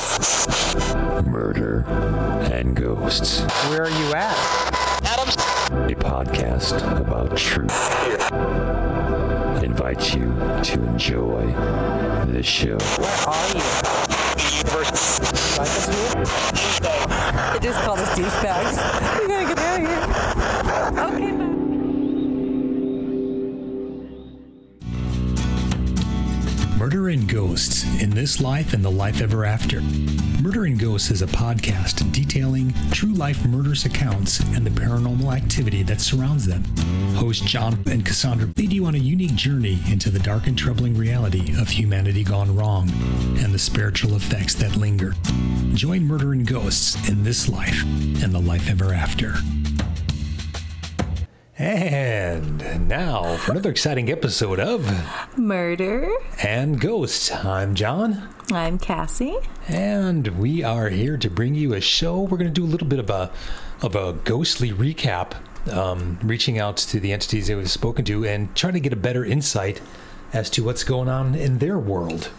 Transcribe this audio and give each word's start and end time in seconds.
guys. 0.00 1.26
Murder 1.26 1.84
and 2.52 2.74
Ghosts, 2.74 3.40
Where 3.68 3.84
are 3.84 3.90
you 3.90 4.14
at? 4.14 4.36
Adams. 5.04 5.36
a 5.36 5.94
podcast 5.94 7.00
about 7.00 7.36
truth. 7.36 7.70
I 8.32 9.60
invite 9.64 10.14
you 10.14 10.26
to 10.64 10.82
enjoy 10.88 11.46
the 12.32 12.42
show. 12.42 12.76
Where 12.98 13.10
are 13.28 13.48
you? 13.48 13.62
Like 15.58 15.68
us 15.68 15.86
here? 15.88 16.22
It 17.56 17.62
just 17.62 17.80
called 17.84 17.98
us 17.98 18.18
douchebags. 18.18 19.28
in 28.00 28.10
This 28.10 28.40
Life 28.40 28.72
and 28.72 28.82
the 28.82 28.90
Life 28.90 29.20
Ever 29.20 29.44
After. 29.44 29.82
Murder 30.40 30.64
and 30.64 30.78
Ghosts 30.78 31.10
is 31.10 31.20
a 31.20 31.26
podcast 31.26 32.10
detailing 32.12 32.72
true 32.90 33.12
life 33.12 33.44
murderous 33.44 33.84
accounts 33.84 34.40
and 34.54 34.64
the 34.66 34.70
paranormal 34.70 35.36
activity 35.36 35.82
that 35.82 36.00
surrounds 36.00 36.46
them. 36.46 36.64
Host 37.16 37.44
John 37.44 37.78
and 37.86 38.04
Cassandra 38.04 38.48
lead 38.56 38.72
you 38.72 38.86
on 38.86 38.94
a 38.94 38.98
unique 38.98 39.34
journey 39.34 39.78
into 39.90 40.08
the 40.08 40.18
dark 40.18 40.46
and 40.46 40.56
troubling 40.56 40.96
reality 40.96 41.54
of 41.60 41.68
humanity 41.68 42.24
gone 42.24 42.56
wrong 42.56 42.88
and 43.38 43.52
the 43.52 43.58
spiritual 43.58 44.16
effects 44.16 44.54
that 44.54 44.76
linger. 44.76 45.12
Join 45.74 46.04
Murder 46.04 46.32
and 46.32 46.46
Ghosts 46.46 47.06
in 47.06 47.22
This 47.22 47.50
Life 47.50 47.82
and 48.22 48.32
the 48.32 48.40
Life 48.40 48.70
Ever 48.70 48.94
After. 48.94 49.34
And 51.60 52.88
now 52.88 53.36
for 53.36 53.52
another 53.52 53.68
exciting 53.68 54.10
episode 54.10 54.58
of 54.58 54.90
Murder. 55.36 56.10
and 56.42 56.80
Ghosts. 56.80 57.30
I'm 57.30 57.74
John, 57.74 58.30
I'm 58.50 58.78
Cassie. 58.78 59.36
and 59.68 60.26
we 60.38 60.62
are 60.62 60.88
here 60.88 61.18
to 61.18 61.28
bring 61.28 61.54
you 61.54 61.74
a 61.74 61.80
show. 61.82 62.22
We're 62.22 62.38
going 62.38 62.48
to 62.48 62.60
do 62.60 62.64
a 62.64 62.66
little 62.66 62.86
bit 62.86 62.98
of 62.98 63.10
a 63.10 63.30
of 63.82 63.94
a 63.94 64.14
ghostly 64.24 64.70
recap, 64.72 65.34
um, 65.70 66.18
reaching 66.22 66.58
out 66.58 66.78
to 66.78 66.98
the 66.98 67.12
entities 67.12 67.48
that 67.48 67.58
we've 67.58 67.70
spoken 67.70 68.06
to 68.06 68.24
and 68.24 68.56
trying 68.56 68.72
to 68.72 68.80
get 68.80 68.94
a 68.94 68.96
better 68.96 69.22
insight 69.22 69.82
as 70.32 70.48
to 70.48 70.64
what's 70.64 70.82
going 70.82 71.10
on 71.10 71.34
in 71.34 71.58
their 71.58 71.78
world. 71.78 72.30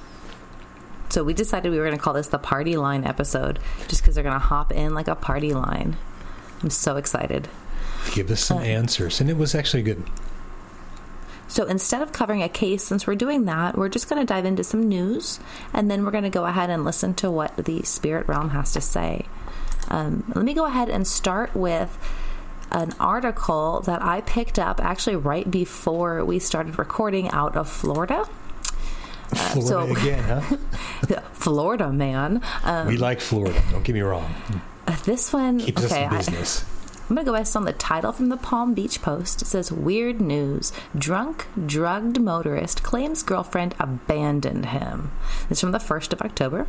So 1.10 1.24
we 1.24 1.36
decided 1.36 1.72
we 1.72 1.78
were 1.78 1.86
going 1.86 1.96
to 1.96 2.04
call 2.04 2.14
this 2.14 2.30
the 2.30 2.40
party 2.40 2.76
line 2.76 3.04
episode 3.04 3.60
just 3.88 4.02
because 4.02 4.16
they're 4.16 4.24
going 4.24 4.34
to 4.34 4.40
hop 4.40 4.72
in 4.72 4.96
like 4.96 5.08
a 5.08 5.14
party 5.16 5.54
line. 5.54 5.98
I'm 6.64 6.72
so 6.72 6.96
excited. 6.98 7.50
Give 8.14 8.30
us 8.32 8.44
some 8.44 8.60
answers, 8.60 9.22
and 9.22 9.30
it 9.30 9.38
was 9.38 9.56
actually 9.56 9.84
good. 9.84 10.04
So 11.52 11.66
instead 11.66 12.02
of 12.02 12.14
covering 12.14 12.42
a 12.42 12.48
case, 12.48 12.82
since 12.82 13.06
we're 13.06 13.16
doing 13.16 13.44
that, 13.46 13.78
we're 13.78 13.90
just 13.90 14.10
going 14.10 14.22
to 14.22 14.26
dive 14.26 14.46
into 14.46 14.64
some 14.64 14.88
news 14.88 15.38
and 15.74 15.92
then 15.92 16.06
we're 16.06 16.12
going 16.12 16.24
to 16.24 16.30
go 16.30 16.46
ahead 16.46 16.70
and 16.70 16.86
listen 16.86 17.14
to 17.16 17.30
what 17.30 17.58
the 17.58 17.84
spirit 17.84 18.30
realm 18.30 18.52
has 18.52 18.72
to 18.72 18.80
say. 18.80 19.26
Um, 19.90 20.24
let 20.34 20.46
me 20.46 20.54
go 20.54 20.64
ahead 20.64 20.90
and 20.90 21.06
start 21.06 21.54
with 21.54 21.98
an 22.72 22.94
article 23.02 23.82
that 23.82 24.02
I 24.02 24.22
picked 24.22 24.60
up 24.60 24.80
actually 24.80 25.18
right 25.18 25.52
before 25.52 26.24
we 26.24 26.40
started 26.40 26.80
recording 26.80 27.30
out 27.32 27.58
of 27.58 27.70
Florida. 27.70 28.24
Florida 29.36 29.94
so- 29.94 30.02
again, 30.02 30.24
huh? 30.24 31.20
Florida, 31.34 31.92
man. 31.92 32.42
Um, 32.64 32.88
we 32.88 32.96
like 32.96 33.20
Florida. 33.20 33.62
Don't 33.72 33.84
get 33.84 33.94
me 33.94 34.00
wrong. 34.02 34.34
this 35.04 35.34
one, 35.34 35.60
Keeps 35.60 35.84
okay, 35.84 36.06
us 36.06 36.30
in 36.30 36.36
I- 36.36 36.81
I'm 37.12 37.16
gonna 37.16 37.26
go 37.26 37.34
based 37.34 37.58
on 37.58 37.66
the 37.66 37.74
title 37.74 38.14
from 38.14 38.30
the 38.30 38.38
Palm 38.38 38.74
Beach 38.74 39.02
Post. 39.02 39.42
It 39.42 39.46
says 39.46 39.70
"Weird 39.70 40.22
news: 40.22 40.72
Drunk, 40.98 41.46
drugged 41.66 42.22
motorist 42.22 42.84
claims 42.84 43.22
girlfriend 43.22 43.76
abandoned 43.82 44.68
him." 44.68 45.12
It's 45.50 45.60
from 45.60 45.74
the 45.74 45.80
first 45.82 46.14
of 46.14 46.22
October. 46.22 46.68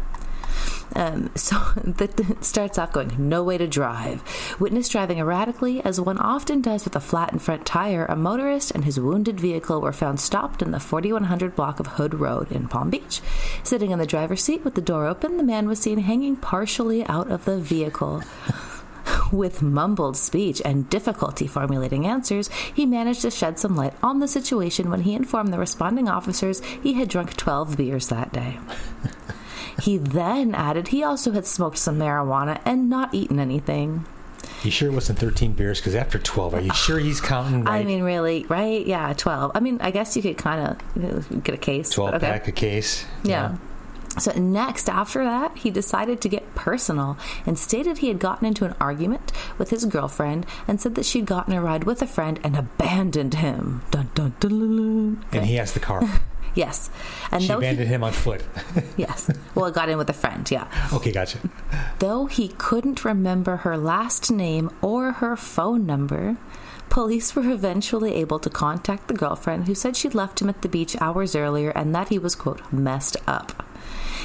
Um, 0.97 1.31
so 1.37 1.57
it 1.77 2.45
starts 2.45 2.77
off 2.77 2.93
going, 2.93 3.15
no 3.29 3.45
way 3.45 3.57
to 3.57 3.69
drive. 3.69 4.21
Witness 4.59 4.89
driving 4.89 5.21
erratically, 5.21 5.81
as 5.85 6.01
one 6.01 6.19
often 6.19 6.61
does 6.61 6.83
with 6.83 6.97
a 6.97 7.01
flattened 7.01 7.43
front 7.43 7.65
tire. 7.65 8.05
A 8.07 8.17
motorist 8.17 8.73
and 8.73 8.85
his 8.85 8.99
wounded 8.99 9.39
vehicle 9.39 9.81
were 9.81 9.93
found 9.93 10.19
stopped 10.19 10.61
in 10.61 10.73
the 10.73 10.81
4100 10.81 11.55
block 11.55 11.79
of 11.79 11.87
Hood 11.87 12.15
Road 12.15 12.51
in 12.51 12.67
Palm 12.67 12.91
Beach. 12.91 13.21
Sitting 13.63 13.93
in 13.93 14.01
the 14.01 14.07
driver's 14.07 14.43
seat 14.43 14.65
with 14.65 14.75
the 14.75 14.81
door 14.81 15.07
open, 15.07 15.37
the 15.37 15.45
man 15.45 15.69
was 15.69 15.79
seen 15.79 15.99
hanging 15.99 16.35
partially 16.35 17.07
out 17.07 17.31
of 17.31 17.45
the 17.45 17.61
vehicle. 17.61 18.25
With 19.33 19.63
mumbled 19.63 20.17
speech 20.17 20.61
and 20.65 20.89
difficulty 20.89 21.47
formulating 21.47 22.07
answers, 22.07 22.49
he 22.75 22.87
managed 22.87 23.23
to 23.23 23.31
shed 23.31 23.59
some 23.59 23.77
light 23.77 23.95
on 24.03 24.21
the 24.21 24.29
situation 24.29 24.91
when 24.91 25.03
he 25.03 25.15
informed 25.15 25.53
the 25.53 25.59
responding 25.59 26.09
officers 26.09 26.61
he 26.83 26.95
had 26.95 27.09
drunk 27.09 27.37
12 27.37 27.77
beers 27.77 28.09
that 28.09 28.33
day. 28.33 28.59
he 29.81 29.97
then 29.99 30.55
added 30.55 30.89
he 30.89 31.03
also 31.03 31.33
had 31.33 31.47
smoked 31.47 31.79
some 31.79 31.99
marijuana 31.99 32.61
and 32.65 32.91
not 32.91 33.15
eaten 33.15 33.39
anything. 33.39 34.05
You 34.63 34.71
sure 34.71 34.89
it 34.89 34.95
wasn't 34.95 35.19
13 35.19 35.53
beers? 35.55 35.81
Because 35.81 35.95
after 35.95 36.19
12, 36.19 36.55
are 36.55 36.61
you 36.61 36.73
sure 36.75 36.99
he's 36.99 37.21
counting 37.23 37.65
right? 37.65 37.81
I 37.81 37.85
mean, 37.85 38.03
really, 38.03 38.45
right? 38.47 38.87
Yeah, 38.87 39.13
12. 39.13 39.53
I 39.55 39.61
mean, 39.61 39.79
I 39.81 39.91
guess 39.91 40.17
you 40.17 40.23
could 40.23 40.39
kind 40.39 40.79
of 40.97 41.05
uh, 41.05 41.39
get 41.43 41.55
a 41.55 41.59
case. 41.59 41.91
12 41.91 42.15
okay. 42.15 42.27
pack 42.27 42.49
a 42.49 42.53
case. 42.53 43.05
Yeah. 43.25 43.57
So 44.19 44.33
next, 44.33 44.89
after 44.89 45.25
that, 45.25 45.59
he 45.59 45.71
decided 45.71 46.21
to 46.21 46.29
get 46.29 46.55
personal 46.55 47.17
and 47.47 47.59
stated 47.59 47.99
he 47.99 48.09
had 48.09 48.19
gotten 48.19 48.47
into 48.47 48.65
an 48.65 48.75
argument 48.81 49.33
with 49.59 49.71
his 49.71 49.85
girlfriend 49.87 50.47
and 50.69 50.81
said 50.81 50.95
that 50.97 51.07
she'd 51.07 51.27
gotten 51.27 51.55
a 51.55 51.63
ride 51.63 51.85
with 51.85 52.03
a 52.03 52.07
friend 52.07 52.39
and 52.45 52.57
abandoned 52.57 53.35
him. 53.35 53.83
Dun, 53.91 54.11
dun, 54.15 54.35
dun, 54.39 54.59
dun. 54.59 55.25
And 55.33 55.47
he 55.47 55.55
has 55.55 55.73
the 55.73 55.81
car. 55.81 56.03
Yes, 56.55 56.91
and 57.31 57.41
She 57.41 57.49
though 57.49 57.61
he, 57.61 57.67
abandoned 57.67 57.89
him 57.89 58.05
on 58.05 58.13
foot. 58.13 58.43
yes, 58.99 59.31
well, 59.55 59.65
it 59.65 59.75
got 59.75 59.89
in 59.89 59.97
with 59.97 60.11
a 60.11 60.13
friend. 60.13 60.51
Yeah, 60.51 60.69
okay, 60.93 61.11
gotcha. 61.11 61.39
though 61.99 62.27
he 62.27 62.49
couldn't 62.49 63.07
remember 63.07 63.57
her 63.59 63.79
last 63.79 64.31
name 64.31 64.71
or 64.83 65.13
her 65.13 65.35
phone 65.35 65.87
number. 65.87 66.37
Police 66.91 67.35
were 67.35 67.51
eventually 67.51 68.13
able 68.17 68.39
to 68.39 68.51
contact 68.51 69.09
the 69.09 69.15
girlfriend 69.15 69.67
who 69.67 69.75
said 69.75 69.97
she'd 69.97 70.15
left 70.15 70.43
him 70.43 70.51
at 70.51 70.61
the 70.61 70.69
beach 70.69 70.95
hours 71.01 71.35
earlier 71.35 71.71
and 71.71 71.95
that 71.95 72.11
he 72.11 72.19
was, 72.19 72.35
quote, 72.35 72.61
messed 72.71 73.17
up. 73.27 73.65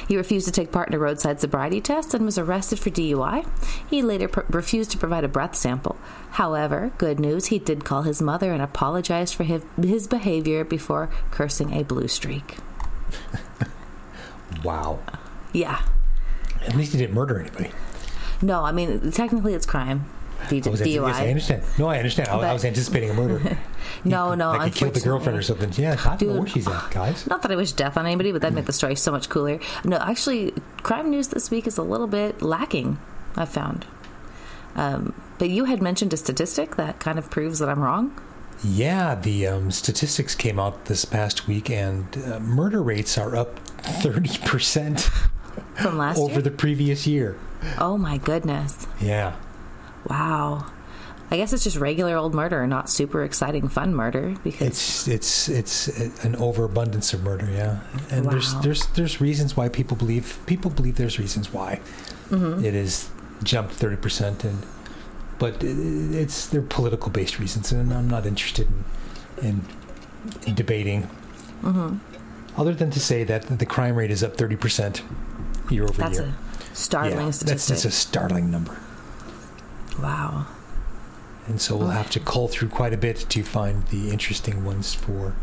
He 0.08 0.18
refused 0.18 0.46
to 0.46 0.52
take 0.52 0.72
part 0.72 0.90
in 0.90 0.94
a 0.94 1.00
roadside 1.00 1.40
sobriety 1.40 1.81
test 1.81 2.13
and 2.13 2.25
was 2.25 2.38
arrested 2.38 2.80
for 2.80 2.90
DUI. 2.90 3.47
He 3.90 4.02
later 4.02 4.28
pr- 4.28 4.41
refused 4.50 4.91
to 4.91 4.97
provide 4.97 5.24
a 5.24 5.30
breath 5.30 5.56
sample. 5.56 5.97
However, 6.31 6.91
good 6.97 7.19
news, 7.19 7.47
he 7.47 7.59
did 7.59 7.85
call 7.85 8.03
his 8.03 8.22
mother 8.22 8.52
and 8.52 8.62
apologized 8.62 9.36
for 9.36 9.44
his, 9.44 9.63
his 9.81 10.07
behavior 10.07 10.63
before 10.63 11.09
cursing 11.31 11.74
a 11.74 11.84
blue 11.84 12.07
streak. 12.07 12.57
Wow. 14.63 15.00
Yeah. 15.53 15.81
At 16.66 16.75
least 16.75 16.94
he 16.94 16.97
didn't 16.97 17.13
murder 17.13 17.40
anybody. 17.40 17.72
No, 18.41 18.63
I 18.63 18.72
mean, 18.72 19.12
technically 19.12 19.53
it's 19.53 19.66
crime. 19.66 20.06
D- 20.50 20.62
I 20.66 20.70
was 20.70 20.81
DUI. 20.81 21.08
Yes, 21.08 21.16
I 21.18 21.28
understand. 21.30 21.64
No, 21.78 21.88
I 21.88 21.98
understand. 21.98 22.30
I, 22.30 22.38
I 22.50 22.53
was 22.53 22.64
anticipating 22.66 23.09
a 23.09 23.14
murder. 23.14 23.58
No, 24.03 24.36
no, 24.36 24.52
like 24.52 24.74
he 24.74 24.80
killed 24.80 24.94
the 24.94 25.00
girlfriend 25.00 25.38
or 25.38 25.42
something. 25.42 25.72
Yeah, 25.74 25.96
I 26.06 26.16
don't 26.18 26.30
know 26.30 26.40
where 26.42 26.48
she's 26.48 26.68
at, 26.68 26.92
guys. 26.92 27.25
Not 27.28 27.42
that 27.42 27.52
I 27.52 27.56
wish 27.56 27.72
death 27.72 27.98
on 27.98 28.06
anybody, 28.06 28.31
but 28.31 28.42
that'd 28.42 28.53
make 28.53 28.66
the 28.66 28.74
story 28.74 28.96
so 28.96 29.12
much 29.12 29.28
cooler. 29.28 29.59
No, 29.84 29.98
actually, 29.98 30.53
crime 30.84 31.09
news 31.09 31.30
this 31.30 31.50
week 31.50 31.66
is 31.68 31.78
a 31.78 31.81
little 31.84 32.06
bit 32.06 32.42
lacking, 32.42 33.00
I've 33.36 33.50
found. 33.50 33.86
Um, 34.75 35.14
but 35.40 35.50
you 35.50 35.66
had 35.66 35.81
mentioned 35.81 36.14
a 36.14 36.18
statistic 36.18 36.75
that 36.75 37.00
kind 37.00 37.18
of 37.18 37.30
proves 37.31 37.59
that 37.59 37.69
I'm 37.69 37.81
wrong. 37.81 38.19
Yeah, 38.64 39.16
the 39.16 39.48
um, 39.48 39.72
statistics 39.72 40.36
came 40.36 40.59
out 40.59 40.86
this 40.86 41.06
past 41.06 41.48
week, 41.48 41.69
and 41.69 42.06
uh, 42.25 42.40
murder 42.40 42.84
rates 42.84 43.18
are 43.18 43.36
up 43.36 43.59
30% 43.80 45.00
From 45.75 45.98
last 45.98 46.19
over 46.19 46.34
year? 46.34 46.42
the 46.42 46.52
previous 46.52 47.08
year. 47.08 47.38
oh 47.80 47.98
my 47.98 48.18
goodness. 48.18 48.86
Yeah. 49.02 49.36
Wow. 50.09 50.66
I 51.29 51.35
guess 51.35 51.51
it's 51.51 51.63
just 51.66 51.75
regular 51.75 52.16
old 52.16 52.34
murder, 52.34 52.66
not 52.68 52.90
super 52.90 53.23
exciting 53.23 53.68
fun 53.68 53.94
murder 53.94 54.35
because 54.45 54.62
It's 54.62 55.07
it's 55.09 55.50
it's 55.50 55.88
an 56.23 56.35
overabundance 56.38 57.13
of 57.13 57.22
murder, 57.23 57.50
yeah. 57.51 57.79
And 58.09 58.25
there's 58.31 58.53
Wow. 58.56 58.62
there's 58.62 58.85
there's 58.95 59.19
reasons 59.19 59.57
why 59.57 59.68
people 59.68 59.98
believe 59.98 60.39
people 60.45 60.71
believe 60.71 60.95
there's 60.95 61.19
reasons 61.19 61.51
why 61.51 61.81
Mm-hmm. 62.30 62.63
it 62.63 62.74
is 62.75 63.09
jumped 63.44 63.74
thirty 63.74 63.98
percent, 63.98 64.44
and 64.45 64.65
but 65.39 65.62
it, 65.63 65.77
it's 66.15 66.48
they're 66.48 66.62
political 66.62 67.09
based 67.12 67.39
reasons, 67.39 67.71
and 67.74 67.94
I'm 67.94 68.09
not 68.09 68.25
interested 68.25 68.68
in 69.42 69.48
in, 69.48 69.62
in 70.45 70.56
debating. 70.56 71.04
Mm-hmm. 71.63 71.98
Other 72.59 72.74
than 72.74 72.89
to 72.92 73.00
say 73.00 73.24
that 73.25 73.44
the 73.59 73.65
crime 73.65 73.95
rate 73.95 74.12
is 74.12 74.24
up 74.24 74.38
thirty 74.38 74.56
percent 74.56 75.04
year 75.69 75.83
over 75.83 75.94
that's 76.01 76.19
year. 76.19 76.33
a 76.71 76.75
startling 76.75 77.18
yeah, 77.19 77.25
that's 77.25 77.38
statistic. 77.38 77.75
that's 77.75 77.86
a 77.86 77.92
startling 77.92 78.50
number, 78.50 78.77
wow. 80.01 80.45
and 81.47 81.59
so 81.61 81.75
we'll 81.77 81.88
have 81.89 82.09
to 82.11 82.19
cull 82.19 82.47
through 82.47 82.69
quite 82.69 82.94
a 82.94 82.97
bit 82.97 83.25
to 83.29 83.44
find 83.44 83.85
the 83.88 84.09
interesting 84.09 84.63
ones 84.65 84.94
for 84.94 85.35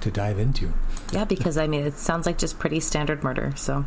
to 0.00 0.10
dive 0.10 0.38
into. 0.38 0.72
Yeah, 1.12 1.24
because 1.24 1.58
I 1.58 1.66
mean, 1.66 1.82
it 1.84 1.94
sounds 1.98 2.24
like 2.26 2.38
just 2.38 2.58
pretty 2.58 2.80
standard 2.80 3.22
murder, 3.24 3.52
so 3.56 3.84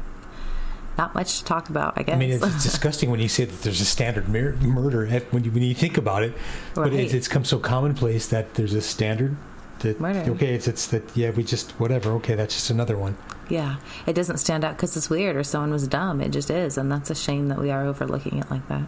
not 0.97 1.15
much 1.15 1.39
to 1.39 1.45
talk 1.45 1.69
about, 1.69 1.93
I 1.97 2.03
guess. 2.03 2.15
I 2.15 2.17
mean, 2.19 2.31
it's, 2.31 2.63
disgusting 2.63 3.09
when 3.09 3.19
you 3.19 3.29
say 3.29 3.45
that 3.45 3.61
there's 3.61 3.79
a 3.81 3.85
standard 3.85 4.27
mur- 4.27 4.55
murder 4.57 5.07
when 5.31 5.43
you 5.43 5.51
when 5.51 5.63
you 5.63 5.73
think 5.73 5.97
about 5.97 6.23
it, 6.23 6.33
but 6.75 6.91
Right. 6.91 6.93
it's, 6.93 7.13
it's 7.13 7.27
come 7.27 7.45
so 7.45 7.59
commonplace 7.59 8.27
that 8.27 8.55
there's 8.55 8.73
a 8.73 8.81
standard 8.81 9.37
that 9.79 9.99
Murder. 9.99 10.31
okay, 10.33 10.53
it's 10.53 10.67
it's 10.67 10.87
that 10.87 11.15
yeah, 11.15 11.31
we 11.31 11.43
just 11.43 11.71
whatever. 11.79 12.11
Okay, 12.13 12.35
that's 12.35 12.53
just 12.53 12.69
another 12.69 12.97
one. 12.97 13.17
Yeah, 13.49 13.77
it 14.05 14.13
doesn't 14.13 14.37
stand 14.37 14.63
out 14.63 14.75
because 14.77 14.95
it's 14.95 15.09
weird 15.09 15.35
or 15.35 15.43
someone 15.43 15.71
was 15.71 15.87
dumb. 15.87 16.21
It 16.21 16.29
just 16.29 16.49
is, 16.51 16.77
and 16.77 16.91
that's 16.91 17.09
a 17.09 17.15
shame 17.15 17.47
that 17.47 17.57
we 17.59 17.71
are 17.71 17.85
overlooking 17.85 18.37
it 18.39 18.49
like 18.51 18.67
that. 18.67 18.83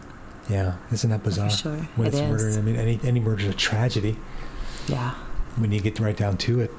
Yeah, 0.50 0.76
isn't 0.92 1.10
that 1.10 1.24
bizarre? 1.24 1.50
sure, 1.50 1.78
When 1.96 2.08
it 2.08 2.14
it's 2.14 2.20
murder. 2.22 2.58
I 2.58 2.62
mean, 2.62 2.76
any 2.76 3.00
any 3.04 3.20
murder 3.20 3.44
is 3.44 3.50
a 3.50 3.54
tragedy 3.54 4.18
Yeah, 4.88 5.12
when 5.56 5.72
you 5.72 5.80
get 5.82 6.00
right 6.00 6.18
down 6.18 6.38
to 6.38 6.60
it. 6.60 6.72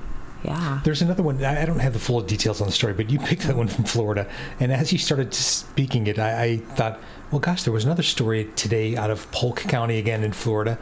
yeah. 0.43 0.81
There's 0.85 1.01
another 1.01 1.23
one. 1.23 1.43
I 1.43 1.65
don't 1.65 1.79
have 1.79 1.95
the 1.95 1.99
full 1.99 2.21
details 2.21 2.61
on 2.61 2.67
the 2.67 2.73
story, 2.73 2.93
but 2.93 3.09
you 3.11 3.19
picked 3.19 3.43
that 3.45 3.57
one 3.57 3.69
from 3.69 3.85
Florida. 3.85 4.27
And 4.61 4.71
as 4.73 4.93
you 4.93 4.99
started 4.99 5.33
speaking 5.33 6.07
it, 6.07 6.19
I, 6.19 6.43
I 6.43 6.57
thought, 6.59 7.01
well, 7.31 7.41
gosh, 7.41 7.63
there 7.63 7.73
was 7.73 7.85
another 7.87 8.03
story 8.03 8.51
today 8.55 8.97
out 8.97 9.11
of 9.11 9.31
Polk 9.33 9.61
County 9.61 9.99
again 9.99 10.23
in 10.23 10.33
Florida, 10.33 10.75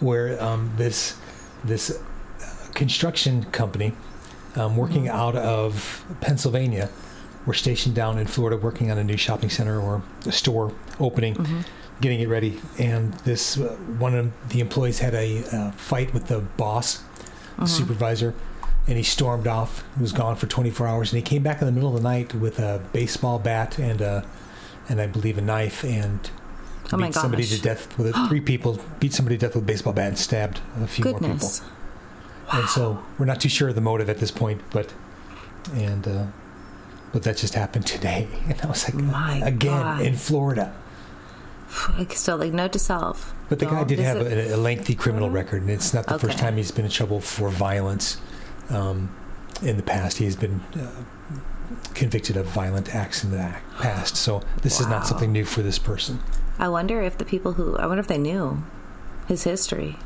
where 0.00 0.42
um, 0.42 0.72
this 0.76 1.16
this 1.64 1.98
construction 2.74 3.44
company 3.52 3.92
um, 4.56 4.76
working 4.76 5.08
out 5.08 5.36
of 5.36 6.04
Pennsylvania 6.20 6.88
were 7.46 7.54
stationed 7.54 7.94
down 7.94 8.18
in 8.18 8.26
Florida, 8.26 8.56
working 8.56 8.90
on 8.90 8.96
a 8.98 9.04
new 9.04 9.16
shopping 9.16 9.50
center 9.50 9.78
or 9.80 10.02
a 10.26 10.32
store 10.32 10.72
opening. 10.98 11.36
Getting 12.00 12.20
it 12.20 12.28
ready, 12.28 12.60
and 12.78 13.14
this 13.24 13.56
uh, 13.58 13.68
one 13.98 14.14
of 14.14 14.48
the 14.48 14.60
employees 14.60 14.98
had 14.98 15.14
a 15.14 15.44
uh, 15.52 15.70
fight 15.72 16.12
with 16.12 16.26
the 16.26 16.40
boss, 16.40 17.02
the 17.58 17.66
supervisor, 17.66 18.34
and 18.86 18.96
he 18.96 19.02
stormed 19.04 19.46
off. 19.46 19.84
He 19.96 20.02
was 20.02 20.12
gone 20.12 20.34
for 20.36 20.46
24 20.46 20.86
hours, 20.88 21.12
and 21.12 21.16
he 21.16 21.22
came 21.22 21.42
back 21.42 21.60
in 21.60 21.66
the 21.66 21.72
middle 21.72 21.96
of 21.96 22.02
the 22.02 22.08
night 22.08 22.34
with 22.34 22.58
a 22.58 22.82
baseball 22.92 23.38
bat 23.38 23.78
and 23.78 24.00
a, 24.00 24.26
and 24.88 25.00
I 25.00 25.06
believe 25.06 25.38
a 25.38 25.40
knife, 25.40 25.84
and 25.84 26.28
Oh 26.92 26.98
beat 26.98 27.14
somebody 27.14 27.44
to 27.44 27.60
death 27.60 27.96
with 27.96 28.08
it. 28.08 28.16
Three 28.28 28.40
people 28.40 28.78
beat 29.00 29.12
somebody 29.12 29.36
to 29.38 29.46
death 29.46 29.54
with 29.54 29.64
a 29.64 29.66
baseball 29.66 29.92
bat 29.92 30.08
and 30.08 30.18
stabbed 30.18 30.60
a 30.80 30.86
few 30.86 31.04
more 31.04 31.20
Goodness. 31.20 31.60
people. 31.60 32.58
And 32.58 32.68
so 32.68 33.02
we're 33.18 33.26
not 33.26 33.40
too 33.40 33.48
sure 33.48 33.68
of 33.70 33.74
the 33.74 33.80
motive 33.80 34.10
at 34.10 34.18
this 34.18 34.30
point, 34.30 34.60
but 34.70 34.92
and 35.74 36.06
uh, 36.06 36.26
but 37.12 37.22
that 37.22 37.36
just 37.36 37.54
happened 37.54 37.86
today, 37.86 38.28
and 38.48 38.60
I 38.62 38.66
was 38.66 38.84
like, 38.84 38.94
My 38.94 39.36
again 39.38 39.80
God. 39.80 40.00
in 40.02 40.16
Florida. 40.16 40.74
So, 42.10 42.36
like, 42.36 42.52
note 42.52 42.72
to 42.72 42.78
self. 42.78 43.34
But 43.48 43.58
the 43.58 43.66
guy 43.66 43.84
did 43.84 43.98
have 43.98 44.20
a, 44.20 44.54
a 44.54 44.56
lengthy 44.56 44.94
criminal 44.94 45.30
record, 45.30 45.62
and 45.62 45.70
it's 45.70 45.92
not 45.92 46.06
the 46.06 46.18
first 46.18 46.38
time 46.38 46.56
he's 46.56 46.70
been 46.70 46.84
in 46.84 46.90
trouble 46.90 47.20
for 47.20 47.48
violence. 47.50 48.18
Um, 48.70 49.14
in 49.62 49.76
the 49.76 49.82
past, 49.82 50.18
he's 50.18 50.36
been 50.36 50.60
uh, 50.74 50.90
convicted 51.94 52.36
of 52.36 52.46
violent 52.46 52.94
acts 52.94 53.24
in 53.24 53.30
the 53.30 53.54
past. 53.78 54.16
So 54.16 54.42
this 54.62 54.80
is 54.80 54.86
not 54.88 55.06
something 55.06 55.32
new 55.32 55.44
for 55.44 55.62
this 55.62 55.78
person. 55.78 56.20
I 56.58 56.68
wonder 56.68 57.02
if 57.02 57.18
the 57.18 57.24
people 57.24 57.52
who 57.54 57.76
I 57.76 57.86
wonder 57.86 58.00
if 58.00 58.06
they 58.06 58.18
knew 58.18 58.62
his 59.26 59.44
history. 59.44 59.96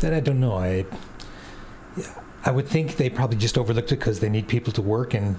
That 0.00 0.12
I 0.12 0.20
don't 0.20 0.40
know. 0.40 0.54
I 0.56 0.84
yeah, 1.96 2.14
I 2.44 2.50
would 2.50 2.66
think 2.68 2.96
they 2.96 3.08
probably 3.10 3.38
just 3.38 3.56
overlooked 3.56 3.92
it 3.92 3.98
because 3.98 4.20
they 4.20 4.28
need 4.28 4.48
people 4.48 4.72
to 4.74 4.82
work, 4.82 5.14
and 5.14 5.36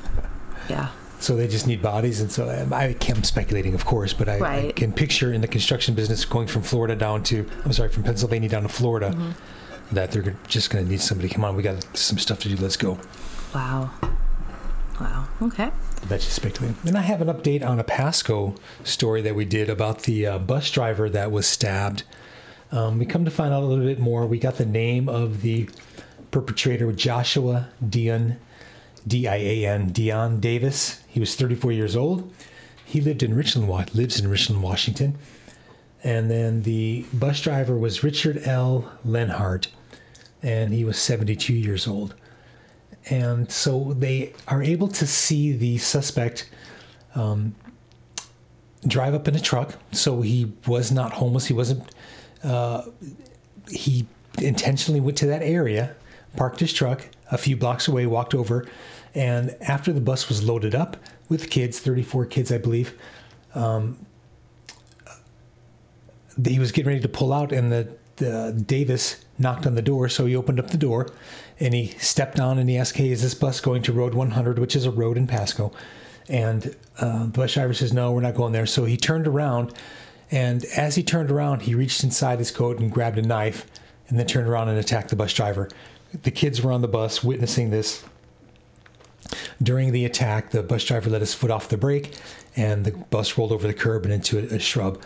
Yeah. 0.68 0.88
So 1.20 1.36
they 1.36 1.48
just 1.48 1.66
need 1.66 1.82
bodies. 1.82 2.20
And 2.20 2.30
so 2.30 2.48
um, 2.48 2.72
I, 2.72 2.96
I'm 3.08 3.24
speculating, 3.24 3.74
of 3.74 3.84
course, 3.84 4.12
but 4.12 4.28
I, 4.28 4.68
I 4.68 4.72
can 4.72 4.92
picture 4.92 5.32
in 5.32 5.40
the 5.40 5.48
construction 5.48 5.94
business 5.94 6.24
going 6.24 6.46
from 6.46 6.62
Florida 6.62 6.94
down 6.94 7.22
to 7.24 7.48
I'm 7.64 7.72
sorry, 7.72 7.88
from 7.88 8.02
Pennsylvania 8.02 8.48
down 8.48 8.62
to 8.62 8.68
Florida. 8.68 9.10
Mm-hmm. 9.10 9.94
That 9.94 10.12
they're 10.12 10.36
just 10.46 10.68
going 10.68 10.84
to 10.84 10.90
need 10.90 11.00
somebody. 11.00 11.30
Come 11.30 11.46
on, 11.46 11.56
we 11.56 11.62
got 11.62 11.82
some 11.96 12.18
stuff 12.18 12.40
to 12.40 12.48
do. 12.50 12.56
Let's 12.56 12.76
go. 12.76 12.98
Wow. 13.54 13.90
Wow. 15.00 15.28
Okay. 15.40 15.70
That's 16.08 16.24
just 16.24 16.36
speculating. 16.36 16.76
And 16.86 16.98
I 16.98 17.02
have 17.02 17.22
an 17.22 17.28
update 17.28 17.64
on 17.66 17.80
a 17.80 17.84
Pasco 17.84 18.54
story 18.84 19.22
that 19.22 19.34
we 19.34 19.44
did 19.44 19.70
about 19.70 20.02
the 20.02 20.26
uh, 20.26 20.38
bus 20.38 20.70
driver 20.70 21.08
that 21.08 21.30
was 21.30 21.46
stabbed. 21.46 22.02
Um, 22.70 22.98
we 22.98 23.06
come 23.06 23.24
to 23.24 23.30
find 23.30 23.54
out 23.54 23.62
a 23.62 23.66
little 23.66 23.84
bit 23.84 23.98
more. 23.98 24.26
We 24.26 24.38
got 24.38 24.56
the 24.56 24.66
name 24.66 25.08
of 25.08 25.40
the 25.40 25.70
perpetrator, 26.30 26.92
Joshua 26.92 27.68
Dion, 27.86 28.36
D-I-A-N, 29.06 29.92
Dion 29.92 30.40
Davis. 30.40 31.02
He 31.08 31.20
was 31.20 31.34
34 31.36 31.72
years 31.72 31.96
old. 31.96 32.32
He 32.84 33.00
lived 33.00 33.22
in 33.22 33.34
Richland, 33.34 33.68
lives 33.94 34.18
in 34.18 34.28
Richland, 34.28 34.62
Washington. 34.62 35.18
And 36.02 36.30
then 36.30 36.62
the 36.62 37.04
bus 37.12 37.40
driver 37.40 37.76
was 37.76 38.04
Richard 38.04 38.46
L. 38.46 38.90
Lenhart, 39.04 39.68
and 40.42 40.72
he 40.72 40.84
was 40.84 40.98
72 40.98 41.52
years 41.52 41.86
old 41.86 42.14
and 43.10 43.50
so 43.50 43.94
they 43.94 44.34
are 44.46 44.62
able 44.62 44.88
to 44.88 45.06
see 45.06 45.52
the 45.52 45.78
suspect 45.78 46.50
um, 47.14 47.54
drive 48.86 49.14
up 49.14 49.26
in 49.28 49.34
a 49.34 49.40
truck. 49.40 49.74
So 49.92 50.20
he 50.20 50.52
was 50.66 50.92
not 50.92 51.12
homeless. 51.12 51.46
He 51.46 51.54
wasn't. 51.54 51.84
Uh, 52.42 52.82
he 53.70 54.06
intentionally 54.40 55.00
went 55.00 55.16
to 55.18 55.26
that 55.26 55.42
area, 55.42 55.94
parked 56.36 56.60
his 56.60 56.72
truck 56.72 57.08
a 57.30 57.38
few 57.38 57.56
blocks 57.56 57.88
away, 57.88 58.06
walked 58.06 58.34
over, 58.34 58.66
and 59.14 59.56
after 59.60 59.92
the 59.92 60.00
bus 60.00 60.28
was 60.28 60.42
loaded 60.42 60.74
up 60.74 60.96
with 61.28 61.50
kids, 61.50 61.80
34 61.80 62.26
kids, 62.26 62.52
I 62.52 62.58
believe, 62.58 62.94
um, 63.54 63.98
he 66.44 66.58
was 66.58 66.72
getting 66.72 66.88
ready 66.88 67.00
to 67.00 67.08
pull 67.08 67.32
out, 67.32 67.52
and 67.52 67.72
the, 67.72 67.88
the 68.16 68.62
Davis 68.66 69.24
knocked 69.38 69.66
on 69.66 69.74
the 69.74 69.82
door. 69.82 70.08
So 70.08 70.26
he 70.26 70.36
opened 70.36 70.60
up 70.60 70.68
the 70.68 70.76
door, 70.76 71.08
and 71.60 71.74
he 71.74 71.88
stepped 71.98 72.38
on 72.38 72.58
and 72.58 72.68
he 72.68 72.76
asked, 72.76 72.96
"Hey, 72.96 73.10
is 73.10 73.22
this 73.22 73.34
bus 73.34 73.60
going 73.60 73.82
to 73.82 73.92
Road 73.92 74.14
100, 74.14 74.58
which 74.58 74.76
is 74.76 74.86
a 74.86 74.90
road 74.90 75.16
in 75.16 75.26
Pasco?" 75.26 75.72
And 76.28 76.76
uh, 76.98 77.24
the 77.24 77.30
bus 77.30 77.54
driver 77.54 77.74
says, 77.74 77.92
"No, 77.92 78.12
we're 78.12 78.20
not 78.20 78.34
going 78.34 78.52
there." 78.52 78.66
So 78.66 78.84
he 78.84 78.96
turned 78.96 79.26
around, 79.26 79.74
and 80.30 80.64
as 80.76 80.94
he 80.94 81.02
turned 81.02 81.30
around, 81.30 81.62
he 81.62 81.74
reached 81.74 82.04
inside 82.04 82.38
his 82.38 82.50
coat 82.50 82.78
and 82.78 82.90
grabbed 82.90 83.18
a 83.18 83.22
knife, 83.22 83.66
and 84.08 84.18
then 84.18 84.26
turned 84.26 84.46
around 84.46 84.68
and 84.68 84.78
attacked 84.78 85.10
the 85.10 85.16
bus 85.16 85.32
driver. 85.32 85.68
The 86.22 86.30
kids 86.30 86.62
were 86.62 86.72
on 86.72 86.80
the 86.80 86.88
bus 86.88 87.22
witnessing 87.22 87.70
this. 87.70 88.04
During 89.62 89.92
the 89.92 90.04
attack, 90.04 90.50
the 90.50 90.62
bus 90.62 90.84
driver 90.84 91.10
let 91.10 91.20
his 91.20 91.34
foot 91.34 91.50
off 91.50 91.68
the 91.68 91.76
brake, 91.76 92.16
and 92.56 92.84
the 92.84 92.92
bus 92.92 93.36
rolled 93.36 93.52
over 93.52 93.66
the 93.66 93.74
curb 93.74 94.04
and 94.04 94.14
into 94.14 94.38
a, 94.38 94.56
a 94.56 94.58
shrub. 94.58 95.02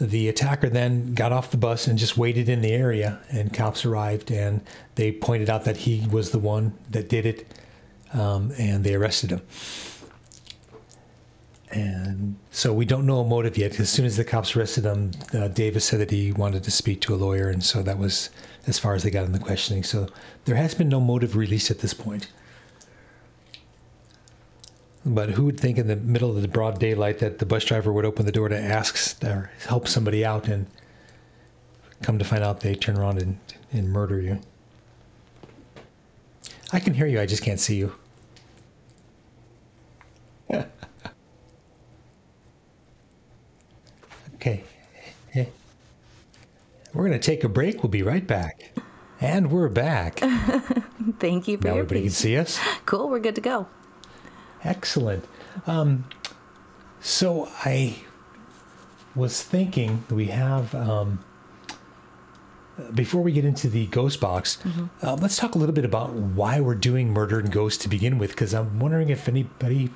The 0.00 0.28
attacker 0.28 0.68
then 0.68 1.14
got 1.14 1.32
off 1.32 1.50
the 1.50 1.56
bus 1.56 1.88
and 1.88 1.98
just 1.98 2.16
waited 2.16 2.48
in 2.48 2.60
the 2.60 2.72
area, 2.72 3.18
and 3.30 3.52
cops 3.52 3.84
arrived 3.84 4.30
and 4.30 4.62
they 4.94 5.10
pointed 5.10 5.50
out 5.50 5.64
that 5.64 5.78
he 5.78 6.06
was 6.10 6.30
the 6.30 6.38
one 6.38 6.78
that 6.90 7.08
did 7.08 7.26
it, 7.26 7.52
um, 8.12 8.52
and 8.56 8.84
they 8.84 8.94
arrested 8.94 9.30
him. 9.30 9.42
And 11.70 12.36
so 12.50 12.72
we 12.72 12.86
don't 12.86 13.04
know 13.04 13.20
a 13.20 13.24
motive 13.26 13.58
yet. 13.58 13.78
As 13.78 13.90
soon 13.90 14.06
as 14.06 14.16
the 14.16 14.24
cops 14.24 14.56
arrested 14.56 14.84
him, 14.84 15.10
uh, 15.34 15.48
Davis 15.48 15.84
said 15.84 16.00
that 16.00 16.10
he 16.10 16.32
wanted 16.32 16.64
to 16.64 16.70
speak 16.70 17.00
to 17.02 17.14
a 17.14 17.16
lawyer, 17.16 17.48
and 17.48 17.62
so 17.62 17.82
that 17.82 17.98
was 17.98 18.30
as 18.68 18.78
far 18.78 18.94
as 18.94 19.02
they 19.02 19.10
got 19.10 19.24
in 19.24 19.32
the 19.32 19.38
questioning. 19.38 19.82
So 19.82 20.06
there 20.44 20.56
has 20.56 20.74
been 20.74 20.88
no 20.88 21.00
motive 21.00 21.34
released 21.34 21.70
at 21.70 21.78
this 21.78 21.94
point. 21.94 22.28
But 25.06 25.30
who 25.30 25.46
would 25.46 25.58
think 25.58 25.78
in 25.78 25.88
the 25.88 25.96
middle 25.96 26.36
of 26.36 26.42
the 26.42 26.48
broad 26.48 26.78
daylight 26.78 27.18
that 27.20 27.38
the 27.38 27.46
bus 27.46 27.64
driver 27.64 27.90
would 27.92 28.04
open 28.04 28.26
the 28.26 28.32
door 28.32 28.50
to 28.50 28.58
ask 28.58 29.24
or 29.24 29.50
help 29.66 29.88
somebody 29.88 30.24
out 30.24 30.48
and 30.48 30.66
come 32.02 32.18
to 32.18 32.24
find 32.24 32.44
out 32.44 32.60
they 32.60 32.74
turn 32.74 32.98
around 32.98 33.22
and, 33.22 33.38
and 33.72 33.90
murder 33.90 34.20
you? 34.20 34.38
I 36.72 36.80
can 36.80 36.92
hear 36.92 37.06
you, 37.06 37.18
I 37.20 37.26
just 37.26 37.42
can't 37.42 37.58
see 37.58 37.76
you. 37.76 37.94
okay. 44.34 44.64
We're 46.94 47.06
going 47.06 47.18
to 47.18 47.24
take 47.24 47.44
a 47.44 47.48
break. 47.48 47.82
We'll 47.82 47.90
be 47.90 48.02
right 48.02 48.26
back. 48.26 48.76
And 49.20 49.50
we're 49.50 49.68
back. 49.68 50.18
Thank 51.18 51.48
you 51.48 51.58
for 51.58 51.68
now 51.68 51.74
your 51.74 51.84
everybody 51.84 52.02
can 52.02 52.10
see 52.10 52.36
us. 52.36 52.58
Cool. 52.86 53.08
We're 53.08 53.18
good 53.18 53.34
to 53.34 53.40
go. 53.40 53.66
Excellent. 54.64 55.24
Um, 55.66 56.04
so 57.00 57.48
I 57.64 57.96
was 59.14 59.42
thinking 59.42 60.04
we 60.10 60.26
have 60.26 60.74
um, 60.74 61.24
before 62.94 63.22
we 63.22 63.32
get 63.32 63.44
into 63.44 63.68
the 63.68 63.86
ghost 63.86 64.20
box, 64.20 64.58
uh, 65.02 65.14
let's 65.14 65.36
talk 65.36 65.54
a 65.54 65.58
little 65.58 65.74
bit 65.74 65.84
about 65.84 66.12
why 66.12 66.60
we're 66.60 66.74
doing 66.74 67.12
murder 67.12 67.38
and 67.38 67.50
ghosts 67.50 67.82
to 67.82 67.88
begin 67.88 68.18
with, 68.18 68.30
because 68.30 68.54
I'm 68.54 68.78
wondering 68.78 69.10
if 69.10 69.28
anybody 69.28 69.90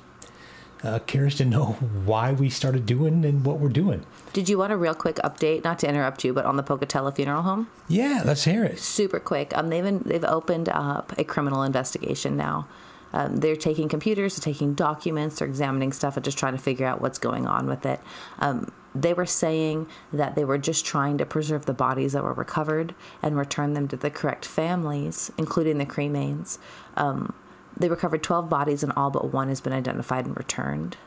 uh, 0.83 0.99
cares 0.99 1.35
to 1.35 1.45
know 1.45 1.65
why 2.05 2.31
we 2.31 2.49
started 2.49 2.85
doing 2.85 3.25
and 3.25 3.45
what 3.45 3.59
we're 3.59 3.69
doing. 3.69 4.05
Did 4.33 4.49
you 4.49 4.57
want 4.57 4.73
a 4.73 4.77
real 4.77 4.95
quick 4.95 5.17
update? 5.17 5.63
Not 5.63 5.79
to 5.79 5.87
interrupt 5.89 6.23
you, 6.23 6.33
but 6.33 6.45
on 6.45 6.57
the 6.57 6.63
Pocatello 6.63 7.11
Funeral 7.11 7.43
Home. 7.43 7.69
Yeah, 7.87 8.23
let's 8.25 8.43
hear 8.43 8.63
it. 8.63 8.79
super 8.79 9.19
quick. 9.19 9.55
Um, 9.55 9.69
they've 9.69 10.03
they've 10.03 10.23
opened 10.25 10.69
up 10.69 11.13
a 11.17 11.23
criminal 11.23 11.63
investigation 11.63 12.35
now. 12.35 12.67
Um, 13.13 13.37
they're 13.37 13.55
taking 13.55 13.89
computers, 13.89 14.35
they're 14.35 14.53
taking 14.53 14.73
documents, 14.73 15.37
they're 15.37 15.47
examining 15.47 15.93
stuff, 15.93 16.17
and 16.17 16.25
just 16.25 16.37
trying 16.37 16.53
to 16.53 16.59
figure 16.59 16.87
out 16.87 16.99
what's 16.99 17.19
going 17.19 17.45
on 17.45 17.67
with 17.67 17.85
it. 17.85 17.99
Um, 18.39 18.71
they 18.95 19.13
were 19.13 19.27
saying 19.27 19.87
that 20.11 20.35
they 20.35 20.43
were 20.43 20.57
just 20.57 20.83
trying 20.85 21.19
to 21.19 21.25
preserve 21.25 21.65
the 21.65 21.73
bodies 21.73 22.13
that 22.13 22.23
were 22.23 22.33
recovered 22.33 22.95
and 23.21 23.37
return 23.37 23.73
them 23.73 23.87
to 23.89 23.95
the 23.95 24.09
correct 24.09 24.45
families, 24.45 25.31
including 25.37 25.77
the 25.77 25.85
cremains. 25.85 26.57
Um, 26.97 27.33
they 27.77 27.89
recovered 27.89 28.23
12 28.23 28.49
bodies, 28.49 28.83
and 28.83 28.91
all 28.95 29.09
but 29.09 29.33
one 29.33 29.49
has 29.49 29.61
been 29.61 29.73
identified 29.73 30.25
and 30.25 30.37
returned. 30.37 30.97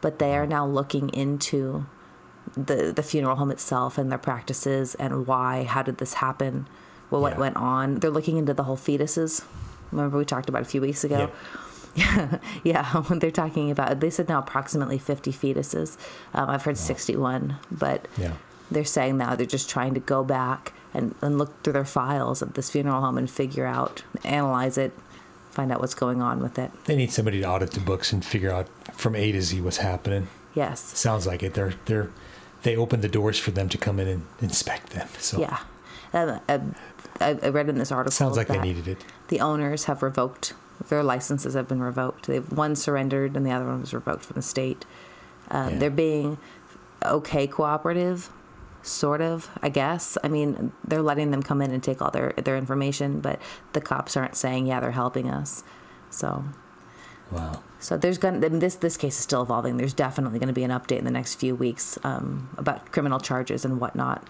But 0.00 0.18
they 0.18 0.34
are 0.36 0.46
now 0.46 0.66
looking 0.66 1.08
into 1.10 1.86
the 2.56 2.90
the 2.94 3.02
funeral 3.02 3.36
home 3.36 3.50
itself 3.50 3.98
and 3.98 4.10
their 4.10 4.18
practices 4.18 4.94
and 4.96 5.26
why 5.26 5.62
how 5.64 5.82
did 5.82 5.98
this 5.98 6.14
happen 6.14 6.66
well 7.10 7.20
what 7.20 7.34
Yeah. 7.34 7.38
went 7.38 7.56
on 7.56 7.96
they're 7.96 8.10
looking 8.10 8.38
into 8.38 8.52
the 8.54 8.64
whole 8.64 8.78
fetuses 8.78 9.44
remember 9.92 10.16
we 10.18 10.24
talked 10.24 10.48
about 10.48 10.62
a 10.62 10.64
few 10.64 10.80
weeks 10.80 11.04
ago 11.04 11.30
Yeah, 12.64 13.02
when 13.08 13.18
they're 13.20 13.30
talking 13.30 13.70
about, 13.70 14.00
they 14.00 14.10
said 14.10 14.28
now 14.28 14.38
approximately 14.38 14.98
50 14.98 15.32
fetuses. 15.32 15.96
Um, 16.32 16.48
I've 16.48 16.62
heard 16.64 16.78
61, 16.78 17.56
but 17.70 18.06
Yeah. 18.16 18.34
they're 18.70 18.84
saying 18.84 19.18
now 19.18 19.34
they're 19.34 19.46
just 19.46 19.68
trying 19.68 19.94
to 19.94 20.00
go 20.00 20.22
back 20.24 20.72
and, 20.94 21.14
and 21.20 21.36
look 21.38 21.62
through 21.62 21.72
their 21.74 21.84
files 21.84 22.42
at 22.42 22.54
this 22.54 22.70
funeral 22.70 23.00
home 23.00 23.18
and 23.18 23.28
figure 23.30 23.66
out, 23.66 24.02
analyze 24.24 24.78
it, 24.78 24.92
find 25.50 25.70
out 25.72 25.80
what's 25.80 25.94
going 25.94 26.22
on 26.22 26.40
with 26.40 26.58
it. 26.58 26.70
They 26.84 26.96
need 26.96 27.12
somebody 27.12 27.40
to 27.40 27.48
audit 27.48 27.72
the 27.72 27.80
books 27.80 28.12
and 28.12 28.24
figure 28.24 28.50
out 28.50 28.68
from 28.94 29.14
A 29.16 29.32
to 29.32 29.42
Z 29.42 29.60
what's 29.60 29.78
happening. 29.78 30.28
Yes. 30.54 30.80
Sounds 30.80 31.26
like 31.26 31.42
it. 31.42 31.54
They're 31.54 31.74
they're 31.86 32.10
they 32.62 32.76
opened 32.76 33.02
the 33.02 33.08
doors 33.08 33.38
for 33.38 33.50
them 33.52 33.68
to 33.70 33.78
come 33.78 33.98
in 34.00 34.08
and 34.08 34.26
inspect 34.40 34.90
them. 34.90 35.08
So 35.18 35.40
Yeah. 35.40 35.58
Um, 36.12 36.40
uh, 36.48 36.58
I, 37.20 37.38
I 37.42 37.48
read 37.50 37.68
in 37.68 37.78
this 37.78 37.92
article. 37.92 38.10
sounds 38.12 38.36
like 38.36 38.48
they 38.48 38.58
needed 38.60 38.88
it. 38.88 39.04
The 39.28 39.40
owners 39.40 39.84
have 39.84 40.02
revoked, 40.02 40.54
their 40.88 41.02
licenses 41.02 41.54
have 41.54 41.68
been 41.68 41.80
revoked. 41.82 42.26
They've 42.26 42.50
one 42.50 42.74
surrendered 42.76 43.36
and 43.36 43.46
the 43.46 43.50
other 43.52 43.66
one 43.66 43.80
was 43.80 43.94
revoked 43.94 44.24
from 44.24 44.34
the 44.34 44.42
state. 44.42 44.84
Um, 45.50 45.74
Yeah. 45.74 45.78
They're 45.78 45.90
being 45.90 46.38
okay 47.04 47.46
cooperative, 47.46 48.30
sort 48.82 49.20
of, 49.20 49.48
I 49.62 49.68
guess. 49.68 50.16
I 50.24 50.28
mean, 50.28 50.72
they're 50.86 51.02
letting 51.02 51.30
them 51.30 51.42
come 51.42 51.60
in 51.62 51.70
and 51.70 51.82
take 51.82 52.00
all 52.00 52.10
their, 52.10 52.32
their 52.36 52.56
information, 52.56 53.20
but 53.20 53.40
the 53.72 53.80
cops 53.80 54.16
aren't 54.16 54.36
saying, 54.36 54.66
yeah, 54.66 54.80
they're 54.80 54.90
helping 54.92 55.28
us. 55.30 55.62
So, 56.10 56.44
Wow. 57.30 57.62
so 57.78 57.96
there's 57.96 58.18
going 58.18 58.40
to, 58.40 58.48
this, 58.48 58.74
this 58.76 58.96
case 58.96 59.16
is 59.18 59.22
still 59.22 59.42
evolving. 59.42 59.76
There's 59.76 59.94
definitely 59.94 60.38
going 60.38 60.48
to 60.48 60.52
be 60.54 60.64
an 60.64 60.70
update 60.72 60.98
in 60.98 61.04
the 61.04 61.10
next 61.10 61.36
few 61.36 61.54
weeks 61.54 61.98
um, 62.02 62.48
about 62.56 62.90
criminal 62.90 63.20
charges 63.20 63.64
and 63.64 63.80
whatnot. 63.80 64.26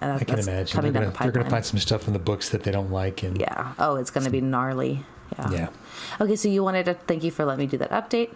And 0.00 0.12
that- 0.12 0.20
I 0.20 0.24
can 0.24 0.38
imagine. 0.38 0.80
They're 0.82 0.92
gonna, 0.92 1.10
the 1.10 1.18
they're 1.18 1.32
gonna 1.32 1.50
find 1.50 1.64
some 1.64 1.78
stuff 1.78 2.06
in 2.06 2.12
the 2.12 2.18
books 2.20 2.50
that 2.50 2.62
they 2.62 2.70
don't 2.70 2.90
like 2.92 3.22
and 3.22 3.38
Yeah. 3.38 3.72
Oh, 3.78 3.96
it's 3.96 4.10
going 4.10 4.24
to 4.24 4.30
be 4.30 4.40
gnarly. 4.40 5.04
Yeah. 5.38 5.50
yeah. 5.50 5.68
Okay, 6.20 6.36
so 6.36 6.48
you 6.48 6.62
wanted 6.62 6.84
to 6.84 6.94
thank 6.94 7.24
you 7.24 7.30
for 7.30 7.44
letting 7.44 7.64
me 7.64 7.70
do 7.70 7.78
that 7.78 7.90
update. 7.90 8.30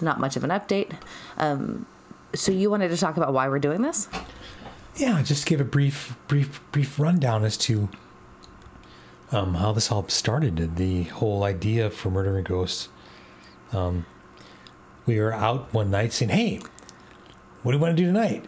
Not 0.00 0.18
much 0.20 0.36
of 0.36 0.44
an 0.44 0.50
update. 0.50 0.92
Um, 1.38 1.86
so 2.34 2.50
you 2.50 2.70
wanted 2.70 2.88
to 2.88 2.96
talk 2.96 3.16
about 3.16 3.32
why 3.32 3.48
we're 3.48 3.58
doing 3.58 3.82
this? 3.82 4.08
Yeah, 4.96 5.22
just 5.22 5.46
give 5.46 5.60
a 5.60 5.64
brief, 5.64 6.16
brief, 6.28 6.60
brief 6.70 6.98
rundown 6.98 7.44
as 7.44 7.56
to 7.58 7.88
um, 9.30 9.54
how 9.54 9.72
this 9.72 9.90
all 9.90 10.06
started. 10.08 10.76
The 10.76 11.04
whole 11.04 11.44
idea 11.44 11.88
for 11.90 12.10
Murder 12.10 12.36
and 12.36 12.46
Ghosts. 12.46 12.88
Um, 13.72 14.04
we 15.06 15.18
were 15.18 15.32
out 15.32 15.72
one 15.72 15.90
night 15.90 16.12
saying, 16.12 16.30
"Hey, 16.30 16.60
what 17.62 17.72
do 17.72 17.78
you 17.78 17.82
want 17.82 17.96
to 17.96 18.02
do 18.02 18.06
tonight?" 18.06 18.44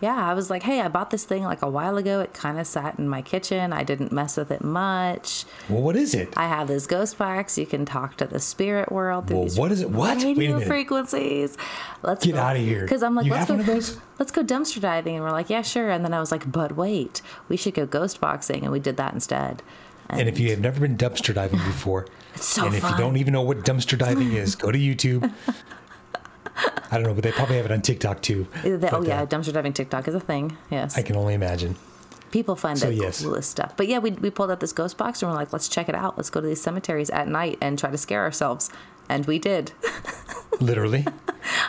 Yeah, 0.00 0.16
I 0.16 0.34
was 0.34 0.50
like, 0.50 0.62
hey, 0.64 0.80
I 0.80 0.88
bought 0.88 1.10
this 1.10 1.24
thing 1.24 1.44
like 1.44 1.62
a 1.62 1.68
while 1.68 1.96
ago. 1.96 2.20
It 2.20 2.34
kind 2.34 2.58
of 2.58 2.66
sat 2.66 2.98
in 2.98 3.08
my 3.08 3.22
kitchen. 3.22 3.72
I 3.72 3.84
didn't 3.84 4.12
mess 4.12 4.36
with 4.36 4.50
it 4.50 4.62
much. 4.62 5.44
Well, 5.68 5.80
what 5.82 5.96
is 5.96 6.14
it? 6.14 6.34
I 6.36 6.46
have 6.48 6.68
this 6.68 6.86
ghost 6.86 7.16
box. 7.16 7.56
You 7.56 7.64
can 7.64 7.84
talk 7.86 8.16
to 8.18 8.26
the 8.26 8.40
spirit 8.40 8.92
world 8.92 9.28
through 9.28 9.36
Well, 9.36 9.44
these 9.44 9.58
what 9.58 9.72
is 9.72 9.80
it? 9.80 9.90
What? 9.90 10.22
Radio 10.22 10.60
frequencies. 10.60 11.56
Let's 12.02 12.26
Get 12.26 12.34
go. 12.34 12.46
of 12.48 12.56
here. 12.56 12.82
Because 12.82 13.02
I'm 13.02 13.14
like, 13.14 13.24
You 13.26 13.32
let's 13.32 13.40
have 13.40 13.48
go. 13.48 13.54
one 13.54 13.60
of 13.60 13.66
those? 13.66 13.98
Let's 14.18 14.30
go 14.32 14.42
dumpster 14.44 14.80
diving, 14.80 15.14
and 15.16 15.24
we're 15.24 15.30
like, 15.32 15.48
yeah, 15.50 15.62
sure. 15.62 15.90
And 15.90 16.04
then 16.04 16.12
I 16.12 16.20
was 16.20 16.30
like, 16.30 16.50
but 16.50 16.76
wait, 16.76 17.22
we 17.48 17.56
should 17.56 17.74
go 17.74 17.86
ghost 17.86 18.20
boxing, 18.20 18.62
and 18.62 18.72
we 18.72 18.80
did 18.80 18.96
that 18.96 19.14
instead. 19.14 19.62
And 20.10 20.28
if 20.28 20.38
you 20.38 20.50
have 20.50 20.60
never 20.60 20.80
been 20.80 20.96
dumpster 20.98 21.34
diving 21.34 21.58
before, 21.60 22.06
It's 22.34 22.46
so 22.46 22.66
and 22.66 22.74
if 22.74 22.82
you 22.82 22.96
don't 22.96 23.16
even 23.16 23.32
know 23.32 23.42
what 23.42 23.58
dumpster 23.64 23.96
diving 23.96 24.32
is, 24.32 24.54
go 24.56 24.70
to 24.72 24.78
YouTube. 24.78 25.32
I 26.56 26.96
don't 26.98 27.02
know, 27.04 27.14
but 27.14 27.24
they 27.24 27.32
probably 27.32 27.56
have 27.56 27.66
it 27.66 27.72
on 27.72 27.82
TikTok 27.82 28.22
too. 28.22 28.46
The- 28.62 28.90
oh 28.94 29.02
yeah, 29.02 29.22
uh, 29.22 29.26
dumpster 29.26 29.52
diving 29.52 29.72
TikTok 29.72 30.06
is 30.08 30.14
a 30.14 30.20
thing. 30.20 30.56
Yes. 30.70 30.96
I 30.96 31.02
can 31.02 31.16
only 31.16 31.34
imagine. 31.34 31.76
people 32.30 32.56
find 32.56 32.78
So, 32.78 32.86
the 32.88 32.94
yes. 32.94 33.22
coolest 33.22 33.50
stuff. 33.50 33.76
But 33.76 33.88
yeah, 33.88 33.98
we, 33.98 34.10
we 34.12 34.30
pulled 34.30 34.50
out 34.50 34.60
this 34.60 34.72
ghost 34.72 34.96
box 34.96 35.22
and 35.22 35.30
we're 35.30 35.36
like, 35.36 35.52
let's 35.52 35.68
check 35.68 35.88
it 35.88 35.94
out. 35.94 36.16
Let's 36.16 36.30
go 36.30 36.40
to 36.40 36.46
these 36.46 36.60
cemeteries 36.60 37.10
at 37.10 37.26
night 37.28 37.58
and 37.60 37.78
try 37.78 37.90
to 37.90 37.98
scare 37.98 38.22
ourselves. 38.22 38.70
And 39.08 39.26
we 39.26 39.38
did. 39.38 39.72
Literally. 40.60 41.06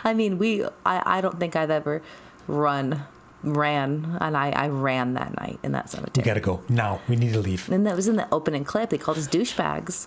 I 0.04 0.14
mean, 0.14 0.38
we, 0.38 0.64
I, 0.84 1.18
I 1.18 1.20
don't 1.20 1.38
think 1.40 1.54
I've 1.56 1.70
ever 1.70 2.02
run, 2.46 3.02
ran, 3.42 4.16
and 4.20 4.36
I, 4.36 4.50
I 4.50 4.68
ran 4.68 5.14
that 5.14 5.36
night 5.36 5.58
in 5.62 5.72
that 5.72 5.90
cemetery. 5.90 6.22
We 6.22 6.26
got 6.26 6.34
to 6.34 6.40
go 6.40 6.62
now. 6.68 7.00
We 7.08 7.16
need 7.16 7.32
to 7.34 7.40
leave. 7.40 7.68
and 7.70 7.86
that 7.86 7.96
was 7.96 8.08
in 8.08 8.16
the 8.16 8.26
opening 8.32 8.64
clip. 8.64 8.90
They 8.90 8.98
called 8.98 9.18
us 9.18 9.28
douchebags. 9.28 10.06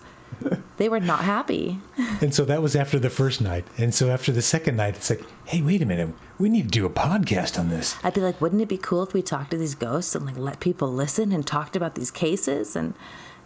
They 0.77 0.89
were 0.89 1.00
not 1.00 1.21
happy. 1.21 1.79
And 2.21 2.33
so 2.33 2.45
that 2.45 2.62
was 2.62 2.75
after 2.75 3.00
the 3.00 3.09
first 3.09 3.41
night. 3.41 3.65
And 3.77 3.93
so 3.93 4.09
after 4.09 4.31
the 4.31 4.41
second 4.41 4.75
night, 4.77 4.95
it's 4.95 5.09
like, 5.09 5.21
hey, 5.45 5.62
wait 5.62 5.81
a 5.81 5.86
minute. 5.86 6.13
We 6.38 6.50
need 6.50 6.63
to 6.63 6.69
do 6.69 6.86
a 6.86 6.89
podcast 6.89 7.59
on 7.59 7.69
this. 7.69 7.95
I'd 8.03 8.13
be 8.13 8.21
like, 8.21 8.39
wouldn't 8.39 8.62
it 8.62 8.67
be 8.69 8.77
cool 8.77 9.03
if 9.03 9.13
we 9.13 9.21
talked 9.21 9.51
to 9.51 9.57
these 9.57 9.75
ghosts 9.75 10.15
and 10.15 10.25
like 10.25 10.38
let 10.38 10.59
people 10.59 10.91
listen 10.91 11.31
and 11.31 11.45
talked 11.45 11.75
about 11.75 11.95
these 11.95 12.12
cases? 12.12 12.75
And 12.75 12.93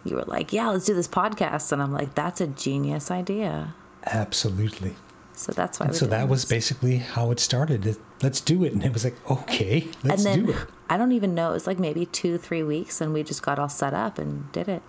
you 0.04 0.16
were 0.16 0.24
like, 0.26 0.52
yeah, 0.52 0.68
let's 0.68 0.84
do 0.84 0.94
this 0.94 1.08
podcast. 1.08 1.72
And 1.72 1.82
I'm 1.82 1.92
like, 1.92 2.14
that's 2.14 2.40
a 2.40 2.46
genius 2.46 3.10
idea. 3.10 3.74
Absolutely. 4.06 4.94
So 5.36 5.50
that's 5.52 5.80
why. 5.80 5.90
So 5.90 6.06
that 6.06 6.28
was 6.28 6.44
basically 6.44 6.98
how 6.98 7.30
it 7.32 7.40
started. 7.40 7.86
It- 7.86 7.98
let's 8.22 8.40
do 8.40 8.64
it. 8.64 8.72
And 8.72 8.84
it 8.84 8.92
was 8.92 9.04
like, 9.04 9.16
okay, 9.30 9.88
let's 10.04 10.24
and 10.24 10.34
then 10.42 10.46
do 10.46 10.52
it. 10.52 10.66
I 10.88 10.96
don't 10.96 11.12
even 11.12 11.34
know. 11.34 11.50
It 11.50 11.54
was 11.54 11.66
like 11.66 11.78
maybe 11.78 12.06
two, 12.06 12.38
three 12.38 12.62
weeks, 12.62 13.00
and 13.00 13.12
we 13.12 13.22
just 13.22 13.42
got 13.42 13.58
all 13.58 13.68
set 13.68 13.94
up 13.94 14.18
and 14.18 14.50
did 14.52 14.68
it. 14.68 14.82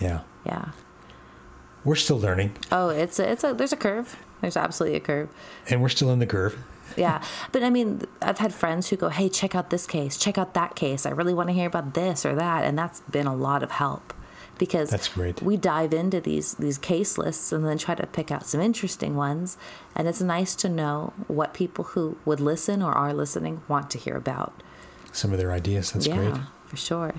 Yeah. 0.00 0.20
Yeah. 0.46 0.70
We're 1.84 1.94
still 1.96 2.18
learning 2.18 2.56
Oh, 2.72 2.88
it's 2.88 3.18
a, 3.18 3.30
it's 3.30 3.44
a 3.44 3.52
there's 3.54 3.72
a 3.72 3.76
curve. 3.76 4.16
There's 4.40 4.56
absolutely 4.56 4.96
a 4.96 5.00
curve. 5.00 5.28
and 5.70 5.80
we're 5.82 5.88
still 5.88 6.10
in 6.10 6.18
the 6.18 6.26
curve. 6.26 6.58
Yeah, 6.96 7.22
but 7.50 7.62
I 7.64 7.70
mean, 7.70 8.02
I've 8.22 8.38
had 8.38 8.54
friends 8.54 8.88
who 8.90 8.96
go, 8.96 9.08
"Hey, 9.08 9.28
check 9.28 9.54
out 9.54 9.70
this 9.70 9.86
case. 9.86 10.16
Check 10.16 10.38
out 10.38 10.54
that 10.54 10.76
case. 10.76 11.06
I 11.06 11.10
really 11.10 11.34
want 11.34 11.48
to 11.48 11.52
hear 11.54 11.66
about 11.66 11.94
this 11.94 12.24
or 12.24 12.34
that," 12.36 12.64
and 12.64 12.78
that's 12.78 13.00
been 13.10 13.26
a 13.26 13.34
lot 13.34 13.62
of 13.62 13.70
help 13.72 14.12
because 14.58 14.90
That's 14.90 15.08
great. 15.08 15.42
We 15.42 15.56
dive 15.56 15.92
into 15.92 16.20
these 16.20 16.54
these 16.54 16.78
case 16.78 17.18
lists 17.18 17.50
and 17.52 17.66
then 17.66 17.78
try 17.78 17.94
to 17.96 18.06
pick 18.06 18.30
out 18.30 18.46
some 18.46 18.60
interesting 18.60 19.16
ones, 19.16 19.56
and 19.96 20.06
it's 20.06 20.20
nice 20.20 20.54
to 20.56 20.68
know 20.68 21.12
what 21.26 21.52
people 21.54 21.84
who 21.84 22.16
would 22.24 22.38
listen 22.38 22.82
or 22.82 22.92
are 22.92 23.12
listening 23.14 23.62
want 23.66 23.90
to 23.90 23.98
hear 23.98 24.16
about. 24.16 24.62
Some 25.10 25.32
of 25.32 25.38
their 25.38 25.52
ideas. 25.52 25.90
That's 25.92 26.06
yeah, 26.06 26.16
great. 26.16 26.34
for 26.66 26.76
sure. 26.76 27.14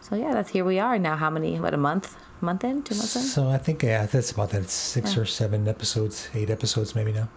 So 0.00 0.16
yeah, 0.16 0.32
that's 0.32 0.50
here 0.50 0.64
we 0.64 0.78
are 0.78 0.98
now. 0.98 1.16
How 1.16 1.30
many? 1.30 1.58
What 1.60 1.74
a 1.74 1.76
month? 1.76 2.16
Month 2.40 2.64
in? 2.64 2.82
Two 2.82 2.94
months 2.94 3.16
in? 3.16 3.22
So 3.22 3.48
I 3.48 3.58
think 3.58 3.82
yeah, 3.82 4.06
that's 4.06 4.30
about 4.32 4.50
that. 4.50 4.62
It's 4.62 4.72
six 4.72 5.14
Yeah. 5.14 5.22
or 5.22 5.24
seven 5.26 5.68
episodes, 5.68 6.28
eight 6.34 6.50
episodes 6.50 6.94
maybe 6.94 7.12
now. 7.12 7.28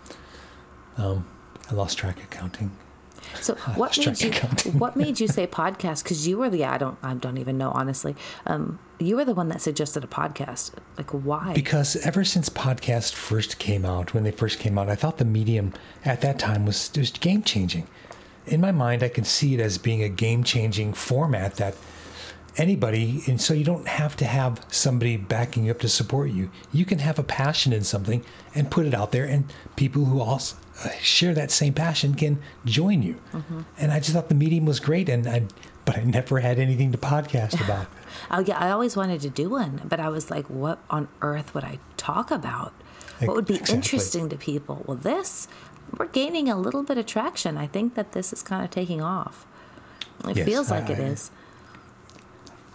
Um, 0.97 1.25
I 1.69 1.73
lost 1.75 1.97
track 1.97 2.17
of 2.21 2.29
counting. 2.29 2.71
So 3.41 3.55
what 3.75 3.97
made 3.97 4.21
you 4.21 4.31
counting. 4.31 4.79
what 4.79 4.95
made 4.95 5.19
you 5.19 5.27
say 5.37 5.45
podcast? 5.47 6.03
Because 6.03 6.27
you 6.27 6.37
were 6.37 6.49
the 6.49 6.63
I 6.65 6.77
don't 6.77 6.97
I 7.03 7.13
don't 7.15 7.37
even 7.37 7.57
know 7.57 7.71
honestly. 7.71 8.15
Um, 8.45 8.79
you 8.99 9.17
were 9.17 9.25
the 9.25 9.33
one 9.33 9.49
that 9.49 9.61
suggested 9.61 10.03
a 10.03 10.07
podcast. 10.07 10.71
Like 10.97 11.09
why? 11.11 11.53
Because 11.53 11.95
ever 11.97 12.23
since 12.23 12.49
podcast 12.49 13.13
first 13.13 13.59
came 13.59 13.83
out, 13.85 14.13
when 14.13 14.23
they 14.23 14.31
first 14.31 14.59
came 14.59 14.77
out, 14.77 14.87
I 14.89 14.95
thought 14.95 15.17
the 15.17 15.25
medium 15.25 15.73
at 16.05 16.21
that 16.21 16.39
time 16.39 16.65
was 16.65 16.87
just 16.89 17.19
game 17.19 17.43
changing. 17.43 17.87
In 18.45 18.61
my 18.61 18.71
mind, 18.71 19.03
I 19.03 19.09
can 19.09 19.23
see 19.25 19.53
it 19.53 19.59
as 19.59 19.77
being 19.77 20.03
a 20.03 20.09
game 20.09 20.43
changing 20.43 20.93
format 20.93 21.55
that 21.55 21.75
anybody, 22.57 23.23
and 23.27 23.39
so 23.41 23.53
you 23.53 23.63
don't 23.63 23.87
have 23.87 24.15
to 24.17 24.25
have 24.25 24.65
somebody 24.69 25.17
backing 25.17 25.65
you 25.65 25.71
up 25.71 25.79
to 25.79 25.89
support 25.89 26.31
you. 26.31 26.49
You 26.71 26.85
can 26.85 26.99
have 26.99 27.19
a 27.19 27.23
passion 27.23 27.73
in 27.73 27.83
something 27.83 28.23
and 28.55 28.69
put 28.69 28.85
it 28.85 28.93
out 28.93 29.11
there, 29.11 29.25
and 29.25 29.51
people 29.75 30.05
who 30.05 30.21
also 30.21 30.55
share 30.99 31.33
that 31.33 31.51
same 31.51 31.73
passion 31.73 32.15
can 32.15 32.39
join 32.65 33.01
you. 33.01 33.15
Mm-hmm. 33.33 33.61
And 33.77 33.91
I 33.91 33.99
just 33.99 34.11
thought 34.13 34.29
the 34.29 34.35
medium 34.35 34.65
was 34.65 34.79
great, 34.79 35.09
and 35.09 35.27
I, 35.27 35.43
but 35.85 35.97
I 35.97 36.03
never 36.03 36.39
had 36.39 36.59
anything 36.59 36.91
to 36.91 36.97
podcast 36.97 37.61
about. 37.65 37.87
oh 38.31 38.39
yeah, 38.39 38.57
I 38.57 38.71
always 38.71 38.95
wanted 38.95 39.21
to 39.21 39.29
do 39.29 39.49
one, 39.49 39.81
but 39.85 39.99
I 39.99 40.09
was 40.09 40.29
like, 40.31 40.47
what 40.49 40.79
on 40.89 41.07
earth 41.21 41.53
would 41.55 41.63
I 41.63 41.79
talk 41.97 42.31
about? 42.31 42.73
What 43.19 43.35
would 43.35 43.45
be 43.45 43.53
Exactly. 43.55 43.75
interesting 43.75 44.29
to 44.29 44.35
people? 44.35 44.83
Well, 44.85 44.97
this 44.97 45.47
we're 45.97 46.07
gaining 46.07 46.49
a 46.49 46.57
little 46.57 46.81
bit 46.83 46.97
of 46.97 47.05
traction. 47.05 47.57
I 47.57 47.67
think 47.67 47.93
that 47.95 48.13
this 48.13 48.33
is 48.33 48.41
kind 48.41 48.63
of 48.65 48.71
taking 48.71 49.01
off. 49.01 49.45
It 50.27 50.37
Yes, 50.37 50.45
feels 50.45 50.71
like 50.71 50.89
it 50.89 50.99
I- 50.99 51.03
is. 51.03 51.31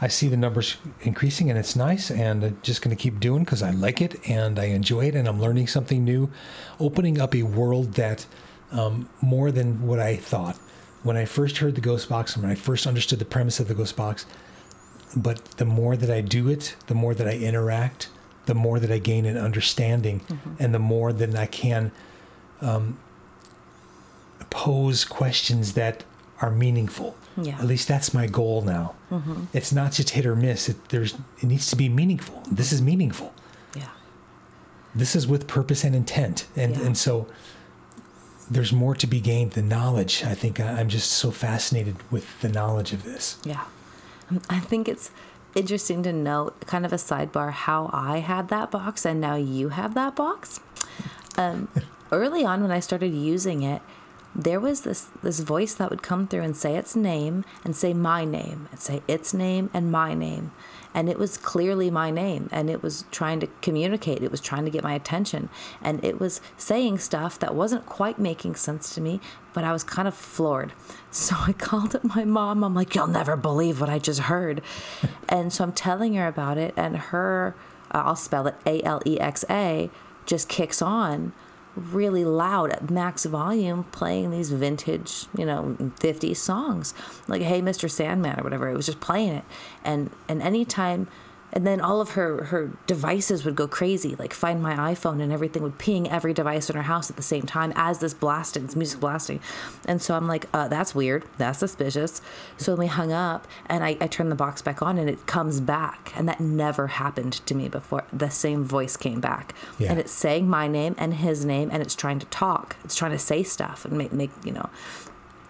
I 0.01 0.09
see 0.09 0.29
the 0.29 0.37
numbers 0.37 0.77
increasing 1.01 1.51
and 1.51 1.59
it's 1.59 1.75
nice 1.75 2.11
and 2.11 2.45
I'm 2.45 2.59
just 2.63 2.83
going 2.83 2.97
to 2.97 3.03
keep 3.03 3.19
doing 3.19 3.45
because 3.45 3.63
I 3.63 3.71
like 3.71 4.01
it 4.01 4.29
and 4.29 4.59
I 4.59 4.67
enjoy 4.67 5.07
it 5.07 5.17
and 5.17 5.27
I'm 5.27 5.41
learning 5.41 5.67
something 5.67 6.05
new, 6.05 6.31
opening 6.79 7.21
up 7.21 7.35
a 7.35 7.43
world 7.43 7.95
that 7.95 8.27
um, 8.71 9.09
more 9.21 9.51
than 9.51 9.87
what 9.87 9.99
I 9.99 10.17
thought. 10.17 10.57
When 11.03 11.17
I 11.17 11.25
first 11.25 11.59
heard 11.59 11.75
the 11.75 11.81
Ghost 11.81 12.09
Box 12.09 12.35
and 12.35 12.43
when 12.43 12.53
I 12.53 12.55
first 12.55 12.87
understood 12.87 13.19
the 13.19 13.25
premise 13.25 13.59
of 13.61 13.69
the 13.69 13.75
Ghost 13.75 13.97
Box, 13.97 14.27
but 15.17 15.45
the 15.57 15.65
more 15.65 15.97
that 15.97 16.11
I 16.11 16.21
do 16.21 16.49
it, 16.49 16.77
the 16.87 16.95
more 16.95 17.15
that 17.15 17.27
I 17.27 17.33
interact, 17.33 18.09
the 18.47 18.55
more 18.55 18.79
that 18.79 18.91
I 18.91 18.99
gain 18.99 19.27
an 19.27 19.37
understanding 19.37 20.21
and 20.59 20.75
the 20.75 20.79
more 20.79 21.13
that 21.13 21.35
I 21.35 21.47
can 21.47 21.93
um, 22.61 22.99
pose 24.51 25.05
questions 25.05 25.75
that 25.75 26.05
are 26.41 26.51
meaningful. 26.51 27.17
Yeah. 27.41 27.59
At 27.59 27.67
least 27.67 27.87
that's 27.89 28.13
my 28.13 28.27
goal 28.27 28.63
now. 28.63 28.95
It's 29.53 29.73
not 29.73 29.93
just 29.93 30.11
hit 30.11 30.27
or 30.27 30.35
miss. 30.37 30.69
It, 30.69 30.89
there's 30.89 31.15
it 31.41 31.45
needs 31.45 31.71
to 31.71 31.77
be 31.77 31.89
meaningful. 31.89 32.43
This 32.51 32.73
is 32.73 32.83
meaningful. 32.83 33.33
Yeah. 33.77 33.89
This 34.95 35.15
is 35.15 35.27
with 35.27 35.47
purpose 35.47 35.85
and 35.85 35.95
intent, 35.95 36.47
and 36.57 36.77
Yeah. 36.77 36.87
and 36.87 36.97
so 36.99 37.27
there's 38.51 38.73
more 38.73 38.95
to 38.97 39.07
be 39.07 39.21
gained 39.21 39.53
than 39.53 39.69
knowledge. 39.69 40.25
I 40.25 40.35
think 40.35 40.59
I- 40.59 40.81
I'm 40.81 40.89
just 40.89 41.11
so 41.13 41.31
fascinated 41.31 41.97
with 42.11 42.41
the 42.41 42.49
knowledge 42.49 42.93
of 42.93 43.05
this. 43.05 43.37
Yeah. 43.45 43.65
Um, 44.31 44.41
I 44.49 44.59
think 44.61 44.89
it's 44.89 45.11
interesting 45.55 46.03
to 46.05 46.13
note, 46.13 46.67
kind 46.67 46.85
of 46.87 46.93
a 46.93 46.97
sidebar, 46.97 47.51
how 47.53 47.91
I 47.93 48.19
had 48.19 48.49
that 48.49 48.71
box 48.71 49.05
and 49.05 49.21
now 49.21 49.35
you 49.37 49.69
have 49.71 49.95
that 49.95 50.17
box. 50.17 50.61
Um, 51.37 51.69
early 52.13 52.45
on, 52.45 52.63
when 52.63 52.71
I 52.71 52.81
started 52.81 53.13
using 53.15 53.63
it, 53.63 53.83
there 54.35 54.61
was 54.61 54.83
this 54.83 55.09
this 55.23 55.41
voice 55.41 55.75
that 55.75 55.91
would 55.91 56.03
come 56.03 56.27
through 56.27 56.43
and 56.43 56.57
say 56.57 56.77
its 56.77 56.95
name 56.95 57.45
and 57.65 57.75
say 57.75 57.93
my 57.93 58.25
name 58.25 58.69
and 58.71 58.81
say 58.81 59.03
its 59.09 59.35
name 59.35 59.71
and 59.75 59.91
my 59.91 60.15
name. 60.15 60.53
And 60.95 61.09
it 61.09 61.19
was 61.19 61.37
clearly 61.37 61.91
my 61.91 62.11
name 62.11 62.49
and 62.51 62.71
it 62.71 62.83
was 62.83 63.05
trying 63.11 63.41
to 63.41 63.49
communicate. 63.63 64.23
It 64.23 64.31
was 64.31 64.41
trying 64.41 64.65
to 64.65 64.71
get 64.71 64.83
my 64.83 64.95
attention. 64.95 65.49
And 65.83 66.03
it 66.05 66.19
was 66.21 66.41
saying 66.57 66.99
stuff 66.99 67.39
that 67.39 67.55
wasn't 67.55 67.87
quite 67.87 68.19
making 68.19 68.55
sense 68.55 68.95
to 68.95 69.01
me 69.01 69.21
but 69.55 69.65
i 69.65 69.73
was 69.73 69.83
kind 69.85 70.07
of 70.09 70.15
floored. 70.15 70.73
So 71.11 71.35
i 71.39 71.53
called 71.53 71.97
up 71.97 72.05
my 72.05 72.25
mom. 72.25 72.63
I'm 72.63 72.75
like 72.75 72.95
you'll 72.95 73.07
never 73.07 73.37
believe 73.37 73.81
what 73.81 73.91
i 73.91 73.99
just 73.99 74.21
heard. 74.21 74.63
And 75.29 75.53
so 75.53 75.65
i'm 75.65 75.73
telling 75.73 76.15
her 76.15 76.27
about 76.27 76.59
it 76.59 76.75
and 76.77 76.97
her 76.97 77.55
uh, 77.91 78.03
i'll 78.07 78.17
spell 78.17 78.47
it 78.47 78.55
a-l-e-x-a 78.67 79.91
just 80.27 80.49
kicks 80.49 80.81
on 80.83 81.33
really 81.79 82.25
loud 82.25 82.71
at 82.71 82.91
max 82.91 83.25
volume 83.25 83.85
playing 83.85 84.31
these 84.31 84.51
vintage, 84.51 85.27
you 85.37 85.45
know, 85.45 85.77
50s 85.79 86.37
songs. 86.37 86.95
Like 87.27 87.43
Hey 87.43 87.61
Mr. 87.61 87.91
Sandman 87.91 88.41
or 88.41 88.43
whatever. 88.43 88.69
It 88.69 88.77
was 88.77 88.87
just 88.87 89.01
playing 89.01 89.35
it. 89.35 89.45
And 89.85 90.11
and 90.29 90.43
anytime 90.43 91.09
and 91.53 91.67
then 91.67 91.81
all 91.81 92.01
of 92.01 92.11
her 92.11 92.45
her 92.45 92.71
devices 92.87 93.45
would 93.45 93.57
go 93.57 93.67
crazy 93.67 94.15
like 94.17 94.33
find 94.35 94.63
my 94.63 94.75
iphone 94.93 95.21
and 95.23 95.33
everything 95.33 95.63
would 95.63 95.79
ping 95.79 96.09
every 96.11 96.35
device 96.35 96.69
in 96.69 96.77
her 96.77 96.83
house 96.83 97.09
at 97.09 97.17
the 97.17 97.23
same 97.23 97.43
time 97.45 97.73
as 97.75 98.01
this 98.01 98.13
blasting 98.13 98.67
this 98.67 98.77
music 98.77 99.01
blasting 99.01 99.41
and 99.87 100.03
so 100.03 100.15
i'm 100.15 100.27
like 100.27 100.47
uh, 100.53 100.69
that's 100.69 100.95
weird 100.95 101.25
that's 101.39 101.59
suspicious 101.59 102.21
so 102.59 102.75
we 102.75 102.87
hung 102.87 103.13
up 103.13 103.47
and 103.67 103.83
I, 103.83 103.97
I 104.01 104.07
turned 104.09 104.31
the 104.31 104.37
box 104.37 104.61
back 104.63 104.83
on 104.83 104.99
and 104.99 105.09
it 105.09 105.27
comes 105.27 105.61
back 105.61 106.13
and 106.17 106.29
that 106.29 106.39
never 106.41 106.87
happened 106.89 107.33
to 107.47 107.55
me 107.55 107.69
before 107.69 108.05
the 108.13 108.29
same 108.29 108.65
voice 108.65 108.97
came 108.97 109.21
back 109.21 109.55
Yeah. 109.79 109.91
and 109.91 109.99
it's 109.99 110.13
saying 110.13 110.49
my 110.49 110.69
name 110.69 110.95
and 110.99 111.15
his 111.15 111.45
name 111.45 111.71
and 111.73 111.83
it's 111.83 111.95
trying 111.95 112.19
to 112.19 112.27
talk 112.27 112.77
it's 112.85 112.95
trying 112.95 113.13
to 113.13 113.19
say 113.19 113.43
stuff 113.43 113.85
and 113.87 113.97
make, 113.97 114.13
make 114.13 114.31
you 114.45 114.53
know 114.53 114.69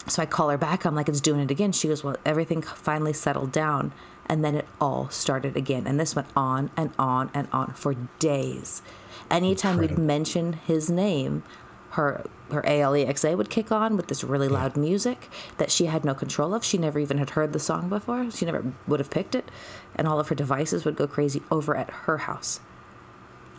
so 0.06 0.22
I 0.22 0.26
call 0.26 0.48
her 0.48 0.56
back. 0.56 0.86
I'm 0.86 0.94
like, 0.94 1.10
it's 1.10 1.20
doing 1.20 1.40
it 1.40 1.50
again. 1.50 1.70
She 1.70 1.86
goes, 1.86 2.02
well, 2.02 2.16
everything 2.24 2.62
finally 2.62 3.12
settled 3.12 3.52
down. 3.52 3.92
And 4.28 4.44
then 4.44 4.54
it 4.54 4.66
all 4.80 5.08
started 5.08 5.56
again. 5.56 5.87
And 5.87 5.99
this 5.99 6.14
went 6.14 6.28
on 6.37 6.70
and 6.76 6.92
on 6.99 7.30
and 7.32 7.49
on 7.52 7.73
for 7.73 7.94
days. 8.18 8.82
Anytime 9.30 9.78
we'd 9.78 9.99
mention 9.99 10.54
his 10.54 10.90
name, 10.90 11.42
her 11.90 12.25
her 12.50 12.62
ALEXA 12.62 13.37
would 13.37 13.50
kick 13.50 13.70
on 13.70 13.97
with 13.97 14.08
this 14.08 14.25
really 14.25 14.49
loud 14.49 14.76
music 14.76 15.28
that 15.58 15.70
she 15.70 15.87
had 15.87 16.04
no 16.04 16.14
control 16.14 16.54
of. 16.54 16.64
She 16.64 16.78
never 16.78 16.99
even 16.99 17.18
had 17.18 17.30
heard 17.30 17.52
the 17.52 17.58
song 17.58 17.88
before. 17.88 18.30
She 18.30 18.47
never 18.47 18.73
would 18.87 19.00
have 19.00 19.11
picked 19.11 19.35
it. 19.35 19.50
And 19.94 20.08
all 20.08 20.18
of 20.18 20.28
her 20.28 20.35
devices 20.35 20.85
would 20.85 20.97
go 20.97 21.06
crazy 21.06 21.42
over 21.50 21.76
at 21.76 21.90
her 21.90 22.18
house. 22.18 22.61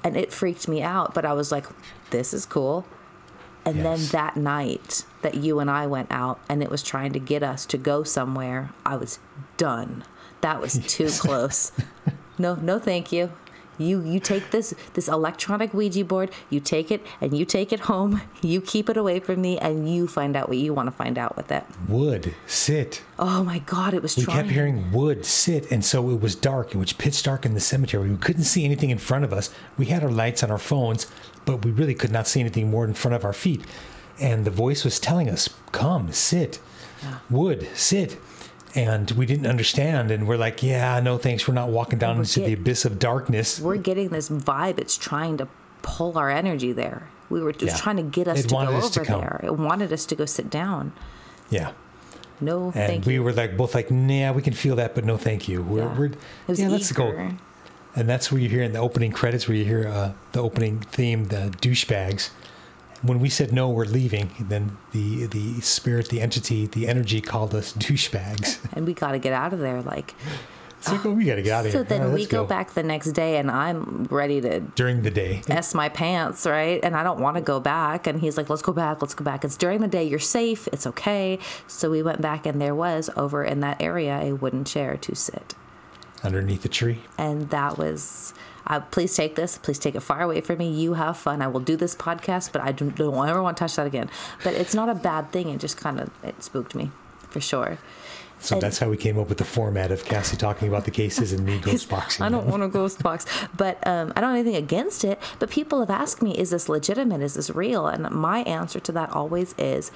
And 0.04 0.18
it 0.18 0.34
freaked 0.34 0.68
me 0.68 0.82
out, 0.82 1.14
but 1.14 1.26
I 1.26 1.34
was 1.34 1.52
like, 1.52 1.68
this 2.10 2.34
is 2.34 2.46
cool. 2.46 2.86
And 3.66 3.86
then 3.86 4.00
that 4.08 4.38
night 4.38 5.06
that 5.22 5.36
you 5.36 5.60
and 5.60 5.70
I 5.70 5.86
went 5.86 6.08
out 6.10 6.40
and 6.48 6.64
it 6.64 6.70
was 6.70 6.82
trying 6.82 7.14
to 7.14 7.20
get 7.20 7.44
us 7.44 7.66
to 7.68 7.78
go 7.78 8.04
somewhere, 8.04 8.72
I 8.86 8.96
was 8.96 9.20
done. 9.58 10.04
That 10.42 10.62
was 10.62 10.80
too 10.88 11.10
close. 11.10 11.72
No, 12.38 12.56
no 12.56 12.80
thank 12.80 13.12
you. 13.12 13.32
You 13.78 14.02
you 14.04 14.20
take 14.20 14.52
this 14.52 14.74
this 14.94 15.08
electronic 15.08 15.74
Ouija 15.74 16.04
board, 16.04 16.32
you 16.50 16.60
take 16.60 16.92
it 16.92 17.06
and 17.22 17.38
you 17.38 17.46
take 17.46 17.72
it 17.72 17.80
home. 17.82 18.22
You 18.42 18.60
keep 18.60 18.90
it 18.90 18.98
away 18.98 19.22
from 19.22 19.42
me 19.42 19.58
and 19.58 19.90
you 19.90 20.06
find 20.06 20.36
out 20.36 20.50
what 20.50 20.58
you 20.58 20.74
want 20.74 20.88
to 20.88 20.92
find 20.92 21.18
out 21.18 21.38
with 21.38 21.50
it. 21.50 21.64
Wood, 21.88 22.36
sit. 22.46 23.02
Oh 23.18 23.42
my 23.44 23.60
god, 23.60 23.94
it 23.94 24.02
was 24.02 24.18
We 24.18 24.24
trying. 24.24 24.38
kept 24.38 24.50
hearing 24.50 24.92
wood, 24.92 25.26
sit. 25.26 25.72
And 25.72 25.84
so 25.86 26.10
it 26.10 26.20
was 26.20 26.36
dark. 26.36 26.76
It 26.76 26.78
was 26.78 26.92
pitch 26.92 27.24
dark 27.24 27.46
in 27.46 27.54
the 27.54 27.62
cemetery. 27.62 28.10
We 28.10 28.18
couldn't 28.18 28.44
see 28.44 28.66
anything 28.66 28.90
in 28.90 28.98
front 28.98 29.24
of 29.24 29.32
us. 29.32 29.50
We 29.78 29.86
had 29.86 30.04
our 30.04 30.12
lights 30.12 30.44
on 30.44 30.52
our 30.52 30.58
phones, 30.58 31.08
but 31.46 31.64
we 31.64 31.72
really 31.72 31.96
could 31.96 32.12
not 32.12 32.28
see 32.28 32.42
anything 32.42 32.70
more 32.70 32.84
in 32.84 32.94
front 32.94 33.16
of 33.16 33.24
our 33.24 33.34
feet. 33.34 33.62
And 34.20 34.44
the 34.44 34.52
voice 34.52 34.84
was 34.84 35.00
telling 35.00 35.30
us, 35.30 35.48
come, 35.72 36.12
sit. 36.12 36.60
Wood, 37.30 37.66
sit. 37.76 38.18
And 38.76 39.10
we 39.12 39.26
didn't 39.26 39.48
understand. 39.48 40.12
And 40.12 40.28
we're 40.28 40.38
like, 40.38 40.62
yeah, 40.62 41.00
no 41.00 41.18
thanks. 41.18 41.48
We're 41.48 41.54
not 41.56 41.70
walking 41.70 41.98
down 42.00 42.18
we're 42.18 42.22
into 42.24 42.42
the 42.42 42.54
abyss 42.54 42.86
of 42.86 43.00
darkness. 43.00 43.60
We're 43.60 43.78
getting 43.78 44.10
this 44.10 44.30
vibe. 44.30 44.78
It's 44.80 44.98
trying 44.98 45.38
to 45.38 45.48
pull 45.82 46.18
our 46.18 46.30
energy 46.30 46.72
there. 46.72 47.08
We 47.30 47.42
were 47.42 47.52
just 47.54 47.76
Yeah. 47.78 47.82
trying 47.82 47.98
to 47.98 48.04
get 48.04 48.28
us 48.28 48.40
It 48.40 48.44
to 48.44 48.50
go 48.50 48.58
us 48.60 48.90
to 48.92 49.00
over 49.02 49.08
come. 49.08 49.22
there. 49.22 49.42
It 49.44 49.58
wanted 49.58 49.92
us 49.94 50.06
to 50.08 50.16
go 50.16 50.26
sit 50.26 50.50
down. 50.50 50.92
Yeah. 51.50 51.72
No, 52.42 52.72
thank 52.72 52.76
you. 52.76 52.82
And 52.82 52.90
thank 52.90 53.06
we 53.06 53.14
you. 53.16 53.24
were 53.24 53.34
like, 53.34 53.58
both 53.58 53.76
like, 53.76 53.92
nah, 53.92 54.32
we 54.34 54.42
can 54.42 54.54
feel 54.54 54.76
that, 54.78 54.96
but 54.96 55.04
no 55.04 55.18
thank 55.18 55.48
you. 55.48 55.62
We're, 55.62 55.80
Yeah. 55.80 55.98
we're 55.98 56.06
It 56.06 56.16
was 56.48 56.60
yeah, 56.60 56.70
let's 56.70 56.92
go. 56.92 57.32
And 57.96 58.08
that's 58.08 58.32
where 58.32 58.40
you 58.40 58.48
hear 58.50 58.62
in 58.64 58.72
the 58.74 58.80
opening 58.80 59.12
credits, 59.12 59.48
where 59.48 59.58
you 59.58 59.66
hear 59.66 59.88
uh, 59.88 60.12
the 60.32 60.42
opening 60.42 60.80
theme, 60.80 61.26
the 61.26 61.54
douchebags. 61.60 62.30
When 63.02 63.20
we 63.20 63.30
said 63.30 63.54
no, 63.54 63.70
we're 63.70 63.86
leaving, 63.86 64.32
then 64.40 64.78
the 64.92 65.26
the 65.28 65.62
spirit, 65.62 66.10
the 66.10 66.20
entity, 66.22 66.68
the 66.68 66.88
energy 66.88 67.22
called 67.22 67.56
us 67.56 67.74
douchebags. 67.86 68.60
and 68.74 68.86
we 68.86 68.94
got 68.94 69.12
to 69.12 69.20
get 69.20 69.34
out 69.34 69.54
of 69.54 69.60
there. 69.60 69.82
Like, 69.82 70.16
It's 70.80 70.90
like, 70.92 71.06
oh, 71.06 71.12
we 71.12 71.26
got 71.26 71.36
to 71.36 71.42
get 71.42 71.52
out 71.54 71.66
of 71.66 71.72
so 71.72 71.80
here. 71.80 71.84
then 71.86 72.02
All 72.02 72.08
right, 72.08 72.14
we 72.14 72.22
let's 72.22 72.32
go 72.32 72.46
back 72.46 72.72
the 72.74 72.84
next 72.84 73.12
day, 73.12 73.38
and 73.38 73.50
I'm 73.52 74.04
ready 74.06 74.40
to 74.42 74.62
during 74.76 75.02
the 75.04 75.12
day. 75.12 75.42
s 75.50 75.74
my 75.74 75.90
pants, 75.90 76.46
right? 76.46 76.80
And 76.84 76.96
I 76.96 77.04
don't 77.04 77.20
want 77.20 77.36
to 77.36 77.42
go 77.42 77.60
back. 77.60 78.08
And 78.08 78.20
he's 78.20 78.38
like, 78.38 78.50
"Let's 78.50 78.62
go 78.62 78.74
back. 78.74 79.02
Let's 79.02 79.14
go 79.14 79.24
back. 79.26 79.44
It's 79.46 79.58
during 79.58 79.82
the 79.82 79.88
day. 79.88 80.04
You're 80.04 80.20
safe. 80.20 80.68
It's 80.74 80.86
okay." 80.88 81.40
So 81.68 81.90
we 81.90 82.02
went 82.04 82.22
back, 82.22 82.46
and 82.46 82.62
there 82.62 82.76
was 82.76 83.10
over 83.16 83.44
in 83.44 83.60
that 83.62 83.82
area 83.82 84.20
a 84.22 84.34
wooden 84.34 84.64
chair 84.66 84.96
to 84.98 85.16
sit, 85.16 85.56
underneath 86.24 86.64
the 86.64 86.70
tree. 86.70 87.00
and 87.18 87.50
that 87.50 87.78
was. 87.78 88.34
Uh, 88.70 88.80
please 88.80 89.16
take 89.16 89.36
this. 89.36 89.58
Please 89.58 89.80
take 89.80 89.96
it 89.96 90.02
far 90.02 90.22
away 90.22 90.42
from 90.42 90.60
me. 90.60 90.70
You 90.70 90.94
have 90.94 91.18
fun. 91.18 91.42
I 91.42 91.48
will 91.48 91.60
do 91.60 91.76
this 91.76 91.96
podcast, 91.96 92.52
but 92.52 92.62
I 92.62 92.72
don't, 92.72 92.96
don't 92.96 93.28
ever 93.28 93.42
want 93.42 93.58
to 93.58 93.62
touch 93.64 93.76
that 93.78 93.88
again. 93.88 94.10
But 94.44 94.54
it's 94.54 94.76
not 94.76 94.90
a 94.90 94.96
bad 94.96 95.32
thing. 95.32 95.50
It 95.50 95.60
just 95.60 95.78
kind 95.78 96.00
of 96.00 96.12
it 96.24 96.44
spooked 96.44 96.76
me, 96.76 96.92
for 97.30 97.42
sure. 97.42 97.80
So 98.42 98.56
And- 98.56 98.62
that's 98.62 98.78
how 98.80 98.88
we 98.90 98.96
came 98.96 99.18
up 99.20 99.28
with 99.28 99.38
the 99.40 99.44
format 99.44 99.92
of 99.92 100.06
Cassie 100.06 100.38
talking 100.38 100.68
about 100.70 100.86
the 100.86 100.92
cases 100.92 101.34
and 101.34 101.44
me 101.46 101.58
ghost 101.62 101.90
boxing. 101.90 102.24
I 102.26 102.30
don't 102.30 102.44
them. 102.44 102.52
want 102.52 102.64
a 102.64 102.68
ghost 102.80 103.02
box, 103.04 103.26
but 103.58 103.86
um, 103.88 104.14
I 104.16 104.22
don't 104.22 104.30
have 104.36 104.46
anything 104.46 104.56
against 104.64 105.04
it. 105.04 105.20
But 105.40 105.50
people 105.50 105.80
have 105.82 105.90
asked 105.90 106.22
me, 106.22 106.38
is 106.38 106.52
this 106.52 106.70
legitimate? 106.70 107.22
Is 107.22 107.34
this 107.34 107.50
real? 107.50 107.88
And 107.88 108.10
my 108.12 108.40
answer 108.44 108.80
to 108.80 108.92
that 108.94 109.12
always 109.12 109.56
is 109.58 109.92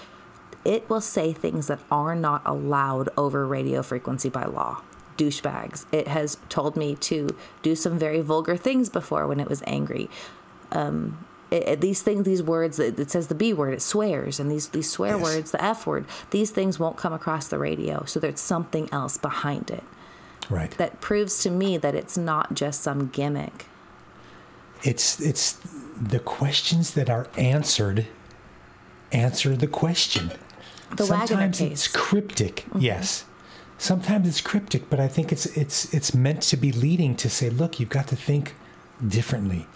it 0.65 0.89
will 0.89 0.99
say 1.01 1.31
things 1.31 1.67
that 1.67 1.79
are 1.91 2.15
not 2.15 2.41
allowed 2.45 3.09
over 3.17 3.45
radio 3.45 3.81
frequency 3.83 4.29
by 4.29 4.45
law. 4.45 4.81
Douchebags. 5.17 5.85
It 5.91 6.07
has 6.07 6.37
told 6.49 6.75
me 6.75 6.95
to 6.95 7.35
do 7.61 7.75
some 7.75 7.97
very 7.99 8.21
vulgar 8.21 8.55
things 8.57 8.89
before 8.89 9.27
when 9.27 9.39
it 9.39 9.49
was 9.49 9.61
angry. 9.67 10.09
Um, 10.71 11.25
it, 11.51 11.63
it- 11.67 11.81
these 11.81 12.01
things, 12.01 12.23
these 12.25 12.41
words, 12.41 12.79
it, 12.79 12.99
it 12.99 13.11
says 13.11 13.27
the 13.27 13.35
B 13.35 13.53
word, 13.53 13.73
it 13.73 13.81
swears, 13.81 14.39
and 14.39 14.49
these, 14.51 14.69
these 14.69 14.89
swear 14.89 15.17
Yes. 15.17 15.23
words, 15.23 15.51
the 15.51 15.63
F 15.63 15.85
word, 15.85 16.05
these 16.31 16.51
things 16.51 16.79
won't 16.79 16.97
come 16.97 17.13
across 17.13 17.47
the 17.47 17.59
radio. 17.59 18.03
So 18.05 18.19
there's 18.19 18.39
something 18.39 18.89
else 18.91 19.17
behind 19.17 19.69
it 19.69 19.83
Right. 20.49 20.71
that 20.77 20.99
proves 21.01 21.41
to 21.43 21.49
me 21.49 21.77
that 21.77 21.95
it's 21.95 22.17
not 22.17 22.53
just 22.55 22.81
some 22.81 23.07
gimmick. 23.09 23.65
it's 24.83 25.19
it's 25.21 25.57
the 26.01 26.19
questions 26.19 26.93
that 26.95 27.09
are 27.09 27.27
answered 27.37 28.05
answer 29.13 29.55
the 29.55 29.67
question. 29.67 30.31
The 30.97 31.05
Sometimes 31.05 31.61
it's 31.61 31.87
cryptic, 31.87 32.65
yes. 32.77 33.23
Sometimes 33.83 34.29
it's 34.29 34.39
cryptic, 34.39 34.89
but 34.89 35.01
I 35.01 35.09
think 35.09 35.33
it's 35.33 35.45
it's 35.57 35.93
it's 35.93 36.13
meant 36.13 36.41
to 36.43 36.55
be 36.55 36.71
leading 36.71 37.17
to 37.17 37.29
say, 37.29 37.49
look, 37.49 37.81
you've 37.81 37.89
got 37.89 38.07
to 38.07 38.15
think 38.15 38.55
differently. 39.05 39.67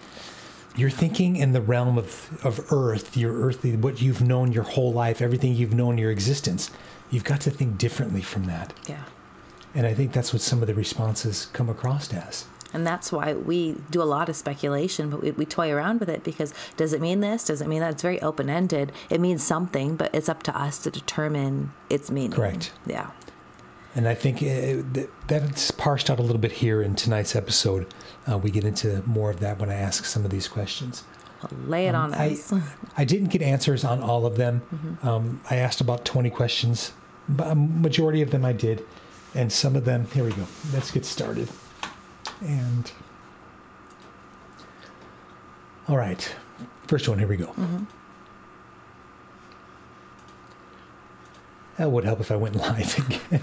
You're 0.74 0.88
thinking 0.88 1.36
in 1.36 1.52
the 1.52 1.60
realm 1.60 1.98
of, 1.98 2.42
of 2.42 2.72
earth, 2.72 3.18
your 3.18 3.34
earthly 3.34 3.76
what 3.76 4.00
you've 4.00 4.22
known 4.22 4.50
your 4.50 4.62
whole 4.62 4.94
life, 4.94 5.20
everything 5.20 5.54
you've 5.54 5.74
known 5.74 5.98
your 5.98 6.10
existence. 6.10 6.70
You've 7.10 7.24
got 7.24 7.42
to 7.42 7.50
think 7.50 7.76
differently 7.76 8.22
from 8.22 8.44
that. 8.44 8.72
Yeah. 8.88 9.04
And 9.74 9.86
I 9.86 9.92
think 9.92 10.14
that's 10.14 10.32
what 10.32 10.40
some 10.40 10.62
of 10.62 10.68
the 10.68 10.74
responses 10.74 11.44
come 11.52 11.68
across 11.68 12.10
as. 12.14 12.46
And 12.72 12.86
that's 12.86 13.12
why 13.12 13.34
we 13.34 13.76
do 13.90 14.00
a 14.00 14.08
lot 14.16 14.30
of 14.30 14.36
speculation, 14.36 15.10
but 15.10 15.20
we, 15.20 15.32
we 15.32 15.44
toy 15.44 15.70
around 15.70 16.00
with 16.00 16.08
it 16.08 16.24
because 16.24 16.54
does 16.78 16.94
it 16.94 17.02
mean 17.02 17.20
this? 17.20 17.44
Does 17.44 17.60
it 17.60 17.68
mean 17.68 17.80
that? 17.80 17.92
It's 17.92 18.02
very 18.02 18.22
open 18.22 18.48
ended. 18.48 18.90
It 19.10 19.20
means 19.20 19.42
something, 19.42 19.96
but 19.96 20.14
it's 20.14 20.30
up 20.30 20.42
to 20.44 20.58
us 20.58 20.78
to 20.78 20.90
determine 20.90 21.72
its 21.90 22.10
meaning. 22.10 22.32
Correct. 22.32 22.72
Yeah. 22.86 23.10
And 23.94 24.06
I 24.06 24.14
think 24.14 24.36
uh, 24.38 24.84
th- 24.94 25.08
that's 25.26 25.70
parsed 25.70 26.10
out 26.10 26.18
a 26.18 26.22
little 26.22 26.38
bit 26.40 26.52
here 26.52 26.82
in 26.82 26.94
tonight's 26.94 27.34
episode. 27.34 27.92
Uh, 28.30 28.38
we 28.38 28.50
get 28.50 28.64
into 28.64 29.02
more 29.06 29.30
of 29.30 29.40
that 29.40 29.58
when 29.58 29.70
I 29.70 29.74
ask 29.74 30.04
some 30.04 30.24
of 30.24 30.30
these 30.30 30.46
questions. 30.46 31.04
Lay 31.66 31.86
it 31.86 31.94
on 31.94 32.12
Um, 32.14 32.20
I, 32.20 32.30
us. 32.32 32.52
I 32.96 33.04
didn't 33.04 33.28
get 33.28 33.42
answers 33.42 33.84
on 33.84 34.00
all 34.02 34.26
of 34.26 34.36
them. 34.36 34.60
Mm-hmm. 34.74 35.08
Um, 35.08 35.40
I 35.50 35.56
asked 35.56 35.80
about 35.80 36.04
20 36.04 36.30
questions, 36.30 36.92
but 37.28 37.48
a 37.48 37.54
majority 37.54 38.22
of 38.22 38.30
them 38.30 38.44
I 38.44 38.52
did. 38.52 38.84
And 39.34 39.52
some 39.52 39.76
of 39.76 39.84
them, 39.84 40.06
here 40.12 40.24
we 40.24 40.32
go. 40.32 40.46
Let's 40.72 40.90
get 40.90 41.04
started. 41.04 41.48
And, 42.40 42.90
all 45.88 45.96
right. 45.96 46.34
First 46.86 47.08
one, 47.08 47.18
here 47.18 47.28
we 47.28 47.36
go. 47.36 47.46
Mm-hmm. 47.46 47.84
That 51.76 51.90
would 51.92 52.04
help 52.04 52.20
if 52.20 52.30
I 52.32 52.36
went 52.36 52.56
live 52.66 52.98
again. 52.98 53.42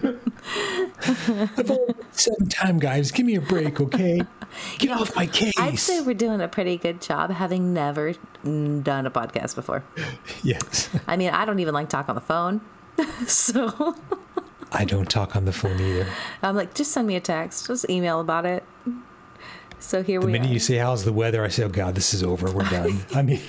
I've 0.00 1.70
only 1.70 1.94
seven 2.12 2.48
time, 2.48 2.78
guys. 2.78 3.10
Give 3.10 3.26
me 3.26 3.34
a 3.36 3.40
break, 3.40 3.80
okay? 3.80 4.22
Get 4.78 4.90
off 4.92 5.14
my 5.16 5.26
case. 5.26 5.54
I'd 5.58 5.78
say 5.78 6.00
we're 6.00 6.14
doing 6.14 6.40
a 6.40 6.48
pretty 6.48 6.76
good 6.76 7.00
job 7.00 7.30
having 7.30 7.72
never 7.74 8.14
mm, 8.44 8.82
done 8.82 9.06
a 9.06 9.10
podcast 9.10 9.54
before. 9.54 9.84
yes. 10.42 10.88
I 11.06 11.16
mean, 11.16 11.30
I 11.30 11.44
don't 11.44 11.58
even 11.58 11.74
like 11.74 11.88
talk 11.88 12.08
on 12.08 12.14
the 12.14 12.20
phone. 12.20 12.60
so 13.26 13.94
I 14.72 14.84
don't 14.84 15.08
talk 15.10 15.36
on 15.36 15.44
the 15.44 15.52
phone 15.52 15.80
either. 15.80 16.06
I'm 16.42 16.56
like, 16.56 16.74
just 16.74 16.92
send 16.92 17.06
me 17.06 17.16
a 17.16 17.20
text, 17.20 17.66
just 17.66 17.88
email 17.90 18.20
about 18.20 18.46
it. 18.46 18.64
So 19.80 20.02
here 20.02 20.20
The 20.20 20.26
we 20.26 20.32
minute 20.32 20.50
are. 20.50 20.54
you 20.54 20.58
say, 20.58 20.76
How's 20.76 21.04
the 21.04 21.12
weather? 21.12 21.44
I 21.44 21.48
say, 21.48 21.62
Oh, 21.64 21.68
God, 21.68 21.94
this 21.94 22.12
is 22.12 22.22
over. 22.24 22.50
We're 22.50 22.68
done. 22.68 23.00
I 23.14 23.22
mean, 23.22 23.40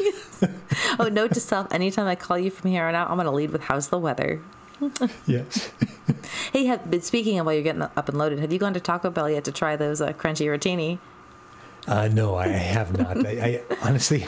oh, 0.99 1.09
note 1.11 1.33
to 1.33 1.39
self: 1.39 1.73
anytime 1.73 2.05
I 2.05 2.13
call 2.15 2.37
you 2.37 2.51
from 2.51 2.69
here 2.69 2.83
on 2.85 2.93
out, 2.93 3.09
I'm 3.09 3.17
gonna 3.17 3.31
lead 3.31 3.49
with 3.51 3.61
"How's 3.63 3.89
the 3.89 3.97
weather?" 3.97 4.39
yes. 5.27 5.69
Hey, 6.53 6.65
have, 6.65 6.89
but 6.89 7.03
speaking 7.03 7.37
of 7.39 7.45
while 7.45 7.53
you're 7.53 7.63
getting 7.63 7.83
up 7.83 8.09
and 8.09 8.17
loaded, 8.17 8.39
have 8.39 8.51
you 8.51 8.57
gone 8.59 8.73
to 8.73 8.79
Taco 8.79 9.09
Bell 9.11 9.29
yet 9.29 9.43
to 9.43 9.51
try 9.51 9.75
those 9.75 10.01
uh, 10.01 10.13
crunchy 10.13 10.47
rotini? 10.47 10.97
Uh, 11.87 12.07
no, 12.07 12.35
I 12.35 12.47
have 12.47 12.97
not. 12.97 13.25
I, 13.25 13.29
I 13.29 13.61
honestly, 13.87 14.25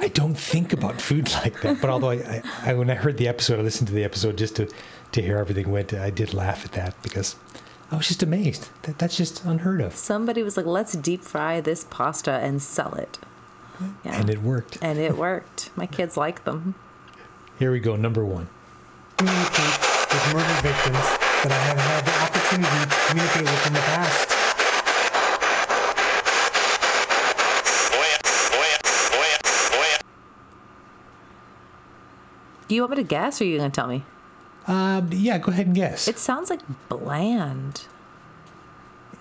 I 0.00 0.08
don't 0.08 0.34
think 0.34 0.72
about 0.72 1.00
food 1.00 1.32
like 1.32 1.60
that. 1.62 1.80
But 1.80 1.90
although 1.90 2.10
I, 2.10 2.14
I, 2.14 2.42
I, 2.64 2.74
when 2.74 2.90
I 2.90 2.94
heard 2.94 3.16
the 3.18 3.28
episode, 3.28 3.58
I 3.58 3.62
listened 3.62 3.88
to 3.88 3.94
the 3.94 4.04
episode 4.04 4.36
just 4.36 4.56
to, 4.56 4.68
to 5.12 5.22
hear 5.22 5.38
everything 5.38 5.70
went. 5.70 5.94
I 5.94 6.10
did 6.10 6.34
laugh 6.34 6.64
at 6.64 6.72
that 6.72 7.00
because 7.02 7.36
I 7.90 7.96
was 7.96 8.08
just 8.08 8.22
amazed. 8.22 8.68
That, 8.82 8.98
that's 8.98 9.16
just 9.16 9.44
unheard 9.44 9.80
of, 9.80 9.94
Somebody 9.94 10.42
was 10.42 10.56
like, 10.56 10.66
"Let's 10.66 10.92
deep 10.92 11.22
fry 11.22 11.60
this 11.60 11.86
pasta 11.88 12.32
and 12.32 12.60
sell 12.60 12.94
it," 12.94 13.18
yeah, 14.04 14.20
and 14.20 14.28
it 14.28 14.42
worked. 14.42 14.78
and 14.82 14.98
it 14.98 15.16
worked. 15.16 15.70
My 15.76 15.86
kids 15.86 16.16
like 16.16 16.44
them. 16.44 16.74
Here 17.58 17.70
we 17.70 17.80
go. 17.80 17.96
Number 17.96 18.24
one. 18.24 18.48
Communicate 19.22 19.78
with 20.10 20.34
murder 20.34 20.58
victims 20.66 20.98
that 21.46 21.52
I 21.52 21.54
have 21.54 21.78
had 21.78 22.02
the 22.04 22.14
opportunity 22.26 22.90
to 22.90 22.96
communicate 23.06 23.42
with 23.46 23.66
in 23.68 23.72
the 23.72 23.78
past. 23.78 24.28
Do 32.68 32.74
you 32.74 32.82
want 32.82 32.92
me 32.92 32.96
to 32.96 33.02
guess, 33.02 33.40
or 33.40 33.44
are 33.44 33.46
you 33.46 33.58
gonna 33.58 33.70
tell 33.70 33.86
me? 33.86 34.04
Uh, 34.66 35.02
yeah, 35.10 35.38
go 35.38 35.50
ahead 35.52 35.66
and 35.66 35.74
guess. 35.74 36.08
It 36.08 36.18
sounds 36.18 36.48
like 36.48 36.60
bland. 36.88 37.82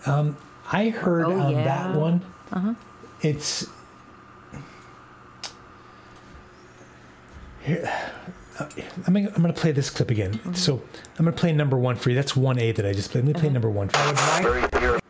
Um, 0.06 0.38
I 0.72 0.90
heard 0.90 1.26
Oh, 1.26 1.32
um, 1.34 1.42
on 1.42 1.52
yeah. 1.52 1.64
that 1.64 1.96
one. 2.00 2.22
Uh-huh. 2.52 2.74
It's 3.22 3.68
here. 7.62 7.92
I'm 9.08 9.13
gonna, 9.13 9.54
play 9.54 9.71
this 9.71 9.89
clip 9.89 10.12
again. 10.12 10.34
Mm-hmm. 10.34 10.54
So 10.54 10.82
I'm 11.19 11.26
gonna 11.26 11.32
play 11.36 11.52
number 11.54 11.78
one 11.78 11.95
for 11.95 12.10
you. 12.10 12.15
That's 12.15 12.36
one 12.36 12.60
A 12.60 12.71
that 12.71 12.86
I 12.86 12.93
just 12.93 13.12
played. 13.12 13.26
Let 13.26 13.28
me 13.28 13.34
play 13.34 13.47
Uh-huh. 13.50 13.54
number 13.54 13.69
one. 13.69 13.89
For 13.89 13.97
I 13.97 14.39
you. 14.39 14.50
would 14.50 14.74
like 14.74 15.02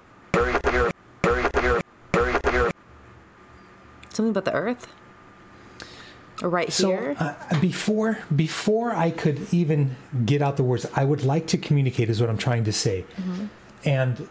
Something 4.14 4.32
about 4.32 4.46
the 4.46 4.54
Earth, 4.54 4.88
or 6.44 6.50
right 6.50 6.72
So 6.72 6.90
here. 6.90 7.16
uh, 7.18 7.60
before 7.62 8.18
before 8.36 8.94
I 8.94 9.10
could 9.10 9.48
even 9.54 9.96
get 10.26 10.42
out 10.42 10.58
the 10.58 10.64
words, 10.64 10.86
I 10.96 11.06
would 11.06 11.24
like 11.24 11.48
to 11.48 11.58
communicate 11.58 12.10
is 12.10 12.20
what 12.20 12.30
I'm 12.30 12.38
trying 12.38 12.66
to 12.66 12.74
say. 12.74 13.06
Mm-hmm. 13.16 13.46
And 13.86 14.28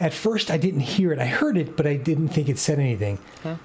at 0.00 0.14
first 0.14 0.50
I 0.52 0.56
didn't 0.56 0.80
hear 0.80 1.12
it. 1.12 1.18
I 1.18 1.26
heard 1.26 1.56
it, 1.58 1.76
but 1.76 1.86
I 1.86 1.96
didn't 1.96 2.28
think 2.28 2.48
it 2.48 2.58
said 2.58 2.78
anything. 2.78 3.18
Okay. 3.44 3.56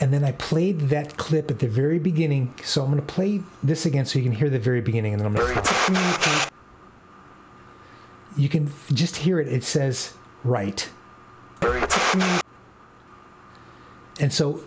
And 0.00 0.12
then 0.12 0.24
I 0.24 0.32
played 0.32 0.80
that 0.90 1.16
clip 1.16 1.50
at 1.50 1.60
the 1.60 1.68
very 1.68 1.98
beginning. 1.98 2.52
So 2.64 2.82
I'm 2.82 2.90
going 2.90 3.00
to 3.00 3.06
play 3.14 3.42
this 3.62 3.86
again 3.86 4.04
so 4.06 4.18
you 4.18 4.24
can 4.24 4.32
hear 4.34 4.50
the 4.50 4.58
very 4.58 4.80
beginning 4.80 5.12
and 5.14 5.20
then 5.20 5.26
I'm 5.26 5.34
going 5.34 5.54
to 5.54 5.64
stop. 5.64 5.84
communicate 5.86 6.50
You 8.36 8.48
can 8.48 8.72
just 8.92 9.16
hear 9.16 9.38
it. 9.38 9.46
It 9.48 9.62
says 9.62 10.14
right. 10.42 10.88
And 14.20 14.32
so 14.32 14.60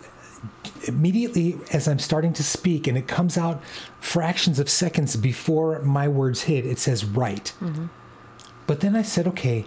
immediately 0.86 1.58
as 1.72 1.88
I'm 1.88 1.98
starting 1.98 2.32
to 2.34 2.42
speak 2.44 2.86
and 2.86 2.96
it 2.96 3.06
comes 3.08 3.36
out 3.36 3.62
fractions 4.00 4.58
of 4.58 4.68
seconds 4.70 5.16
before 5.16 5.80
my 5.80 6.08
words 6.08 6.42
hit, 6.42 6.64
it 6.66 6.78
says 6.78 7.04
right. 7.04 7.52
Mhm. 7.60 7.88
But 8.66 8.80
then 8.80 8.94
I 8.96 9.02
said, 9.02 9.26
okay, 9.28 9.66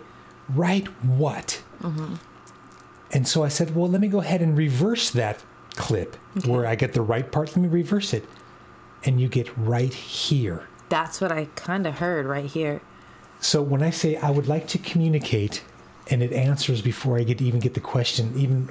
right 0.50 0.88
what? 1.04 1.62
Mhm. 1.82 2.20
And 3.12 3.28
so 3.28 3.44
I 3.44 3.50
said, 3.50 3.76
well, 3.76 3.90
let 3.90 4.00
me 4.02 4.08
go 4.08 4.22
ahead 4.22 4.42
and 4.42 4.58
reverse 4.58 5.10
that 5.12 5.44
clip 5.76 6.16
where 6.46 6.66
I 6.66 6.76
get 6.76 6.94
the 6.94 7.02
right 7.02 7.30
part. 7.32 7.50
Let 7.50 7.58
me 7.58 7.68
reverse 7.68 8.14
it. 8.14 8.26
And 9.04 9.20
you 9.20 9.28
get 9.28 9.50
right 9.58 9.94
here. 9.94 10.68
That's 10.90 11.20
what 11.22 11.32
I 11.32 11.46
kind 11.56 11.88
of 11.88 11.96
heard 12.00 12.26
right 12.26 12.46
here. 12.46 12.82
So 13.40 13.62
when 13.62 13.82
I 13.82 13.90
say 13.90 14.16
I 14.18 14.30
would 14.30 14.48
like 14.48 14.68
to 14.68 14.78
communicate 14.78 15.64
and 16.10 16.22
it 16.22 16.32
answers 16.34 16.82
before 16.82 17.18
I 17.18 17.24
get 17.24 17.42
even 17.42 17.60
get 17.60 17.74
the 17.74 17.80
question, 17.80 18.34
even 18.38 18.70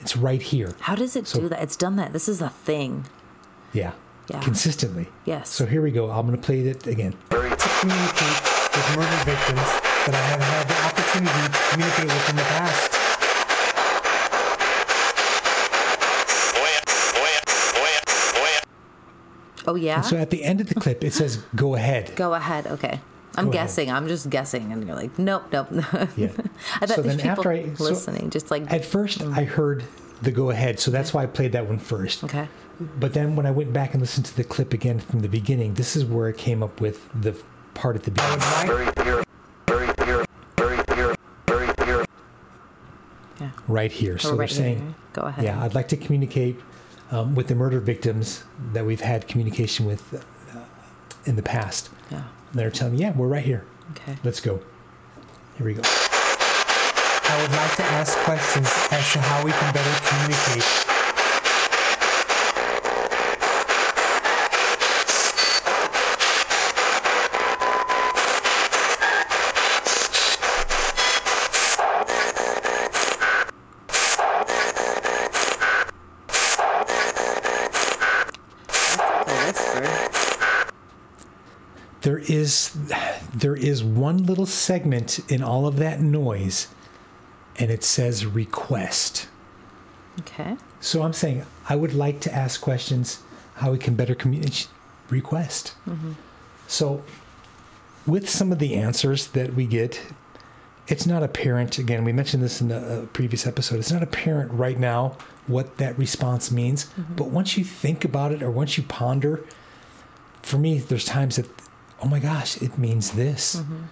it's 0.00 0.16
right 0.16 0.42
here. 0.42 0.74
How 0.80 0.94
does 0.94 1.16
it 1.16 1.26
So- 1.26 1.40
do 1.40 1.48
that? 1.48 1.62
It's 1.62 1.76
done 1.76 1.96
that. 1.96 2.12
This 2.12 2.28
is 2.28 2.42
a 2.42 2.48
thing. 2.50 3.06
Yeah. 3.72 3.92
Yeah. 4.28 4.40
Consistently. 4.40 5.08
Yes. 5.24 5.48
So 5.48 5.64
here 5.66 5.80
we 5.82 5.90
go. 5.90 6.10
I'm 6.10 6.26
going 6.26 6.38
to 6.38 6.44
play 6.44 6.60
it 6.60 6.86
again. 6.86 7.12
to 7.30 7.36
communicate 7.80 8.42
with 8.74 8.96
murder 8.96 9.24
victims 9.24 9.68
that 10.06 10.14
I 10.14 10.24
have 10.30 10.42
had 10.42 10.68
the 10.68 10.78
opportunity 10.86 11.52
to 11.52 11.58
communicate 11.70 12.04
with 12.06 12.30
in 12.30 12.36
the 12.36 12.42
past. 12.42 13.01
Oh 19.66 19.74
yeah. 19.74 20.00
So 20.02 20.16
at 20.16 20.30
the 20.30 20.44
end 20.44 20.60
of 20.60 20.68
the 20.68 20.74
clip, 20.74 21.02
it 21.04 21.12
says, 21.12 21.38
go 21.56 21.74
ahead. 21.74 22.12
Go 22.16 22.34
ahead. 22.34 22.66
Okay. 22.66 23.00
I'm 23.34 23.46
Go 23.46 23.52
ahead. 23.52 23.66
guessing. 23.68 23.90
I'm 23.90 24.08
just 24.08 24.28
guessing, 24.28 24.72
and 24.72 24.86
you're 24.86 24.94
like, 24.94 25.18
nope, 25.18 25.44
nope. 25.52 25.68
Yeah. 26.16 26.28
I 26.80 26.86
bet 26.86 26.90
So 26.90 27.02
there's 27.02 27.16
then 27.16 27.18
people 27.18 27.30
after 27.30 27.50
I- 27.50 27.74
so 27.74 27.84
listening, 27.84 28.28
just 28.30 28.50
like 28.50 28.70
At 28.70 28.84
first, 28.84 29.20
mm. 29.20 29.34
I 29.36 29.44
heard 29.44 29.84
the 30.20 30.30
go 30.30 30.50
ahead. 30.50 30.78
So 30.78 30.90
that's 30.90 31.14
why 31.14 31.22
I 31.22 31.26
played 31.26 31.52
that 31.52 31.66
one 31.66 31.78
first. 31.78 32.24
okay. 32.24 32.46
But 32.98 33.14
then 33.14 33.36
when 33.36 33.46
I 33.46 33.50
went 33.50 33.72
back 33.72 33.94
and 33.94 34.00
listened 34.02 34.26
to 34.26 34.36
the 34.36 34.44
clip 34.44 34.72
again 34.74 34.98
from 34.98 35.20
the 35.20 35.28
beginning, 35.28 35.74
this 35.74 35.96
is 35.96 36.04
where 36.04 36.28
I 36.28 36.32
came 36.32 36.62
up 36.62 36.80
with 36.80 37.08
the 37.22 37.34
part 37.74 37.96
at 37.96 38.02
the 38.02 38.12
I 38.20 38.64
would 38.66 38.94
beginning. 38.94 39.16
like 39.16 39.26
Yeah. 43.40 43.50
Right 43.66 43.90
here. 43.92 44.18
So 44.18 44.28
Or 44.28 44.30
they're 44.32 44.38
right 44.40 44.50
saying, 44.50 44.78
here. 44.78 44.94
Go 45.14 45.22
ahead. 45.22 45.44
Yeah, 45.44 45.62
I'd 45.62 45.74
like 45.74 45.88
to 45.88 45.96
communicate 45.96 46.60
um, 47.12 47.36
with 47.36 47.46
the 47.46 47.54
murder 47.54 47.78
victims 47.78 48.42
that 48.72 48.84
we've 48.84 49.02
had 49.02 49.28
communication 49.28 49.86
with 49.86 50.12
uh, 50.14 50.58
in 51.26 51.36
the 51.36 51.42
past. 51.42 51.90
Yeah. 52.10 52.24
And 52.50 52.60
they're 52.60 52.70
telling 52.70 52.94
me, 52.94 53.00
yeah, 53.00 53.12
we're 53.12 53.28
right 53.28 53.44
here. 53.44 53.64
Okay. 53.92 54.16
Let's 54.24 54.40
go. 54.40 54.60
Here 55.56 55.66
we 55.66 55.74
go. 55.74 55.82
I 55.84 57.40
would 57.40 57.52
like 57.52 57.76
to 57.76 57.84
ask 57.84 58.18
questions 58.18 58.68
as 58.90 59.12
to 59.12 59.20
how 59.20 59.44
we 59.44 59.52
can 59.52 59.72
better 59.72 60.06
communicate. 60.06 60.64
A 79.24 79.24
whisper. 79.46 79.86
There 82.02 82.18
is 82.18 82.76
there 83.34 83.56
is 83.56 83.82
one 83.82 84.26
little 84.26 84.46
segment 84.46 85.18
in 85.30 85.42
all 85.42 85.66
of 85.66 85.76
that 85.76 86.00
noise, 86.00 86.68
and 87.56 87.70
it 87.70 87.84
says 87.84 88.26
request. 88.26 89.28
Okay. 90.20 90.56
So 90.80 91.02
I'm 91.02 91.12
saying 91.12 91.46
I 91.68 91.76
would 91.76 91.94
like 91.94 92.20
to 92.20 92.34
ask 92.34 92.60
questions 92.60 93.22
how 93.54 93.72
we 93.72 93.78
can 93.78 93.94
better 93.94 94.14
communicate. 94.14 94.68
Request. 95.10 95.74
Mm-hmm. 95.86 96.12
So 96.68 97.02
with 98.06 98.30
some 98.30 98.50
of 98.50 98.58
the 98.58 98.74
answers 98.76 99.26
that 99.28 99.52
we 99.52 99.66
get, 99.66 100.00
it's 100.88 101.06
not 101.06 101.22
apparent. 101.22 101.78
Again, 101.78 102.02
we 102.02 102.12
mentioned 102.12 102.42
this 102.42 102.62
in 102.62 102.70
a, 102.70 103.02
a 103.02 103.06
previous 103.06 103.46
episode. 103.46 103.78
It's 103.78 103.92
not 103.92 104.02
apparent 104.02 104.50
right 104.52 104.78
now 104.78 105.18
what 105.48 105.76
that 105.76 105.98
response 105.98 106.50
means. 106.50 106.86
Mm-hmm. 106.86 107.14
But 107.16 107.26
once 107.26 107.58
you 107.58 107.64
think 107.64 108.06
about 108.06 108.32
it 108.32 108.42
or 108.42 108.50
once 108.50 108.78
you 108.78 108.84
ponder, 108.84 109.44
for 110.40 110.56
me, 110.56 110.78
there's 110.78 111.04
times 111.04 111.36
that, 111.36 111.46
oh 112.02 112.08
my 112.08 112.18
gosh, 112.18 112.60
it 112.60 112.76
means 112.78 113.12
this. 113.12 113.56
Mm-hmm. 113.56 113.82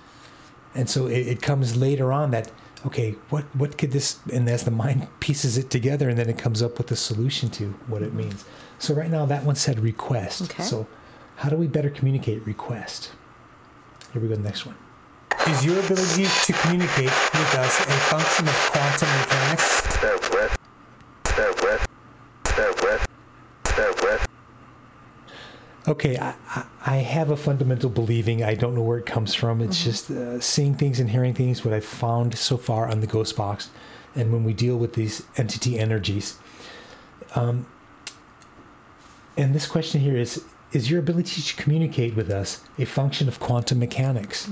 And 0.74 0.88
so 0.90 1.06
it, 1.06 1.26
it 1.26 1.42
comes 1.42 1.76
later 1.76 2.12
on 2.12 2.30
that, 2.32 2.50
okay, 2.86 3.12
what, 3.30 3.44
what 3.54 3.78
could 3.78 3.92
this, 3.92 4.20
and 4.32 4.48
as 4.48 4.64
the 4.64 4.70
mind 4.70 5.08
pieces 5.20 5.56
it 5.56 5.70
together, 5.70 6.08
and 6.08 6.18
then 6.18 6.28
it 6.28 6.38
comes 6.38 6.62
up 6.62 6.78
with 6.78 6.90
a 6.90 6.96
solution 6.96 7.48
to 7.50 7.70
what 7.86 8.02
it 8.02 8.08
mm-hmm. 8.08 8.18
means. 8.18 8.44
So 8.78 8.94
right 8.94 9.10
now, 9.10 9.26
that 9.26 9.44
one 9.44 9.56
said 9.56 9.80
request. 9.80 10.42
Okay. 10.42 10.62
So 10.62 10.86
how 11.36 11.48
do 11.48 11.56
we 11.56 11.66
better 11.66 11.90
communicate 11.90 12.44
request? 12.46 13.12
Here 14.12 14.20
we 14.20 14.28
go, 14.28 14.34
the 14.34 14.42
next 14.42 14.66
one. 14.66 14.76
Is 15.48 15.64
your 15.64 15.78
ability 15.78 16.26
to 16.26 16.52
communicate 16.52 17.04
with 17.06 17.54
us 17.54 17.80
a 17.80 17.92
function 18.10 18.46
of 18.46 18.54
quantum 18.70 19.08
mechanics? 19.20 19.80
Okay, 25.88 26.18
I, 26.18 26.34
I, 26.84 26.96
have 26.96 27.30
a 27.30 27.36
fundamental 27.36 27.88
believing. 27.88 28.44
I 28.44 28.54
don't 28.54 28.74
know 28.74 28.82
where 28.82 28.98
it 28.98 29.06
comes 29.06 29.34
from. 29.34 29.62
It's 29.62 29.82
just 29.82 30.10
uh, 30.10 30.38
seeing 30.38 30.74
things 30.74 31.00
and 31.00 31.08
hearing 31.08 31.32
things. 31.32 31.64
What 31.64 31.72
I've 31.72 31.84
found 31.84 32.36
so 32.36 32.58
far 32.58 32.88
on 32.88 33.00
the 33.00 33.06
Ghost 33.06 33.34
Box, 33.34 33.70
and 34.14 34.30
when 34.30 34.44
we 34.44 34.52
deal 34.52 34.76
with 34.76 34.92
these 34.92 35.24
entity 35.38 35.78
energies. 35.78 36.38
Um, 37.34 37.66
and 39.38 39.54
this 39.54 39.66
question 39.66 40.02
here 40.02 40.18
is: 40.18 40.44
Is 40.72 40.90
your 40.90 41.00
ability 41.00 41.40
to 41.40 41.56
communicate 41.56 42.14
with 42.14 42.30
us 42.30 42.62
a 42.78 42.84
function 42.84 43.26
of 43.26 43.40
quantum 43.40 43.78
mechanics? 43.78 44.48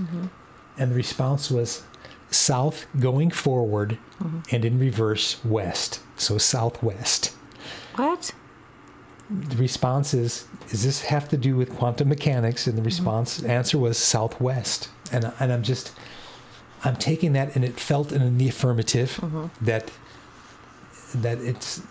And 0.79 0.91
the 0.93 0.97
response 0.97 1.51
was 1.51 1.83
south 2.31 2.87
going 2.99 3.31
forward, 3.31 3.99
and 4.51 4.65
in 4.65 4.79
reverse 4.79 5.45
west. 5.45 6.01
So 6.17 6.39
southwest 6.39 7.35
What? 7.97 8.33
The 9.31 9.57
response 9.57 10.15
is 10.15 10.47
does 10.71 10.85
this 10.85 11.03
have 11.03 11.29
to 11.29 11.37
do 11.37 11.57
with 11.57 11.75
quantum 11.77 12.09
mechanics? 12.09 12.67
And 12.67 12.77
the 12.77 12.81
mm-hmm. 12.81 12.87
response 12.87 13.43
answer 13.43 13.79
was 13.79 13.99
southwest. 13.99 14.89
And, 15.11 15.33
and 15.41 15.53
i'm 15.53 15.63
just 15.63 15.93
i'm 16.85 16.97
taking 16.97 17.33
that 17.33 17.57
and 17.57 17.65
it 17.65 17.81
felt 17.81 18.13
in 18.13 18.37
the 18.37 18.49
affirmative 18.49 19.19
mm-hmm. 19.23 19.47
that 19.65 19.91
that 21.15 21.39
it's 21.39 21.83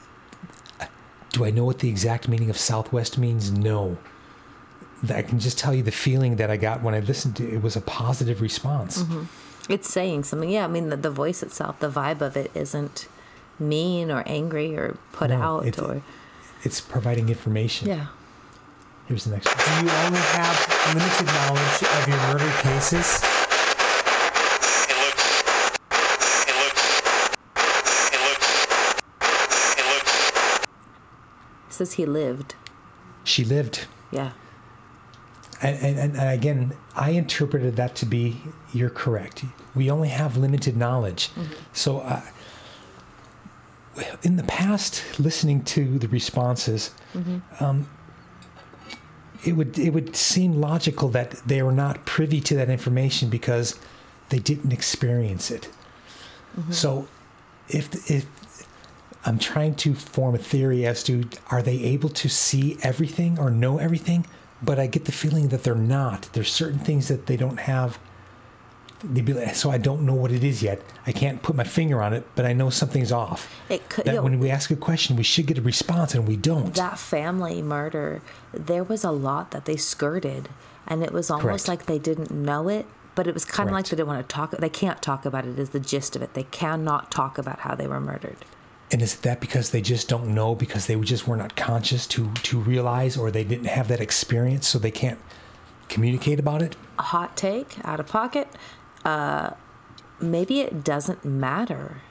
do 1.32 1.46
i 1.46 1.50
know 1.50 1.66
what 1.66 1.80
the 1.80 1.90
exact 1.90 2.28
meaning 2.28 2.50
of 2.50 2.58
southwest 2.58 3.18
means? 3.18 3.52
No. 3.52 3.98
I 5.10 5.22
can 5.22 5.40
just 5.40 5.60
tell 5.60 5.76
you 5.76 5.84
the 5.84 5.92
feeling 5.92 6.38
that 6.38 6.50
i 6.50 6.58
got 6.58 6.82
when 6.82 6.94
i 6.94 7.00
listened 7.00 7.36
to 7.38 7.48
it, 7.48 7.56
it 7.56 7.62
was 7.62 7.76
a 7.76 7.82
positive 7.82 8.42
response. 8.42 9.04
Mm-hmm. 9.04 9.26
It's 9.70 9.90
saying 9.90 10.24
something. 10.24 10.50
Yeah, 10.50 10.64
I 10.64 10.68
mean, 10.68 10.90
the, 10.90 10.96
the 10.96 11.12
voice 11.12 11.44
itself, 11.44 11.80
the 11.80 11.90
vibe 11.90 12.22
of 12.22 12.38
it 12.38 12.52
isn't 12.56 13.08
mean 13.60 14.10
or 14.12 14.24
angry 14.26 14.78
or 14.78 14.98
put 15.12 15.30
No, 15.30 15.42
out 15.42 15.80
or. 15.80 16.02
It's 16.68 16.82
providing 16.82 17.30
information 17.30 17.88
Yeah. 17.88 18.08
here's 19.08 19.24
the 19.24 19.32
next 19.32 19.48
one 19.48 19.58
Do 19.58 19.86
you 19.86 19.92
only 20.06 20.20
have 20.40 20.58
limited 20.94 21.28
knowledge 21.36 21.78
of 21.98 22.02
your 22.12 22.22
murder 22.28 22.52
cases? 22.62 23.08
It 24.92 24.98
looks. 25.04 25.26
It 26.50 26.56
looks. 26.62 26.84
It 28.16 28.20
looks. 28.28 28.50
It 29.80 29.86
looks. 29.94 30.14
It 31.70 31.74
says 31.74 31.94
he 31.94 32.06
lived. 32.06 32.56
she 33.24 33.44
lived 33.46 33.88
Yeah. 34.12 34.32
and, 35.62 35.76
and, 35.86 35.98
and 36.04 36.12
and 36.18 36.30
again, 36.40 36.74
I 36.96 37.12
interpreted 37.12 37.76
that 37.78 37.96
to 38.02 38.06
be 38.06 38.42
you're 38.74 38.90
correct. 39.04 39.46
We 39.74 39.90
only 39.90 40.10
have 40.10 40.36
limited 40.38 40.76
knowledge. 40.76 41.30
So, 41.74 42.00
uh, 42.00 42.22
in 44.24 44.36
the 44.38 44.44
past, 44.44 45.04
listening 45.20 45.64
to 45.66 45.98
the 46.00 46.08
responses, 46.08 46.92
um, 47.60 47.88
it 49.46 49.54
would 49.54 49.78
it 49.80 49.92
would 49.92 50.16
seem 50.16 50.54
logical 50.60 51.10
that 51.10 51.32
they 51.46 51.62
were 51.62 51.72
not 51.72 52.06
privy 52.06 52.42
to 52.42 52.56
that 52.56 52.70
information 52.70 53.30
because 53.30 53.80
they 54.30 54.40
didn't 54.40 54.72
experience 54.74 55.52
it. 55.52 55.70
So, 56.72 57.08
if 57.70 58.10
if 58.10 58.26
I'm 59.26 59.38
trying 59.40 59.76
to 59.76 59.94
form 59.94 60.36
a 60.36 60.38
theory 60.40 60.86
as 60.86 61.04
to 61.04 61.24
are 61.52 61.62
they 61.62 61.84
able 61.84 62.10
to 62.10 62.30
see 62.30 62.78
everything 62.82 63.38
or 63.38 63.50
know 63.52 63.78
everything, 63.78 64.26
but 64.62 64.80
I 64.80 64.88
get 64.88 65.06
the 65.06 65.12
feeling 65.12 65.50
that 65.50 65.64
they're 65.64 65.76
not. 65.76 66.30
There's 66.34 66.52
certain 66.52 66.80
things 66.80 67.08
that 67.10 67.26
they 67.28 67.38
don't 67.38 67.60
have. 67.60 68.00
So 69.54 69.70
I 69.70 69.78
don't 69.78 70.06
know 70.06 70.16
what 70.16 70.32
it 70.32 70.44
is 70.44 70.64
yet. 70.64 70.82
I 71.06 71.12
can't 71.12 71.42
put 71.44 71.56
my 71.56 71.64
finger 71.64 72.02
on 72.02 72.14
it, 72.14 72.26
but 72.36 72.46
I 72.46 72.54
know 72.54 72.72
something's 72.72 73.12
off. 73.12 73.54
It 73.70 73.88
could. 73.90 74.06
That 74.06 74.16
yo, 74.16 74.24
when 74.24 74.40
we 74.40 74.50
ask 74.50 74.72
a 74.72 74.76
question, 74.76 75.16
we 75.16 75.24
should 75.24 75.46
get 75.46 75.58
a 75.60 75.62
response, 75.62 76.16
and 76.16 76.28
we 76.28 76.36
don't. 76.36 76.74
that 76.74 76.98
family 76.98 77.62
murder, 77.62 78.22
there 78.54 78.84
was 78.84 79.04
a 79.04 79.12
lot 79.12 79.52
that 79.52 79.66
they 79.66 79.78
skirted, 79.78 80.50
and 80.88 81.04
it 81.04 81.12
was 81.12 81.30
almost 81.30 81.66
Correct. 81.66 81.68
like 81.68 81.86
they 81.86 82.00
didn't 82.00 82.32
know 82.32 82.70
it. 82.70 82.86
But 83.14 83.28
it 83.28 83.34
was 83.34 83.46
kind 83.46 83.68
of 83.68 83.74
like 83.74 83.86
they 83.86 83.96
didn't 83.96 84.08
want 84.08 84.28
to 84.28 84.34
talk. 84.34 84.52
They 84.52 84.70
can't 84.70 85.02
talk 85.02 85.26
about 85.26 85.46
it. 85.46 85.58
Is 85.58 85.72
the 85.72 85.80
gist 85.80 86.16
of 86.16 86.22
it? 86.22 86.34
They 86.36 86.44
cannot 86.44 87.10
talk 87.10 87.40
about 87.40 87.60
how 87.60 87.74
they 87.74 87.88
were 87.88 88.00
murdered. 88.00 88.38
And 88.92 89.02
is 89.02 89.16
that 89.18 89.42
because 89.42 89.72
they 89.72 89.82
just 89.82 90.08
don't 90.08 90.34
know 90.34 90.56
because 90.56 90.86
they 90.86 90.96
just 90.96 91.28
were 91.28 91.36
not 91.36 91.56
conscious 91.56 92.08
to 92.08 92.32
to 92.34 92.60
realize, 92.60 93.18
or 93.18 93.32
they 93.32 93.44
didn't 93.44 93.66
have 93.66 93.88
that 93.90 94.02
experience, 94.02 94.68
so 94.68 94.80
they 94.80 94.92
can't 94.92 95.20
communicate 95.90 96.40
about 96.40 96.62
it? 96.62 96.76
A 96.98 97.04
hot 97.04 97.36
take, 97.36 97.78
out 97.84 98.00
of 98.00 98.08
pocket. 98.08 98.48
Uh, 99.08 99.52
maybe 100.20 100.60
it 100.60 100.84
doesn't 100.84 101.24
matter. 101.24 102.02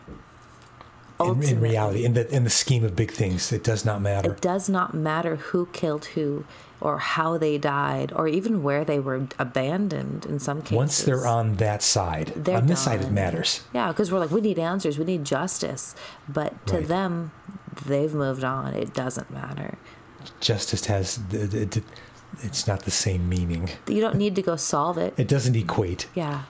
In, 1.21 1.43
in 1.43 1.61
reality, 1.61 2.05
in 2.05 2.13
the 2.13 2.25
in 2.35 2.45
the 2.45 2.51
scheme 2.51 2.85
of 2.85 2.95
big 2.95 3.11
things, 3.11 3.51
it 3.53 3.65
does 3.65 3.85
not 3.85 4.01
matter. 4.03 4.33
It 4.33 4.41
does 4.43 4.69
not 4.69 4.93
matter 4.95 5.37
who 5.37 5.67
killed 5.73 6.05
who 6.15 6.45
or 6.81 6.99
how 6.99 7.39
they 7.39 7.57
died 7.59 8.13
or 8.15 8.29
even 8.29 8.63
where 8.63 8.85
they 8.85 8.99
were 8.99 9.27
abandoned 9.39 10.27
in 10.27 10.39
some 10.39 10.61
cases. 10.61 10.77
Once 10.77 11.03
they're 11.05 11.27
on 11.27 11.57
that 11.57 11.83
side, 11.83 12.33
They're 12.37 12.59
on 12.59 12.67
this 12.67 12.81
side, 12.85 13.01
it 13.01 13.11
matters. 13.11 13.63
Yeah, 13.73 13.89
because 13.89 14.13
we're 14.13 14.19
like, 14.19 14.31
we 14.31 14.43
need 14.43 14.59
answers, 14.59 14.99
we 14.99 15.07
need 15.07 15.25
justice. 15.25 15.95
But 16.29 16.51
to 16.67 16.77
Right. 16.77 16.89
them, 16.89 17.33
they've 17.87 18.13
moved 18.13 18.45
on. 18.45 18.75
It 18.75 18.93
doesn't 18.93 19.31
matter. 19.31 19.79
Justice 20.41 20.85
has 20.87 21.19
the- 21.31 21.83
it's 22.43 22.67
not 22.67 22.81
the 22.83 22.91
same 22.91 23.27
meaning. 23.27 23.71
You 23.89 24.03
don't 24.03 24.17
need 24.17 24.35
to 24.37 24.43
go 24.43 24.57
solve 24.57 24.99
it. 24.99 25.15
It 25.17 25.29
doesn't 25.29 25.57
equate. 25.57 26.09
Yeah. 26.15 26.43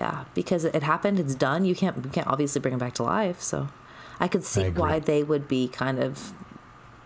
Yeah. 0.00 0.24
Because 0.34 0.64
it 0.64 0.82
happened, 0.82 1.20
it's 1.20 1.34
done. 1.34 1.64
You 1.64 1.74
can't 1.74 2.04
you 2.04 2.10
can't 2.10 2.26
obviously 2.26 2.60
bring 2.60 2.74
it 2.74 2.78
back 2.80 2.94
to 2.94 3.02
life. 3.02 3.40
So 3.40 3.68
I 4.20 4.28
could 4.28 4.44
see 4.44 4.64
agree. 4.64 4.80
why 4.80 4.98
they 4.98 5.22
would 5.22 5.46
be 5.48 5.68
kind 5.68 5.98
of 5.98 6.32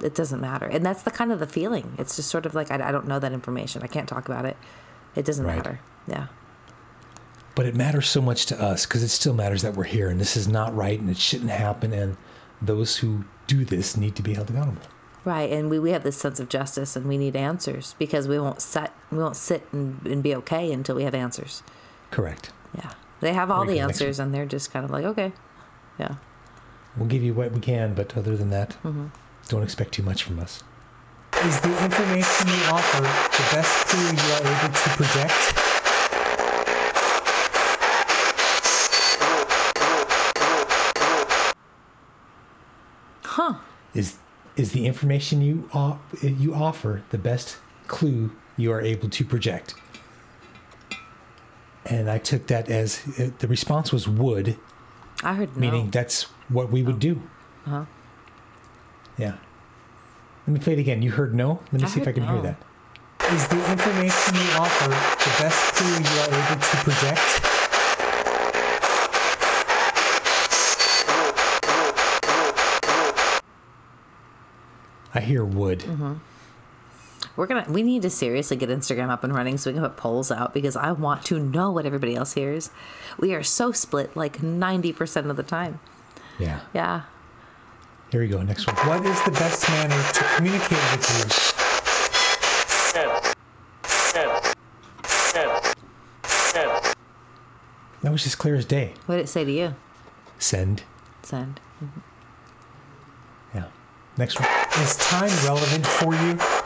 it 0.01 0.14
doesn't 0.14 0.40
matter. 0.40 0.66
And 0.66 0.87
that's 0.87 1.03
the 1.03 1.11
kind 1.11 1.33
of 1.33 1.38
the 1.40 1.46
feeling. 1.46 1.94
It's 1.98 2.14
just 2.16 2.31
sort 2.31 2.46
of 2.46 2.55
like 2.55 2.70
I, 2.70 2.88
I 2.88 2.92
don't 2.92 3.07
know 3.09 3.18
that 3.18 3.33
information. 3.33 3.83
I 3.83 3.88
can't 3.88 4.09
talk 4.09 4.29
about 4.29 4.44
it. 4.44 4.57
It 5.16 5.24
doesn't 5.24 5.44
Right. 5.44 5.57
matter. 5.57 5.81
Yeah. 6.07 6.27
But 7.55 7.66
it 7.66 7.74
matters 7.74 8.09
so 8.09 8.22
much 8.22 8.46
to 8.46 8.62
us 8.62 8.87
because 8.87 9.03
it 9.03 9.09
still 9.09 9.35
matters 9.35 9.62
that 9.62 9.74
we're 9.74 9.85
here 9.85 10.09
and 10.09 10.20
this 10.20 10.37
is 10.37 10.46
not 10.46 10.74
right 10.77 10.98
and 10.98 11.11
it 11.11 11.18
shouldn't 11.18 11.51
happen. 11.51 11.92
And 11.92 12.16
those 12.62 12.98
who 12.98 13.24
do 13.48 13.64
this 13.64 13.96
need 13.96 14.14
to 14.16 14.22
be 14.22 14.35
held 14.35 14.51
accountable. 14.51 14.83
Right, 15.24 15.51
and 15.51 15.68
we, 15.68 15.79
we 15.79 15.90
have 15.90 16.05
this 16.05 16.16
sense 16.16 16.38
of 16.40 16.48
justice, 16.48 16.96
and 16.96 17.07
we 17.07 17.18
need 17.18 17.35
answers 17.37 17.94
because 17.98 18.29
we 18.29 18.38
won't 18.38 18.62
sit 18.62 18.90
we 19.11 19.18
won't 19.18 19.37
sit 19.37 19.66
and, 19.72 20.01
and 20.07 20.22
be 20.22 20.35
okay 20.37 20.72
until 20.72 20.94
we 20.94 21.03
have 21.03 21.14
answers. 21.14 21.62
Correct. 22.11 22.51
Yeah, 22.74 22.90
they 23.20 23.33
have 23.33 23.50
all 23.50 23.64
the 23.64 23.81
answers, 23.81 24.18
and 24.18 24.35
they're 24.35 24.46
just 24.46 24.70
kind 24.72 24.85
of 24.85 24.90
like, 24.90 25.04
okay, 25.04 25.33
yeah. 25.98 26.14
We'll 26.96 27.09
give 27.09 27.22
you 27.22 27.35
what 27.35 27.52
we 27.52 27.61
can, 27.61 27.94
but 27.94 28.16
other 28.16 28.37
than 28.37 28.50
that, 28.50 28.70
Mm-hmm. 28.83 29.07
don't 29.48 29.62
expect 29.62 29.92
too 29.92 30.02
much 30.02 30.22
from 30.24 30.38
us. 30.38 30.62
Is 31.44 31.61
the 31.61 31.70
information 31.85 32.48
you 32.48 32.62
offer 32.72 33.02
the 33.02 33.48
best 33.54 33.87
clue 33.87 34.11
you 34.11 34.33
are 34.35 34.40
able 34.40 34.74
to 34.74 34.90
project? 34.96 35.54
Huh? 43.24 43.54
Is 43.94 44.16
is 44.57 44.72
the 44.72 44.87
information 44.87 45.40
you 45.40 45.68
o- 45.74 45.98
you 46.22 46.54
offer 46.54 47.02
the 47.11 47.18
best 47.18 47.59
clue 47.87 48.31
you 48.57 48.72
are 48.72 48.81
able 48.81 49.09
to 49.09 49.24
project? 49.24 49.74
And 51.90 52.11
I 52.11 52.18
took 52.18 52.48
that 52.48 52.68
as 52.68 53.01
uh, 53.18 53.31
the 53.38 53.48
response 53.48 53.92
was 53.92 54.07
would, 54.07 54.57
I 55.22 55.35
heard 55.35 55.57
no. 55.57 55.61
meaning 55.61 55.90
that's 55.90 56.24
what 56.48 56.70
we 56.70 56.83
would 56.83 56.98
do. 56.98 57.22
Uh-huh. 57.66 57.85
Yeah. 59.16 59.37
Let 60.46 60.53
me 60.55 60.61
play 60.61 60.74
it 60.74 60.79
again. 60.79 61.03
You 61.03 61.11
heard 61.12 61.35
no? 61.35 61.61
Let 61.72 61.81
me 61.81 61.85
I 61.85 61.87
see 61.87 62.01
if 62.01 62.09
I 62.09 62.12
can 62.12 62.27
hear 62.27 62.42
that. 62.42 62.57
Is 63.33 63.48
the 63.48 63.70
information 63.70 64.35
you 64.35 64.51
offer 64.57 64.88
the 64.88 65.42
best 65.42 65.74
clue 65.74 65.88
you 65.88 66.20
are 66.20 66.29
able 66.29 66.61
to 66.61 66.77
project? 66.85 67.44
I 75.14 75.20
hear 75.20 75.44
would. 75.44 75.81
Mm-hmm. 75.81 76.14
We're 77.38 77.46
gonna 77.46 77.64
we 77.68 77.85
need 77.85 78.03
to 78.03 78.11
seriously 78.11 78.57
get 78.57 78.68
Instagram 78.68 79.11
up 79.11 79.22
and 79.22 79.33
running 79.33 79.59
so 79.59 79.70
we 79.70 79.74
can 79.74 79.85
put 79.85 79.96
polls 79.96 80.33
out 80.33 80.53
because 80.53 80.74
I 80.74 80.90
want 80.90 81.24
to 81.27 81.38
know 81.38 81.70
what 81.70 81.87
everybody 81.87 82.16
else 82.16 82.33
hears. 82.33 82.70
We 83.16 83.33
are 83.33 83.44
so 83.44 83.70
split 83.70 84.16
like 84.16 84.42
ninety 84.42 84.92
percent 84.92 85.31
of 85.31 85.37
the 85.37 85.44
time. 85.44 85.79
Yeah. 86.40 86.59
Yeah. 86.74 87.03
Here 88.11 88.22
we 88.22 88.27
go. 88.27 88.42
Next 88.42 88.66
one. 88.66 88.74
What 88.88 89.07
is 89.07 89.22
the 89.22 89.31
best 89.31 89.68
manner 89.68 90.03
to 90.14 90.24
communicate 90.35 90.70
with 90.90 91.55
you? 91.55 91.55
That 98.03 98.11
was 98.11 98.27
as 98.27 98.35
clear 98.35 98.57
as 98.57 98.64
day. 98.64 98.94
What 99.07 99.14
did 99.14 99.24
it 99.27 99.29
say 99.29 99.44
to 99.44 99.53
you? 99.53 99.77
Send. 100.40 100.83
Send. 101.22 101.61
Mm-hmm. 101.85 102.01
Yeah. 103.55 103.66
Next 104.16 104.40
one. 104.40 104.48
Is 104.83 104.96
time 104.96 105.31
relevant 105.44 105.87
for 105.87 106.14
you? 106.14 106.58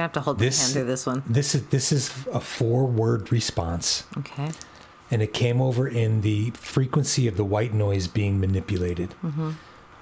You 0.00 0.04
have 0.04 0.12
to 0.12 0.20
hold 0.22 0.38
This- 0.38 0.58
my 0.58 0.62
hand 0.62 0.72
through 0.72 0.84
this 0.84 1.04
one. 1.04 1.22
This 1.26 1.54
is 1.54 1.62
this 1.66 1.92
is 1.92 2.10
a 2.32 2.40
four 2.40 2.86
word 2.86 3.30
response, 3.30 4.04
Okay. 4.16 4.48
and 5.10 5.20
it 5.20 5.34
came 5.34 5.60
over 5.60 5.86
in 5.86 6.22
the 6.22 6.52
frequency 6.54 7.28
of 7.28 7.36
the 7.36 7.44
white 7.44 7.74
noise 7.74 8.06
being 8.06 8.40
manipulated. 8.40 9.10
Mm-hmm. 9.22 9.50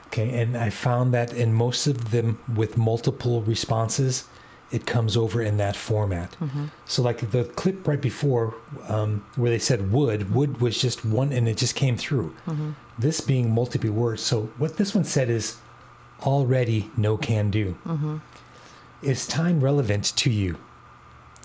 Okay, 0.06 0.30
and 0.40 0.56
I 0.56 0.70
found 0.70 1.12
that 1.14 1.32
in 1.32 1.52
most 1.52 1.88
of 1.88 2.12
them 2.12 2.38
with 2.54 2.78
multiple 2.78 3.42
responses, 3.42 4.24
it 4.70 4.86
comes 4.86 5.16
over 5.16 5.42
in 5.42 5.56
that 5.56 5.74
format. 5.74 6.30
Mm-hmm. 6.40 6.66
So, 6.86 7.02
like 7.02 7.32
the 7.32 7.42
clip 7.60 7.88
right 7.88 8.00
before 8.00 8.54
um, 8.88 9.24
where 9.34 9.50
they 9.50 9.58
said 9.58 9.90
wood, 9.90 10.32
wood 10.32 10.60
was 10.60 10.80
just 10.80 11.04
one, 11.04 11.32
and 11.32 11.48
it 11.48 11.56
just 11.56 11.74
came 11.74 11.96
through. 11.96 12.28
Mm-hmm. 12.46 12.70
This 13.00 13.20
being 13.20 13.52
multiple 13.52 13.90
words. 13.90 14.22
So, 14.22 14.48
what 14.58 14.76
this 14.76 14.94
one 14.94 15.02
said 15.04 15.28
is 15.28 15.56
already 16.22 16.88
no 16.96 17.16
can 17.16 17.50
do. 17.50 17.76
Is 19.02 19.26
time 19.26 19.60
relevant 19.60 20.04
to 20.16 20.30
you? 20.30 20.58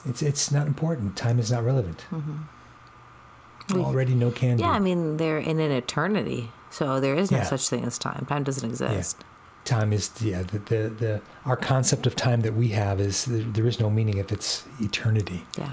It's 0.06 0.22
it's 0.22 0.52
not 0.52 0.68
important. 0.68 1.16
Time 1.16 1.40
is 1.40 1.52
not 1.52 1.64
relevant. 1.64 2.06
Mm-hmm. 2.12 3.80
Already 3.80 4.14
no 4.16 4.32
candy. 4.32 4.64
Yeah, 4.64 4.72
I 4.72 4.80
mean 4.80 5.18
they're 5.18 5.38
in 5.40 5.60
an 5.60 5.72
eternity, 5.72 6.52
so 6.70 7.00
there 7.00 7.16
is 7.16 7.32
no 7.32 7.38
Yeah. 7.38 7.44
such 7.44 7.70
thing 7.70 7.86
as 7.86 7.98
time. 7.98 8.26
Time 8.28 8.44
doesn't 8.44 8.68
exist. 8.70 9.24
time 9.66 9.94
is 9.94 10.12
yeah 10.22 10.44
the, 10.44 10.60
the 10.60 10.90
the 10.90 11.22
our 11.46 11.56
concept 11.56 12.06
of 12.06 12.16
time 12.18 12.42
that 12.42 12.54
we 12.54 12.68
have 12.70 13.00
is 13.00 13.24
there 13.30 13.66
is 13.66 13.80
no 13.80 13.90
meaning 13.90 14.18
if 14.18 14.32
it's 14.32 14.66
eternity. 14.82 15.46
Yeah. 15.58 15.70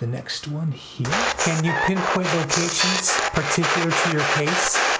The 0.00 0.06
next 0.08 0.48
one 0.48 0.72
here. 0.72 1.06
Can 1.38 1.64
you 1.64 1.72
pinpoint 1.86 2.26
locations 2.34 3.12
particular 3.32 3.90
to 3.90 4.12
your 4.12 4.26
case? 4.34 4.93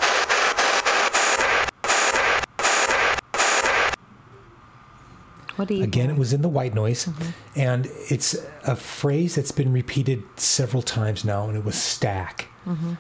What 5.56 5.68
do 5.68 5.74
you 5.74 5.84
Again, 5.84 6.10
it 6.10 6.16
was 6.16 6.32
in 6.32 6.42
the 6.42 6.48
white 6.48 6.74
noise, 6.74 7.06
mm-hmm. 7.06 7.30
and 7.54 7.88
it's 8.10 8.34
a 8.64 8.74
phrase 8.74 9.36
that's 9.36 9.52
been 9.52 9.72
repeated 9.72 10.24
several 10.36 10.82
times 10.82 11.24
now, 11.24 11.48
and 11.48 11.56
it 11.56 11.64
was 11.64 11.76
stack. 11.76 12.48
Mm-hmm. 12.66 12.94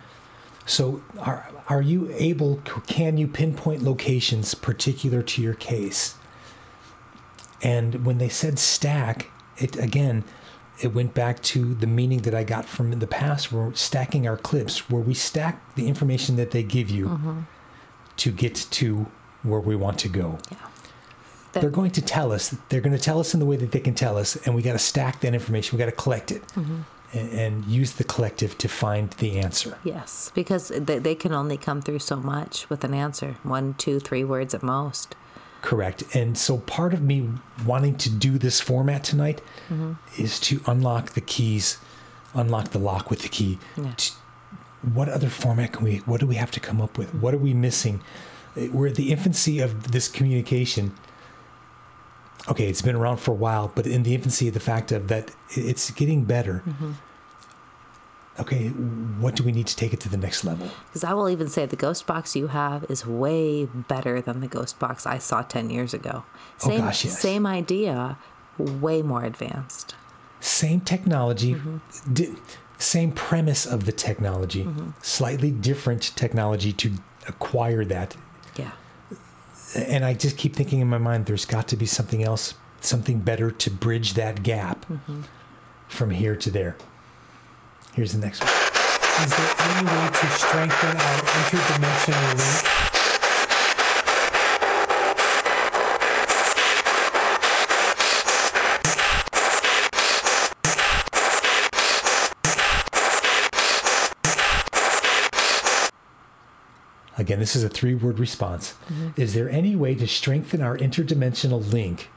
So, 0.66 1.02
are 1.18 1.50
are 1.68 1.82
you 1.82 2.12
able? 2.16 2.56
Can 2.86 3.16
you 3.18 3.26
pinpoint 3.26 3.82
locations 3.82 4.54
particular 4.54 5.22
to 5.22 5.42
your 5.42 5.54
case? 5.54 6.14
And 7.62 8.06
when 8.06 8.18
they 8.18 8.28
said 8.28 8.58
stack, 8.58 9.30
it 9.56 9.76
again, 9.76 10.22
it 10.80 10.94
went 10.94 11.12
back 11.12 11.42
to 11.42 11.74
the 11.74 11.86
meaning 11.88 12.20
that 12.22 12.34
I 12.34 12.44
got 12.44 12.66
from 12.66 12.92
in 12.92 13.00
the 13.00 13.06
past. 13.08 13.50
Where 13.50 13.66
we're 13.66 13.74
stacking 13.74 14.28
our 14.28 14.36
clips, 14.36 14.88
where 14.88 15.02
we 15.02 15.14
stack 15.14 15.74
the 15.74 15.88
information 15.88 16.36
that 16.36 16.52
they 16.52 16.62
give 16.62 16.88
you 16.88 17.08
mm-hmm. 17.08 17.40
to 18.18 18.30
get 18.30 18.54
to 18.54 19.06
where 19.42 19.60
we 19.60 19.74
want 19.76 19.98
to 19.98 20.08
go 20.08 20.38
That- 21.54 21.60
they're 21.62 21.70
going 21.70 21.92
to 21.92 22.02
tell 22.02 22.32
us. 22.32 22.54
They're 22.68 22.80
going 22.80 22.96
to 22.96 23.02
tell 23.02 23.18
us 23.18 23.32
in 23.34 23.40
the 23.40 23.46
way 23.46 23.56
that 23.56 23.72
they 23.72 23.80
can 23.80 23.94
tell 23.94 24.18
us, 24.18 24.36
and 24.44 24.54
we 24.54 24.62
got 24.62 24.72
to 24.72 24.78
stack 24.78 25.20
that 25.20 25.34
information. 25.34 25.76
We 25.76 25.78
got 25.78 25.90
to 25.90 25.96
collect 25.96 26.30
it 26.30 26.42
mm-hmm. 26.48 26.82
and, 27.12 27.32
and 27.32 27.64
use 27.64 27.92
the 27.94 28.04
collective 28.04 28.58
to 28.58 28.68
find 28.68 29.10
the 29.12 29.38
answer. 29.38 29.78
Yes, 29.84 30.30
because 30.34 30.68
they, 30.68 30.98
they 30.98 31.14
can 31.14 31.32
only 31.32 31.56
come 31.56 31.80
through 31.80 32.00
so 32.00 32.16
much 32.16 32.68
with 32.68 32.84
an 32.84 32.92
answer. 32.92 33.36
One, 33.42 33.74
two, 33.74 33.98
three 34.00 34.24
words 34.24 34.52
at 34.54 34.62
most. 34.62 35.16
Correct. 35.62 36.14
And 36.14 36.36
so, 36.36 36.58
part 36.58 36.92
of 36.92 37.00
me 37.00 37.30
wanting 37.64 37.96
to 37.96 38.10
do 38.10 38.36
this 38.36 38.60
format 38.60 39.02
tonight 39.02 39.40
mm-hmm. 39.70 39.94
is 40.22 40.38
to 40.40 40.60
unlock 40.66 41.10
the 41.14 41.22
keys, 41.22 41.78
unlock 42.34 42.70
the 42.70 42.78
lock 42.78 43.08
with 43.08 43.22
the 43.22 43.30
key. 43.30 43.58
Yeah. 43.76 43.94
T- 43.96 44.12
What 44.92 45.08
other 45.08 45.30
format 45.30 45.72
can 45.72 45.84
we? 45.84 45.96
What 45.98 46.20
do 46.20 46.26
we 46.26 46.34
have 46.34 46.50
to 46.50 46.60
come 46.60 46.82
up 46.82 46.98
with? 46.98 47.14
What 47.14 47.32
are 47.32 47.38
we 47.38 47.54
missing? 47.54 48.02
We're 48.54 48.88
at 48.88 48.96
the 48.96 49.10
infancy 49.10 49.58
of 49.60 49.92
this 49.92 50.06
communication. 50.06 50.92
Okay, 52.48 52.68
it's 52.68 52.82
been 52.82 52.94
around 52.96 53.18
for 53.18 53.30
a 53.30 53.34
while, 53.34 53.72
but 53.74 53.86
in 53.86 54.02
the 54.02 54.14
infancy 54.14 54.48
of 54.48 54.54
the 54.54 54.60
fact 54.60 54.92
of 54.92 55.08
that 55.08 55.30
it's 55.50 55.90
getting 55.90 56.24
better. 56.24 56.62
Okay, 58.40 58.68
what 58.68 59.36
do 59.36 59.44
we 59.44 59.52
need 59.52 59.68
to 59.68 59.76
take 59.76 59.92
it 59.92 60.00
to 60.00 60.08
the 60.08 60.16
next 60.16 60.44
level? 60.44 60.68
Because 60.86 61.04
I 61.04 61.12
will 61.12 61.30
even 61.30 61.48
say 61.48 61.66
the 61.66 61.76
ghost 61.76 62.04
box 62.06 62.34
you 62.34 62.48
have 62.48 62.84
is 62.88 63.06
way 63.06 63.66
better 63.66 64.20
than 64.20 64.40
the 64.40 64.48
ghost 64.48 64.78
box 64.80 65.06
I 65.06 65.18
saw 65.18 65.42
10 65.42 65.70
years 65.70 65.94
ago. 65.94 66.24
Oh, 66.64 66.68
Same, 66.68 66.80
gosh, 66.80 67.04
yes. 67.04 67.18
same 67.20 67.46
idea, 67.46 68.18
way 68.58 69.02
more 69.02 69.22
advanced. 69.24 69.94
same 70.40 70.80
technology, 70.80 71.54
Mm-hmm. 71.54 72.12
di- 72.12 72.34
same 72.76 73.12
premise 73.12 73.64
of 73.66 73.86
the 73.86 73.92
technology, 73.92 74.64
Mm-hmm. 74.64 74.90
slightly 75.00 75.50
different 75.52 76.02
technology 76.16 76.72
to 76.72 76.90
acquire 77.28 77.84
that. 77.84 78.16
And 79.74 80.04
I 80.04 80.14
just 80.14 80.36
keep 80.36 80.54
thinking 80.54 80.80
in 80.80 80.88
my 80.88 80.98
mind, 80.98 81.26
there's 81.26 81.44
got 81.44 81.68
to 81.68 81.76
be 81.76 81.86
something 81.86 82.22
else, 82.22 82.54
something 82.80 83.18
better 83.20 83.50
to 83.50 83.70
bridge 83.70 84.14
that 84.14 84.42
gap 84.42 84.86
Mm-hmm. 84.86 85.22
from 85.88 86.10
here 86.10 86.36
to 86.36 86.50
there. 86.50 86.76
Here's 87.94 88.12
the 88.12 88.18
next 88.18 88.40
one. 88.40 88.50
Is 88.50 89.36
there 89.36 89.54
any 89.58 89.86
way 89.86 90.08
to 90.08 90.26
strengthen 90.30 90.96
our 90.96 91.20
interdimensional 91.20 92.38
link? 92.38 92.93
Again, 107.24 107.38
this 107.38 107.56
is 107.56 107.64
a 107.64 107.70
three 107.70 107.94
word 107.94 108.18
response. 108.18 108.74
Mm-hmm. 108.92 109.18
Is 109.18 109.32
there 109.32 109.48
any 109.48 109.74
way 109.74 109.94
to 109.94 110.06
strengthen 110.06 110.60
our 110.60 110.76
interdimensional 110.76 111.72
link? 111.72 112.10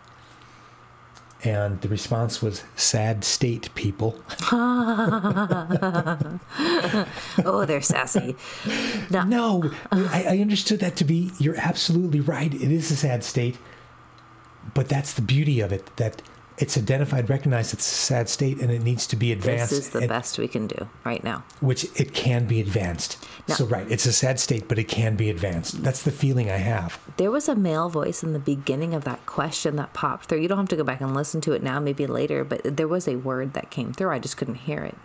And 1.46 1.80
the 1.80 1.88
response 1.88 2.42
was 2.42 2.66
sad 2.76 3.24
state 3.24 3.74
people. 3.74 4.20
Oh, 7.46 7.66
they're 7.66 7.82
sassy. 7.82 8.36
No. 9.10 9.24
No, 9.24 9.72
I, 9.92 10.26
I 10.30 10.38
understood 10.40 10.80
that 10.82 10.98
to 10.98 11.06
be, 11.06 11.32
you're 11.40 11.56
absolutely 11.56 12.20
right. 12.20 12.54
It 12.54 12.72
is 12.72 12.92
a 12.92 12.96
sad 12.98 13.24
state. 13.24 13.58
But 14.74 14.90
that's 14.90 15.14
the 15.14 15.22
beauty 15.22 15.62
of 15.62 15.72
it 15.72 15.96
that 15.96 16.22
it's 16.58 16.76
identified, 16.76 17.30
recognized 17.30 17.74
it's 17.74 17.86
a 17.86 17.96
sad 17.96 18.30
state, 18.30 18.60
and 18.60 18.72
it 18.72 18.82
needs 18.82 19.06
to 19.08 19.16
be 19.16 19.32
advanced. 19.32 19.70
This 19.70 19.80
is 19.80 19.90
the 19.90 20.00
and- 20.00 20.10
best 20.10 20.40
we 20.40 20.48
can 20.48 20.66
do 20.66 20.90
right 21.06 21.24
now. 21.24 21.44
Which 21.60 21.86
it 22.00 22.14
can 22.14 22.48
be 22.48 22.60
advanced. 22.60 23.24
No. 23.48 23.56
So, 23.56 23.66
right, 23.66 23.90
it's 23.90 24.06
a 24.06 24.14
sad 24.14 24.40
state, 24.40 24.68
but 24.68 24.80
it 24.80 24.86
can 24.86 25.16
be 25.16 25.30
advanced. 25.30 25.84
That's 25.84 26.02
the 26.02 26.12
feeling 26.12 26.50
I 26.50 26.58
have. 26.58 27.00
There 27.18 27.32
was 27.32 27.48
a 27.48 27.56
male 27.56 27.90
voice 27.90 28.24
in 28.24 28.34
the 28.34 28.40
beginning 28.40 28.94
of 28.96 29.04
that 29.04 29.26
question 29.26 29.76
that 29.76 29.94
popped 29.94 30.26
through. 30.26 30.40
You 30.40 30.48
don't 30.48 30.58
have 30.58 30.70
to 30.70 30.76
go 30.76 30.84
back 30.84 31.00
and 31.00 31.14
listen 31.14 31.42
to 31.42 31.54
it 31.54 31.62
now, 31.62 31.80
maybe 31.80 32.08
later, 32.08 32.44
but 32.44 32.62
there 32.64 32.88
was 32.88 33.08
a 33.08 33.18
word 33.18 33.54
that 33.54 33.70
came 33.70 33.94
through. 33.94 34.10
I 34.10 34.20
just 34.20 34.38
couldn't 34.38 34.56
hear 34.56 34.84
it. 34.84 34.98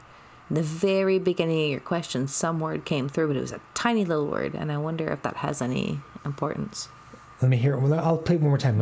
In 0.49 0.57
the 0.57 0.63
very 0.63 1.19
beginning 1.19 1.65
of 1.65 1.71
your 1.71 1.81
question, 1.81 2.29
some 2.29 2.61
word 2.61 2.85
came 2.85 3.09
through, 3.09 3.29
but 3.29 3.37
it 3.37 3.41
was 3.41 3.53
a 3.53 3.61
tiny 3.75 4.05
little 4.05 4.27
word, 4.27 4.55
and 4.55 4.73
I 4.73 4.79
wonder 4.79 5.11
if 5.11 5.23
that 5.23 5.37
has 5.37 5.63
any 5.63 6.01
importance. 6.25 6.89
Let 7.41 7.51
me 7.51 7.57
hear 7.59 7.75
it. 7.77 7.93
I'll 7.93 8.19
play 8.19 8.37
it 8.37 8.41
one 8.41 8.51
more 8.51 8.59
time. 8.59 8.79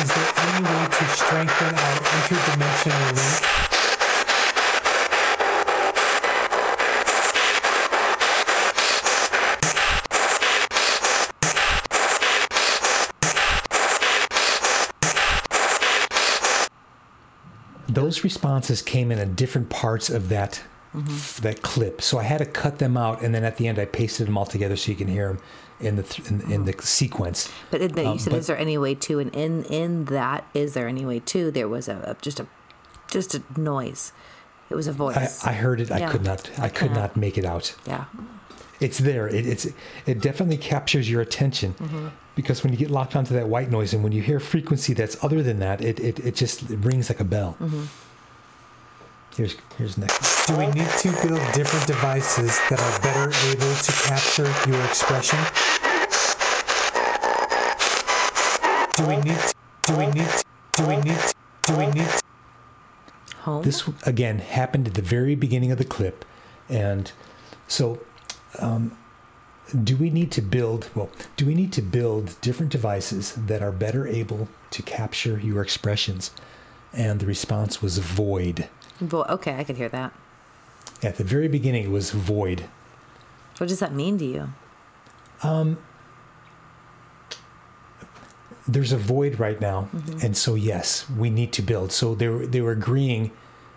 Is 0.00 0.08
there 0.08 0.32
any 0.38 0.64
way 0.64 0.86
to 0.86 1.04
strengthen 1.08 1.74
our 1.74 1.96
interdimensional 2.16 3.12
link? 3.16 3.60
Those 17.88 18.24
responses 18.24 18.80
came 18.80 19.12
in 19.12 19.18
at 19.18 19.36
different 19.36 19.68
parts 19.68 20.08
of 20.08 20.30
that 20.30 20.62
Mm-hmm. 20.94 21.42
that 21.42 21.62
clip. 21.62 22.02
So 22.02 22.18
I 22.18 22.24
had 22.24 22.38
to 22.38 22.46
cut 22.46 22.78
them 22.78 22.96
out, 22.96 23.22
and 23.22 23.32
then 23.34 23.44
at 23.44 23.56
the 23.58 23.68
end, 23.68 23.78
I 23.78 23.84
pasted 23.84 24.26
them 24.26 24.36
all 24.36 24.46
together 24.46 24.74
so 24.76 24.90
you 24.90 24.96
can 24.96 25.06
hear 25.06 25.28
them 25.28 25.38
in 25.80 25.96
the 25.96 26.02
th- 26.02 26.28
in, 26.30 26.52
in 26.52 26.64
the 26.64 26.74
sequence. 26.82 27.48
But 27.70 27.80
in 27.80 27.92
the, 27.92 28.02
you 28.02 28.08
Um, 28.08 28.18
said, 28.18 28.30
but- 28.30 28.38
is 28.40 28.46
there 28.48 28.58
any 28.58 28.76
way 28.76 28.94
to? 28.96 29.20
And 29.20 29.34
in 29.34 29.64
in 29.64 30.04
that, 30.06 30.46
is 30.52 30.74
there 30.74 30.88
any 30.88 31.04
way 31.06 31.20
to? 31.20 31.50
There 31.52 31.68
was 31.68 31.86
a, 31.88 31.96
a 32.16 32.16
just 32.22 32.40
a 32.40 32.46
just 33.08 33.34
a 33.36 33.42
noise. 33.56 34.12
It 34.68 34.74
was 34.74 34.86
a 34.88 34.92
voice. 34.92 35.44
I 35.44 35.52
heard 35.52 35.80
it. 35.80 35.90
I 35.92 36.10
could 36.10 36.24
not. 36.24 36.50
I 36.58 36.68
could 36.68 36.92
not 36.92 37.16
make 37.16 37.38
it 37.38 37.44
out. 37.44 37.74
yeah. 37.86 38.04
It's 38.80 38.98
there. 38.98 39.28
It, 39.28 39.46
it's 39.46 39.66
it 40.06 40.20
definitely 40.20 40.56
captures 40.56 41.08
your 41.10 41.20
attention 41.20 41.74
Mm-hmm. 41.74 42.08
because 42.34 42.64
when 42.64 42.72
you 42.72 42.78
get 42.78 42.90
locked 42.90 43.14
onto 43.14 43.34
that 43.34 43.46
white 43.46 43.70
noise 43.70 43.92
and 43.94 44.02
when 44.02 44.12
you 44.12 44.22
hear 44.22 44.40
frequency 44.40 44.94
that's 44.94 45.22
other 45.22 45.42
than 45.42 45.58
that, 45.60 45.80
it 45.82 46.00
it, 46.00 46.18
it 46.20 46.34
just 46.34 46.68
it 46.70 46.78
rings 46.84 47.10
like 47.10 47.20
a 47.20 47.24
bell. 47.24 47.56
Mm-hmm. 47.60 47.84
Here's 49.36 49.56
here's 49.78 49.96
next. 49.96 50.46
Do 50.46 50.56
we 50.56 50.66
need 50.66 50.88
to 50.98 51.10
build 51.26 51.40
different 51.52 51.86
devices 51.86 52.58
that 52.68 52.80
are 52.80 53.00
better 53.00 53.30
able 53.48 53.74
to 53.74 53.92
capture 53.92 54.52
your 54.68 54.82
expression? 54.84 55.38
Do 58.96 59.06
we 59.06 59.16
need 59.22 59.40
do 59.86 59.96
we 59.96 60.06
need 60.06 60.30
do 60.72 60.86
we 60.86 60.96
need 60.96 61.20
do 61.62 61.76
we 61.76 61.86
need 61.86 62.08
Home. 63.42 63.62
This 63.62 63.88
again 64.04 64.40
happened 64.40 64.88
at 64.88 64.94
the 64.94 65.02
very 65.02 65.34
beginning 65.34 65.72
of 65.72 65.78
the 65.78 65.84
clip, 65.84 66.26
and 66.68 67.10
so 67.68 67.98
um, 68.58 68.98
do 69.84 69.96
we 69.96 70.10
need 70.10 70.30
to 70.32 70.42
build 70.42 70.90
well 70.94 71.10
do 71.36 71.46
we 71.46 71.54
need 71.54 71.72
to 71.72 71.82
build 71.82 72.36
different 72.40 72.72
devices 72.72 73.34
that 73.34 73.62
are 73.62 73.72
better 73.72 74.06
able 74.06 74.48
to 74.70 74.82
capture 74.82 75.38
your 75.38 75.62
expressions 75.62 76.32
and 76.92 77.20
the 77.20 77.26
response 77.26 77.80
was 77.80 77.98
void 77.98 78.68
Vo- 79.00 79.24
okay, 79.24 79.56
I 79.56 79.64
could 79.64 79.76
hear 79.76 79.88
that. 79.88 80.12
at 81.02 81.16
the 81.16 81.24
very 81.24 81.48
beginning 81.48 81.84
it 81.84 81.90
was 81.90 82.10
void 82.10 82.64
What 83.58 83.68
does 83.68 83.78
that 83.80 83.92
mean 83.94 84.18
to 84.18 84.24
you? 84.24 84.48
Um, 85.42 85.78
there's 88.68 88.92
a 88.92 88.96
void 88.98 89.38
right 89.38 89.60
now 89.60 89.88
and 90.22 90.36
so 90.36 90.54
yes 90.54 91.08
we 91.10 91.30
need 91.30 91.52
to 91.54 91.62
build 91.62 91.90
so 91.92 92.14
they 92.14 92.28
were 92.28 92.46
they 92.46 92.60
were 92.60 92.72
agreeing 92.72 93.30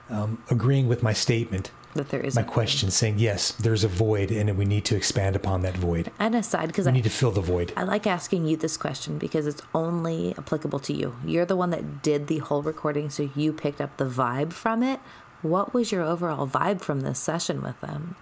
um, 0.09 0.43
agreeing 0.51 0.87
with 0.87 1.01
my 1.01 1.13
statement 1.13 1.71
That 1.95 2.09
there 2.09 2.21
is 2.21 2.35
my 2.35 2.43
question 2.43 2.89
saying 2.91 3.19
yes 3.19 3.51
there's 3.51 3.83
a 3.83 3.87
void 3.87 4.31
and 4.31 4.57
we 4.57 4.65
need 4.65 4.83
to 4.85 4.95
expand 4.95 5.35
upon 5.35 5.61
that 5.61 5.75
void 5.77 6.11
And 6.19 6.33
aside, 6.35 6.67
because 6.67 6.87
I, 6.87 6.91
need 6.91 7.03
to 7.03 7.09
fill 7.09 7.31
the 7.31 7.41
void 7.41 7.71
I 7.77 7.83
like 7.83 8.07
asking 8.07 8.47
you 8.47 8.57
this 8.57 8.77
question 8.77 9.17
because 9.17 9.45
it's 9.47 9.61
only 9.75 10.33
applicable 10.37 10.79
to 10.79 10.93
you. 10.93 11.15
You're 11.25 11.45
the 11.45 11.55
one 11.55 11.69
that 11.69 12.01
did 12.01 12.27
the 12.27 12.39
whole 12.39 12.61
recording, 12.63 13.09
so 13.09 13.29
you 13.35 13.53
picked 13.53 13.79
up 13.81 13.97
the 13.97 14.05
vibe 14.05 14.53
from 14.53 14.81
it. 14.83 14.99
What 15.43 15.73
was 15.73 15.91
your 15.91 16.03
overall 16.03 16.47
vibe 16.47 16.81
from 16.81 17.01
this 17.01 17.19
session 17.19 17.61
with 17.61 17.79
them? 17.81 18.15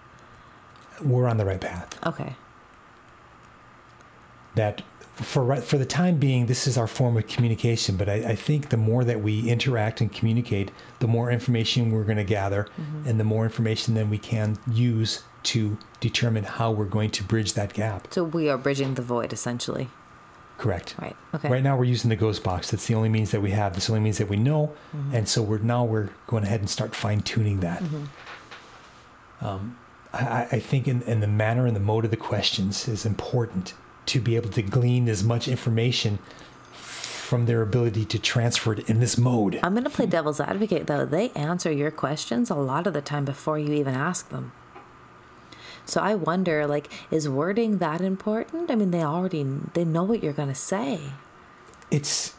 we're 1.02 1.26
on 1.26 1.36
the 1.36 1.44
right 1.44 1.60
path 1.60 1.98
Okay. 2.06 2.36
that 4.54 4.82
for 5.14 5.44
right- 5.44 5.62
for 5.62 5.78
the 5.78 5.84
time 5.86 6.16
being, 6.16 6.46
this 6.46 6.66
is 6.66 6.78
our 6.78 6.86
form 6.86 7.16
of 7.16 7.26
communication. 7.26 7.96
But 7.96 8.08
I, 8.08 8.14
I 8.14 8.34
think 8.34 8.70
the 8.70 8.76
more 8.76 9.04
that 9.04 9.20
we 9.20 9.48
interact 9.48 10.00
and 10.00 10.12
communicate, 10.12 10.70
the 11.00 11.06
more 11.06 11.30
information 11.30 11.90
we're 11.90 12.04
going 12.04 12.16
to 12.16 12.24
gather, 12.24 12.64
mm-hmm. 12.80 13.08
and 13.08 13.20
the 13.20 13.24
more 13.24 13.44
information 13.44 13.94
then 13.94 14.08
we 14.10 14.18
can 14.18 14.58
use 14.70 15.22
to 15.44 15.76
determine 16.00 16.44
how 16.44 16.70
we're 16.70 16.84
going 16.84 17.10
to 17.10 17.24
bridge 17.24 17.54
that 17.54 17.74
gap. 17.74 18.08
So 18.10 18.24
we 18.24 18.48
are 18.48 18.56
bridging 18.56 18.94
the 18.94 19.02
void 19.02 19.32
essentially. 19.32 19.88
Correct. 20.58 20.94
Right. 21.00 21.16
Okay. 21.34 21.48
Right 21.48 21.62
now, 21.62 21.76
we're 21.76 21.84
using 21.84 22.08
the 22.08 22.16
ghost 22.16 22.44
box. 22.44 22.70
That's 22.70 22.86
the 22.86 22.94
only 22.94 23.08
means 23.08 23.32
that 23.32 23.40
we 23.40 23.50
have. 23.50 23.72
That's 23.72 23.86
the 23.88 23.94
only 23.94 24.04
means 24.04 24.18
that 24.18 24.28
we 24.28 24.36
know, 24.36 24.72
mm-hmm. 24.96 25.14
and 25.16 25.28
so 25.28 25.42
we're 25.42 25.58
now 25.58 25.84
we're 25.84 26.10
going 26.28 26.44
ahead 26.44 26.60
and 26.60 26.70
start 26.70 26.94
fine 26.94 27.20
tuning 27.20 27.60
that. 27.60 27.82
Mm-hmm. 27.82 29.46
Um, 29.46 29.78
I, 30.12 30.18
I- 30.18 30.48
I 30.52 30.60
think 30.60 30.86
in, 30.86 31.02
in 31.02 31.20
the 31.20 31.26
manner 31.26 31.66
and 31.66 31.74
the 31.74 31.80
mode 31.80 32.04
of 32.04 32.12
the 32.12 32.16
questions 32.16 32.86
is 32.86 33.04
important 33.04 33.74
to 34.06 34.20
be 34.20 34.36
able 34.36 34.50
to 34.50 34.62
glean 34.62 35.08
as 35.08 35.22
much 35.22 35.48
information 35.48 36.18
from 37.32 37.46
their 37.46 37.62
ability 37.62 38.04
to 38.04 38.18
transfer 38.18 38.74
it 38.74 38.90
in 38.90 39.00
this 39.00 39.16
mode. 39.16 39.58
I'm 39.62 39.72
going 39.72 39.84
to 39.84 39.90
play 39.90 40.04
devil's 40.06 40.40
advocate 40.40 40.86
though. 40.86 41.06
They 41.06 41.30
answer 41.30 41.72
your 41.72 41.90
questions 41.90 42.50
a 42.50 42.54
lot 42.54 42.86
of 42.86 42.92
the 42.92 43.00
time 43.00 43.24
before 43.24 43.58
you 43.58 43.72
even 43.72 43.94
ask 43.94 44.28
them. 44.28 44.52
So 45.86 46.00
I 46.00 46.14
wonder 46.14 46.66
like 46.66 46.90
is 47.10 47.28
wording 47.28 47.78
that 47.78 48.00
important? 48.00 48.70
I 48.70 48.74
mean 48.74 48.90
they 48.90 49.02
already 49.02 49.44
they 49.74 49.84
know 49.84 50.02
what 50.02 50.22
you're 50.22 50.32
going 50.32 50.48
to 50.48 50.54
say. 50.54 51.00
It's 51.90 52.34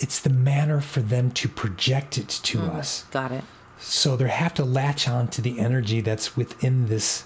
it's 0.00 0.20
the 0.20 0.30
manner 0.30 0.80
for 0.80 1.00
them 1.00 1.30
to 1.32 1.48
project 1.48 2.18
it 2.18 2.28
to 2.28 2.58
mm, 2.58 2.74
us. 2.74 3.04
Got 3.10 3.32
it. 3.32 3.44
So 3.78 4.16
they 4.16 4.28
have 4.28 4.54
to 4.54 4.64
latch 4.64 5.08
on 5.08 5.28
to 5.28 5.42
the 5.42 5.58
energy 5.58 6.00
that's 6.00 6.36
within 6.36 6.86
this 6.86 7.24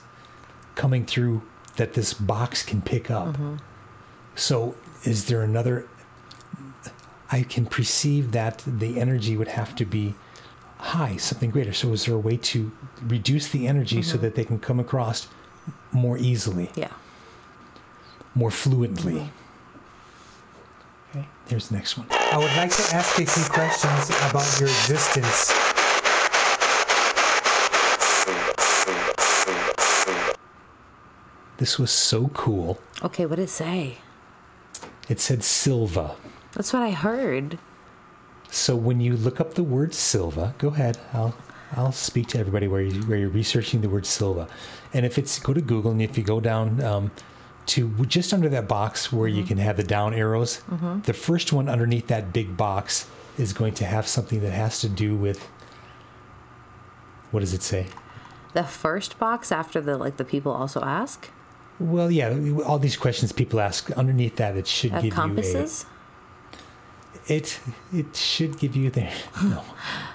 coming 0.74 1.05
through 1.05 1.43
that 1.76 1.95
this 1.95 2.12
box 2.14 2.62
can 2.62 2.82
pick 2.82 3.11
up. 3.11 3.28
Mm-hmm. 3.28 3.57
So 4.35 4.74
is 5.05 5.26
there 5.26 5.43
another 5.43 5.87
I 7.33 7.43
can 7.43 7.66
perceive 7.66 8.33
that 8.33 8.62
the 8.66 9.01
energy 9.01 9.37
would 9.37 9.49
have 9.49 9.74
to 9.76 9.85
be 9.85 10.14
high, 10.78 11.16
something 11.16 11.51
greater. 11.51 11.72
So 11.72 11.93
is 11.93 12.07
there 12.07 12.14
a 12.14 12.18
way 12.18 12.37
to 12.39 12.72
reduce 13.03 13.49
the 13.49 13.68
energy 13.68 14.03
so 14.03 14.14
mm-hmm. 14.14 14.22
that 14.22 14.35
they 14.35 14.45
can 14.45 14.59
come 14.59 14.81
across 14.81 15.28
more 15.93 16.18
easily, 16.18 16.70
Yeah. 16.74 16.93
more 18.35 18.51
fluently? 18.51 19.14
Mm-hmm. 19.14 21.18
Okay, 21.18 21.28
here's 21.49 21.68
the 21.68 21.76
next 21.76 21.99
one. 21.99 22.07
I 22.11 22.39
would 22.39 22.57
like 22.57 22.70
to 22.70 22.95
ask 22.95 23.18
a 23.18 23.26
few 23.26 23.45
questions 23.45 24.11
about 24.31 24.59
your 24.59 24.68
existence. 24.68 25.53
This 31.59 31.78
was 31.78 31.91
so 31.91 32.28
cool. 32.28 32.81
Okay, 33.05 33.26
what 33.26 33.37
did 33.37 33.45
it 33.45 33.51
say? 33.51 33.99
It 35.11 35.19
said 35.19 35.43
Silva. 35.43 36.15
That's 36.53 36.73
what 36.73 36.83
I 36.83 36.93
heard. 36.93 37.59
So 38.49 38.77
when 38.77 39.01
you 39.01 39.17
look 39.17 39.41
up 39.41 39.55
the 39.55 39.65
word 39.65 39.93
Silva, 39.93 40.55
go 40.59 40.69
ahead. 40.69 40.99
I'll 41.13 41.35
I'll 41.77 41.93
speak 41.93 42.29
to 42.29 42.39
everybody 42.39 42.69
where 42.69 42.81
you 42.81 43.03
where 43.03 43.19
you're 43.19 43.29
researching 43.29 43.81
the 43.81 43.89
word 43.89 44.07
Silva, 44.07 44.49
and 44.95 45.05
if 45.05 45.19
it's 45.19 45.41
go 45.41 45.53
to 45.53 45.61
Google 45.61 45.91
and 45.91 46.01
if 46.01 46.17
you 46.17 46.23
go 46.23 46.39
down 46.39 46.81
um, 46.83 47.11
to 47.67 47.89
just 48.07 48.33
under 48.33 48.49
that 48.51 48.69
box 48.69 49.13
where 49.13 49.27
you 49.27 49.43
can 49.43 49.59
have 49.59 49.77
the 49.77 49.83
down 49.83 50.15
arrows, 50.15 50.63
the 51.05 51.13
first 51.13 51.53
one 51.53 51.69
underneath 51.69 52.07
that 52.07 52.33
big 52.33 52.57
box 52.57 53.09
is 53.37 53.53
going 53.53 53.75
to 53.75 53.85
have 53.85 54.07
something 54.07 54.41
that 54.43 54.53
has 54.53 54.81
to 54.81 54.89
do 54.89 55.17
with 55.17 55.49
what 57.33 57.41
does 57.41 57.53
it 57.53 57.63
say? 57.63 57.89
The 58.53 58.65
first 58.65 59.19
box 59.19 59.51
after 59.51 59.81
the 59.81 59.97
like 59.97 60.19
the 60.19 60.25
people 60.25 60.53
also 60.53 60.81
ask 60.83 61.31
Well, 61.81 62.11
yeah, 62.11 62.37
all 62.66 62.78
these 62.78 62.97
questions 62.97 63.33
people 63.33 63.59
ask 63.59 63.91
underneath 63.93 64.37
that 64.37 64.57
it 64.57 64.66
should 64.66 64.93
uh, 64.93 65.01
give 65.01 65.14
compasses. 65.14 65.85
you 65.85 65.89
a 65.89 66.01
it 67.26 67.61
it 67.93 68.16
should 68.16 68.59
give 68.59 68.76
you 68.76 68.91
the 68.91 69.09
no. 69.43 69.62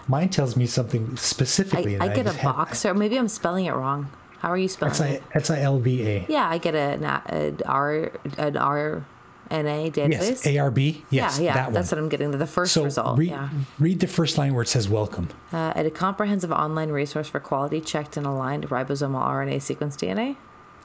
Mine 0.08 0.30
tells 0.30 0.56
me 0.56 0.68
something 0.68 1.18
specifically. 1.18 2.00
I, 2.00 2.06
I 2.06 2.08
get 2.10 2.20
a 2.20 2.24
just 2.26 2.38
have- 2.38 2.56
box, 2.56 2.86
or 2.86 2.94
maybe 2.94 3.18
I'm 3.18 3.28
spelling 3.28 3.66
it 3.66 3.74
wrong. 3.74 4.12
How 4.40 4.52
are 4.52 4.58
you 4.58 4.68
spelling 4.68 4.94
That's 4.94 5.50
it? 5.50 5.50
a 5.50 5.54
that's. 5.54 6.30
Yeah, 6.30 6.48
I 6.48 6.60
get 6.60 6.76
a, 6.76 6.78
an, 6.78 7.04
a- 7.04 7.24
an 7.30 7.60
R 7.66 8.12
an 8.38 8.58
R 8.58 9.06
N 9.50 9.66
A 9.66 9.90
database. 9.90 10.10
Yes, 10.12 10.44
ARB. 10.46 11.02
Yes, 11.10 11.40
yeah, 11.40 11.46
yeah, 11.46 11.54
that 11.54 11.66
one. 11.66 11.74
that's 11.74 11.92
what 11.92 11.98
I'm 11.98 12.10
getting. 12.10 12.32
The 12.32 12.46
first 12.46 12.74
so 12.74 12.84
result. 12.84 13.18
read, 13.18 13.30
yeah. 13.32 13.50
read 13.80 14.00
the 14.02 14.08
first 14.08 14.38
line 14.38 14.54
where 14.54 14.62
it 14.64 14.68
says 14.68 14.88
welcome. 14.90 15.30
Uh, 15.52 15.74
at 15.76 15.86
a 15.86 15.92
comprehensive 15.92 16.52
online 16.52 16.90
resource 16.90 17.28
for 17.28 17.40
quality 17.40 17.82
checked 17.82 18.18
and 18.18 18.28
aligned 18.28 18.70
ribosomal 18.70 19.22
RNA 19.24 19.62
sequence 19.62 19.96
DNA. 19.96 20.36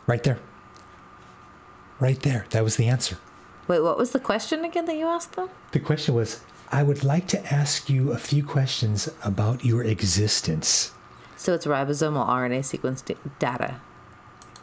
Right 0.06 0.22
there. 0.22 0.38
Right 2.00 2.20
there. 2.20 2.46
That 2.50 2.64
was 2.64 2.76
the 2.76 2.88
answer. 2.88 3.18
Wait, 3.68 3.80
what 3.80 3.98
was 3.98 4.10
the 4.10 4.20
question 4.20 4.64
again 4.64 4.86
that 4.86 4.96
you 4.96 5.06
asked 5.06 5.34
them? 5.34 5.50
The 5.72 5.80
question 5.80 6.14
was 6.14 6.40
I 6.72 6.82
would 6.82 7.04
like 7.04 7.28
to 7.28 7.52
ask 7.52 7.90
you 7.90 8.12
a 8.12 8.18
few 8.18 8.42
questions 8.42 9.08
about 9.22 9.64
your 9.64 9.84
existence. 9.84 10.92
So 11.36 11.54
it's 11.54 11.66
ribosomal 11.66 12.26
RNA 12.26 12.64
sequence 12.64 13.02
data. 13.38 13.80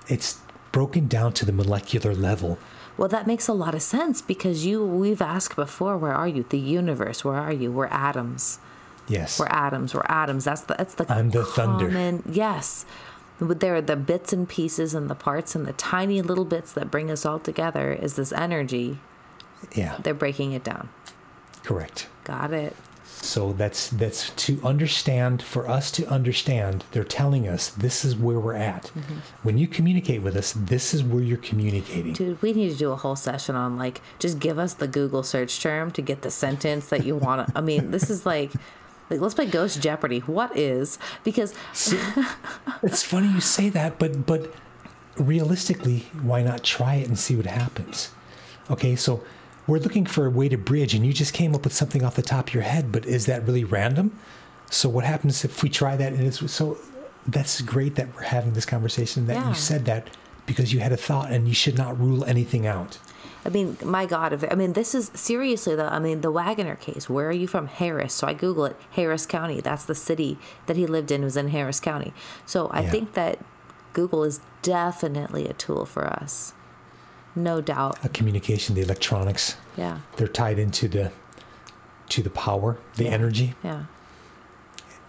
It's 0.07 0.39
broken 0.71 1.07
down 1.07 1.33
to 1.33 1.45
the 1.45 1.51
molecular 1.51 2.13
level. 2.13 2.57
Well, 2.97 3.09
that 3.09 3.27
makes 3.27 3.47
a 3.47 3.53
lot 3.53 3.75
of 3.75 3.81
sense 3.81 4.21
because 4.21 4.65
you 4.65 4.83
we've 4.85 5.21
asked 5.21 5.55
before, 5.55 5.97
where 5.97 6.13
are 6.13 6.27
you? 6.27 6.45
The 6.49 6.59
universe, 6.59 7.23
where 7.23 7.35
are 7.35 7.53
you? 7.53 7.71
We're 7.71 7.87
atoms. 7.87 8.59
Yes. 9.07 9.39
We're 9.39 9.47
atoms. 9.47 9.93
We're 9.93 10.05
atoms. 10.07 10.45
That's 10.45 10.61
the 10.61 10.75
that's 10.77 10.95
the 10.95 11.11
I'm 11.11 11.29
the 11.29 11.45
thunder. 11.45 12.19
Yes. 12.29 12.85
But 13.39 13.59
There 13.59 13.75
are 13.75 13.81
the 13.81 13.95
bits 13.95 14.33
and 14.33 14.47
pieces 14.49 14.93
and 14.93 15.09
the 15.09 15.15
parts 15.15 15.55
and 15.55 15.65
the 15.65 15.73
tiny 15.73 16.21
little 16.21 16.45
bits 16.45 16.71
that 16.73 16.89
bring 16.91 17.11
us 17.11 17.25
all 17.25 17.39
together 17.39 17.93
is 17.93 18.15
this 18.15 18.31
energy. 18.31 18.99
Yeah, 19.75 19.97
They're 20.01 20.13
breaking 20.13 20.53
it 20.53 20.63
down. 20.63 20.89
correct. 21.63 22.07
Got 22.23 22.53
it. 22.53 22.75
So 23.05 23.51
that's 23.53 23.89
that's 23.89 24.29
to 24.45 24.61
understand 24.63 25.41
for 25.41 25.67
us 25.67 25.89
to 25.91 26.05
understand 26.07 26.83
they're 26.91 27.03
telling 27.03 27.47
us 27.47 27.69
this 27.69 28.05
is 28.05 28.15
where 28.15 28.39
we're 28.39 28.53
at. 28.53 28.91
Mm-hmm. 28.95 29.15
When 29.41 29.57
you 29.57 29.67
communicate 29.67 30.21
with 30.21 30.35
us, 30.35 30.51
this 30.53 30.93
is 30.93 31.03
where 31.03 31.23
you're 31.23 31.37
communicating. 31.37 32.13
Dude, 32.13 32.39
we 32.43 32.53
need 32.53 32.69
to 32.71 32.77
do 32.77 32.91
a 32.91 32.95
whole 32.95 33.15
session 33.15 33.55
on 33.55 33.75
like 33.77 34.01
just 34.19 34.39
give 34.39 34.59
us 34.59 34.75
the 34.75 34.87
Google 34.87 35.23
search 35.23 35.59
term 35.61 35.89
to 35.91 36.01
get 36.01 36.21
the 36.21 36.29
sentence 36.29 36.89
that 36.89 37.05
you 37.05 37.15
want. 37.15 37.49
I 37.55 37.61
mean, 37.61 37.89
this 37.91 38.09
is 38.11 38.25
like, 38.25 38.51
like 39.09 39.19
let's 39.21 39.33
play 39.33 39.45
Ghost 39.45 39.81
Jeopardy. 39.81 40.19
What 40.19 40.55
is 40.57 40.97
because 41.23 41.53
It's 42.83 43.03
funny 43.03 43.27
you 43.29 43.41
say 43.41 43.69
that, 43.69 43.97
but 43.99 44.25
but 44.25 44.53
realistically, 45.17 46.07
why 46.21 46.43
not 46.43 46.63
try 46.63 46.95
it 46.95 47.07
and 47.07 47.17
see 47.17 47.35
what 47.35 47.45
happens? 47.45 48.11
Okay, 48.69 48.95
so 48.95 49.23
we're 49.65 49.79
looking 49.79 50.05
for 50.05 50.25
a 50.25 50.29
way 50.29 50.49
to 50.49 50.57
bridge, 50.57 50.93
and 50.93 51.05
you 51.05 51.13
just 51.13 51.33
came 51.33 51.55
up 51.55 51.63
with 51.63 51.73
something 51.73 52.03
off 52.03 52.15
the 52.15 52.21
top 52.21 52.49
of 52.49 52.53
your 52.53 52.63
head, 52.63 52.91
but 52.91 53.05
is 53.05 53.25
that 53.25 53.45
really 53.47 53.63
random? 53.63 54.17
So 54.69 54.89
what 54.89 55.05
happens 55.05 55.43
if 55.45 55.63
we 55.63 55.69
try 55.69 55.95
that 55.95 56.13
and 56.13 56.21
it's 56.25 56.51
so? 56.51 56.77
That's 57.27 57.59
great 57.61 57.95
that 57.95 58.13
we're 58.15 58.21
having 58.21 58.53
this 58.53 58.65
conversation. 58.65 59.27
That 59.27 59.35
Yeah. 59.35 59.49
you 59.49 59.55
said 59.55 59.83
that 59.85 60.09
because 60.45 60.71
you 60.71 60.79
had 60.79 60.93
a 60.93 60.97
thought, 60.97 61.31
and 61.31 61.47
you 61.47 61.53
should 61.53 61.77
not 61.77 61.99
rule 61.99 62.23
anything 62.23 62.65
out. 62.65 62.99
I 63.45 63.49
mean, 63.49 63.77
my 63.83 64.05
God, 64.05 64.33
if, 64.33 64.43
I 64.51 64.55
mean, 64.55 64.73
this 64.73 64.93
is 64.93 65.09
seriously 65.13 65.75
though. 65.75 65.87
I 65.87 65.99
mean, 65.99 66.21
the 66.21 66.31
Wagoner 66.31 66.75
case. 66.75 67.09
Where 67.09 67.27
are 67.29 67.31
you 67.33 67.47
from? 67.47 67.67
Harris. 67.67 68.13
So 68.13 68.27
I 68.27 68.33
Google 68.33 68.65
it. 68.65 68.75
Harris 68.91 69.25
County. 69.25 69.61
That's 69.61 69.85
the 69.85 69.95
city 69.95 70.37
that 70.65 70.75
he 70.75 70.85
lived 70.85 71.11
in. 71.11 71.23
Was 71.23 71.37
in 71.37 71.49
Harris 71.49 71.79
County. 71.79 72.13
So 72.45 72.67
I 72.67 72.81
Yeah. 72.81 72.91
think 72.91 73.13
that 73.13 73.39
Google 73.93 74.23
is 74.23 74.41
definitely 74.61 75.47
a 75.47 75.53
tool 75.53 75.85
for 75.85 76.05
us. 76.07 76.53
No 77.35 77.61
doubt. 77.61 77.97
A 78.03 78.09
communication, 78.09 78.75
the 78.75 78.81
electronics, 78.81 79.55
Yeah. 79.75 79.99
they're 80.17 80.27
tied 80.27 80.59
into 80.59 80.87
the 80.87 81.11
to 82.09 82.23
the 82.23 82.29
power, 82.29 82.77
the 82.95 83.03
Yeah. 83.03 83.09
energy. 83.11 83.55
Yeah. 83.63 83.83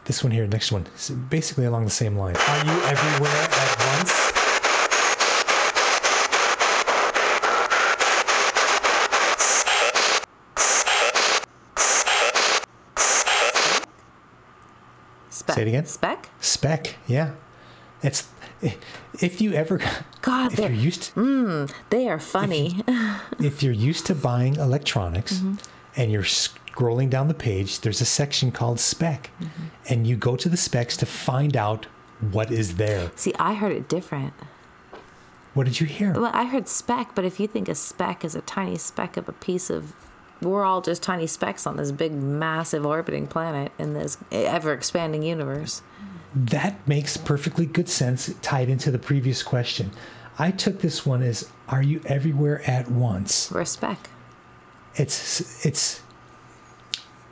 This 0.07 0.24
one 0.24 0.31
here, 0.33 0.47
next 0.47 0.72
one, 0.72 0.87
basically 1.29 1.64
along 1.64 1.85
the 1.85 1.91
same 1.91 2.16
line. 2.16 2.35
Are 2.37 2.64
you 2.64 2.83
everywhere 2.83 3.31
at 3.31 3.99
once? 3.99 4.12
That? 15.59 15.66
it 15.66 15.70
again. 15.70 15.86
Spec? 15.86 16.28
Spec, 16.40 16.96
yeah. 17.06 17.32
It's 18.02 18.28
if 19.20 19.40
you 19.40 19.52
ever 19.52 19.80
God, 20.22 20.52
if 20.52 20.59
you're 20.59 20.70
used 20.70 21.02
to, 21.04 21.12
mm, 21.20 21.72
they 21.90 22.09
are 22.09 22.18
funny. 22.20 22.82
if 23.40 23.62
you're 23.62 23.72
used 23.72 24.06
to 24.06 24.14
buying 24.14 24.56
electronics 24.56 25.34
Mm-hmm. 25.34 25.54
and 26.00 26.11
you're 26.12 26.22
scrolling 26.22 27.11
down 27.11 27.28
the 27.28 27.34
page, 27.34 27.80
there's 27.80 28.00
a 28.00 28.04
section 28.04 28.50
called 28.52 28.78
spec, 28.80 29.30
Mm-hmm. 29.40 29.62
and 29.88 30.06
you 30.06 30.16
go 30.16 30.36
to 30.36 30.48
the 30.48 30.56
specs 30.56 30.96
to 30.98 31.06
find 31.06 31.56
out 31.56 31.86
what 32.32 32.50
is 32.50 32.76
there. 32.76 33.11
See, 33.16 33.32
I 33.38 33.54
heard 33.54 33.72
it 33.72 33.88
different. 33.88 34.32
What 35.54 35.64
did 35.66 35.80
you 35.80 35.86
hear? 35.86 36.12
Well, 36.12 36.30
I 36.32 36.44
heard 36.44 36.68
spec, 36.68 37.14
but 37.14 37.24
if 37.24 37.40
you 37.40 37.46
think 37.48 37.68
a 37.68 37.74
speck 37.74 38.24
is 38.24 38.34
a 38.34 38.40
tiny 38.42 38.76
speck 38.76 39.16
of 39.16 39.28
a 39.28 39.32
piece 39.32 39.70
of, 39.70 39.92
we're 40.41 40.64
all 40.64 40.80
just 40.80 41.03
tiny 41.03 41.26
specks 41.26 41.66
on 41.66 41.76
this 41.76 41.93
big, 41.93 42.12
massive 42.12 42.86
orbiting 42.86 43.26
planet 43.26 43.72
in 43.78 43.95
this 43.95 44.18
ever 44.30 44.72
expanding 44.72 45.22
universe. 45.22 45.82
That 46.34 46.86
makes 46.86 47.16
perfectly 47.16 47.66
good 47.66 47.89
sense 47.89 48.32
tied 48.43 48.68
into 48.68 48.91
the 48.91 48.99
previous 48.99 49.43
question. 49.43 49.91
I 50.39 50.51
took 50.53 50.80
this 50.80 51.05
one 51.05 51.22
as 51.22 51.49
are 51.68 51.82
you 51.82 52.01
everywhere 52.07 52.62
at 52.68 52.91
once? 52.91 53.51
We're 53.51 53.62
a 53.62 53.66
speck. 53.66 54.11
It's 54.95 55.64
it's 55.66 56.03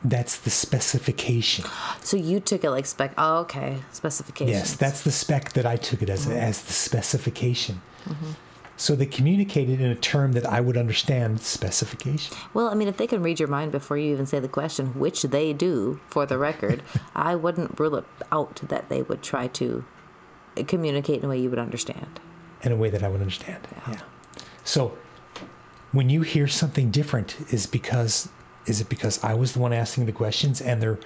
that's 0.04 0.38
the 0.38 0.50
specification. 0.50 1.64
So 2.00 2.16
you 2.16 2.40
took 2.40 2.64
it 2.64 2.70
like 2.70 2.86
spec. 2.86 3.12
Oh, 3.18 3.38
okay. 3.38 3.78
specification. 3.92 4.52
Yes, 4.52 4.74
that's 4.74 5.02
the 5.02 5.10
spec 5.10 5.52
that 5.52 5.66
I 5.66 5.76
took 5.76 6.02
it 6.02 6.10
as 6.10 6.28
as 6.28 6.62
the 6.62 6.72
specification. 6.72 7.80
Mm-hmm. 8.04 8.32
So 8.76 8.94
they 8.94 9.06
communicated 9.06 9.80
in 9.80 9.90
a 9.90 9.94
term 9.94 10.32
that 10.32 10.44
I 10.44 10.60
would 10.60 10.76
understand 10.76 11.40
specification. 11.40 12.36
Well, 12.52 12.68
I 12.68 12.74
mean, 12.74 12.88
if 12.88 12.98
they 12.98 13.06
can 13.06 13.22
read 13.22 13.40
your 13.40 13.48
mind 13.48 13.72
before 13.72 13.96
you 13.96 14.12
even 14.12 14.26
say 14.26 14.38
the 14.38 14.48
question, 14.48 14.98
which 14.98 15.22
they 15.22 15.52
do, 15.54 15.98
for 16.08 16.26
the 16.26 16.36
record, 16.36 16.82
I 17.14 17.34
wouldn't 17.36 17.80
rule 17.80 17.96
it 17.96 18.04
out 18.30 18.56
that 18.68 18.88
they 18.90 19.02
would 19.02 19.22
try 19.22 19.46
to 19.48 19.84
communicate 20.66 21.20
in 21.20 21.24
a 21.24 21.28
way 21.28 21.38
you 21.38 21.50
would 21.50 21.58
understand. 21.58 22.20
in 22.62 22.72
a 22.72 22.76
way 22.76 22.90
that 22.90 23.02
I 23.02 23.08
would 23.08 23.20
understand. 23.20 23.66
Yeah. 23.88 24.00
So 24.64 24.96
when 25.92 26.10
you 26.10 26.22
hear 26.22 26.48
something 26.48 26.90
different 26.90 27.36
is 27.52 27.66
because 27.66 28.28
is 28.66 28.80
it 28.80 28.88
because 28.88 29.22
I 29.22 29.34
was 29.34 29.52
the 29.52 29.60
one 29.60 29.72
asking 29.72 30.06
the 30.06 30.12
questions 30.12 30.60
and 30.60 30.82
they're 30.82 30.98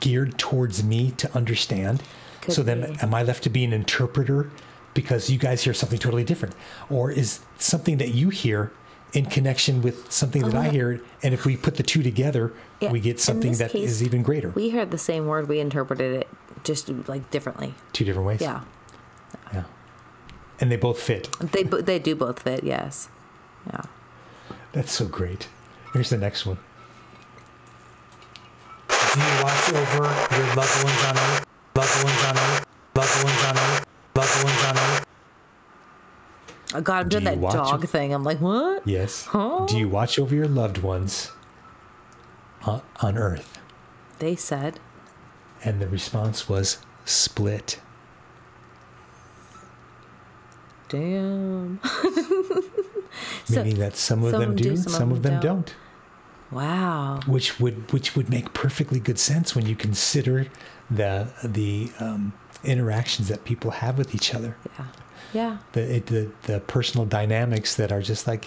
geared 0.00 0.38
towards 0.38 0.84
me 0.84 1.10
to 1.12 1.34
understand? 1.36 2.02
Could 2.42 2.54
so 2.54 2.62
then 2.62 2.92
be. 2.92 2.98
am 3.00 3.12
I 3.14 3.22
left 3.22 3.42
to 3.44 3.50
be 3.50 3.64
an 3.64 3.72
interpreter 3.72 4.50
because 4.96 5.30
you 5.30 5.38
guys 5.38 5.62
hear 5.62 5.72
something 5.74 5.98
totally 6.00 6.24
different? 6.24 6.56
Or 6.90 7.12
is 7.12 7.40
something 7.58 7.98
that 7.98 8.08
you 8.08 8.30
hear 8.30 8.72
in 9.12 9.26
connection 9.26 9.82
with 9.82 10.10
something 10.10 10.42
that 10.42 10.54
oh, 10.54 10.60
I 10.60 10.66
Oh, 10.66 10.70
hear 10.70 11.00
and 11.22 11.32
if 11.32 11.44
we 11.44 11.56
put 11.56 11.76
the 11.76 11.84
two 11.84 12.02
together, 12.02 12.52
Yeah, 12.80 12.90
we 12.90 12.98
get 12.98 13.20
something 13.20 13.52
that 13.52 13.72
is 13.74 13.98
case, 13.98 14.02
even 14.02 14.22
greater. 14.22 14.48
We 14.50 14.70
heard 14.70 14.90
the 14.90 14.98
same 14.98 15.26
word, 15.26 15.48
we 15.48 15.60
interpreted 15.60 16.16
it 16.20 16.28
just 16.64 16.88
like 17.08 17.30
differently. 17.30 17.74
two 17.92 18.04
different 18.04 18.26
ways. 18.26 18.40
Yeah. 18.40 18.62
Yeah. 19.52 19.64
And 20.60 20.72
they 20.72 20.76
both 20.76 20.98
fit. 21.00 21.30
They, 21.38 21.62
they 21.62 21.98
do 22.00 22.16
both 22.16 22.42
fit, 22.42 22.64
yes. 22.64 23.08
Yeah. 23.68 23.82
That's 24.72 24.90
so 24.92 25.06
great. 25.06 25.48
Here's 25.92 26.10
the 26.10 26.18
next 26.18 26.44
one. 26.46 26.58
Do 28.88 29.20
you 29.20 29.42
watch 29.42 29.68
over 29.72 30.04
your 30.36 30.54
loved 30.56 30.84
ones 30.84 31.04
on 31.04 31.16
earth? 31.16 31.46
Loved 31.74 32.04
ones 32.04 32.24
on 32.24 32.36
earth? 32.36 32.66
Loved 32.94 33.24
ones 33.24 33.44
on 33.44 33.56
earth? 33.56 33.85
Loved 34.16 34.44
ones 34.44 34.64
on 34.64 34.76
earth? 34.78 35.06
Oh, 36.74 36.80
God, 36.80 37.02
I'm 37.02 37.08
Do 37.08 37.20
doing 37.20 37.24
you 37.24 37.30
that 37.30 37.38
watch 37.38 37.52
dog 37.54 37.84
it? 37.84 37.86
thing. 37.88 38.12
I'm 38.12 38.24
like, 38.24 38.40
what? 38.40 38.86
Yes. 38.86 39.26
Huh? 39.26 39.66
Do 39.68 39.78
you 39.78 39.88
watch 39.88 40.18
over 40.18 40.34
your 40.34 40.48
loved 40.48 40.78
ones 40.78 41.30
on, 42.64 42.82
on 43.00 43.16
earth? 43.18 43.58
They 44.18 44.34
said. 44.36 44.80
And 45.64 45.80
the 45.80 45.88
response 45.88 46.48
was 46.48 46.78
split. 47.04 47.80
Damn. 50.88 51.80
So- 53.46 53.62
meaning 53.62 53.78
that 53.78 53.96
some 53.96 54.24
of 54.24 54.32
some 54.32 54.40
them 54.40 54.56
do, 54.56 54.76
some, 54.76 55.10
of 55.12 55.22
them 55.22 55.40
don't. 55.40 55.74
Wow. 56.50 57.20
Which 57.26 57.58
would 57.60 57.90
which 57.92 58.14
would 58.16 58.28
make 58.28 58.52
perfectly 58.52 58.98
good 59.00 59.18
sense 59.18 59.54
when 59.54 59.66
you 59.66 59.74
consider 59.76 60.48
the 60.90 61.28
the 61.42 61.90
um, 62.00 62.32
interactions 62.66 63.28
that 63.28 63.44
people 63.44 63.70
have 63.70 63.96
with 63.98 64.14
each 64.14 64.34
other, 64.34 64.56
Yeah. 64.78 64.86
Yeah. 65.32 65.56
the, 65.72 65.96
it, 65.96 66.06
the 66.06 66.30
the 66.44 66.60
personal 66.60 67.04
dynamics 67.06 67.74
that 67.76 67.90
are 67.92 68.02
just 68.02 68.26
like, 68.26 68.46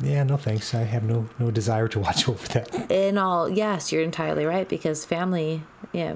yeah, 0.00 0.22
no 0.24 0.36
thanks, 0.36 0.74
I 0.74 0.82
have 0.82 1.02
no 1.04 1.28
no 1.38 1.50
desire 1.50 1.88
to 1.88 1.98
watch 2.06 2.28
over 2.28 2.46
that. 2.48 2.90
In 2.90 3.18
all, 3.18 3.48
yes, 3.48 3.92
you're 3.92 4.02
entirely 4.02 4.44
right 4.46 4.68
because 4.68 5.04
family, 5.04 5.62
yeah, 5.92 6.14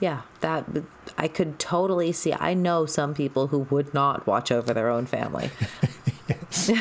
yeah, 0.00 0.22
that 0.40 0.64
I 1.18 1.28
could 1.28 1.58
totally 1.58 2.12
see. 2.12 2.32
I 2.32 2.54
know 2.54 2.86
some 2.86 3.12
people 3.14 3.48
who 3.48 3.60
would 3.70 3.92
not 3.94 4.26
watch 4.26 4.50
over 4.52 4.72
their 4.74 4.88
own 4.88 5.06
family. 5.06 5.50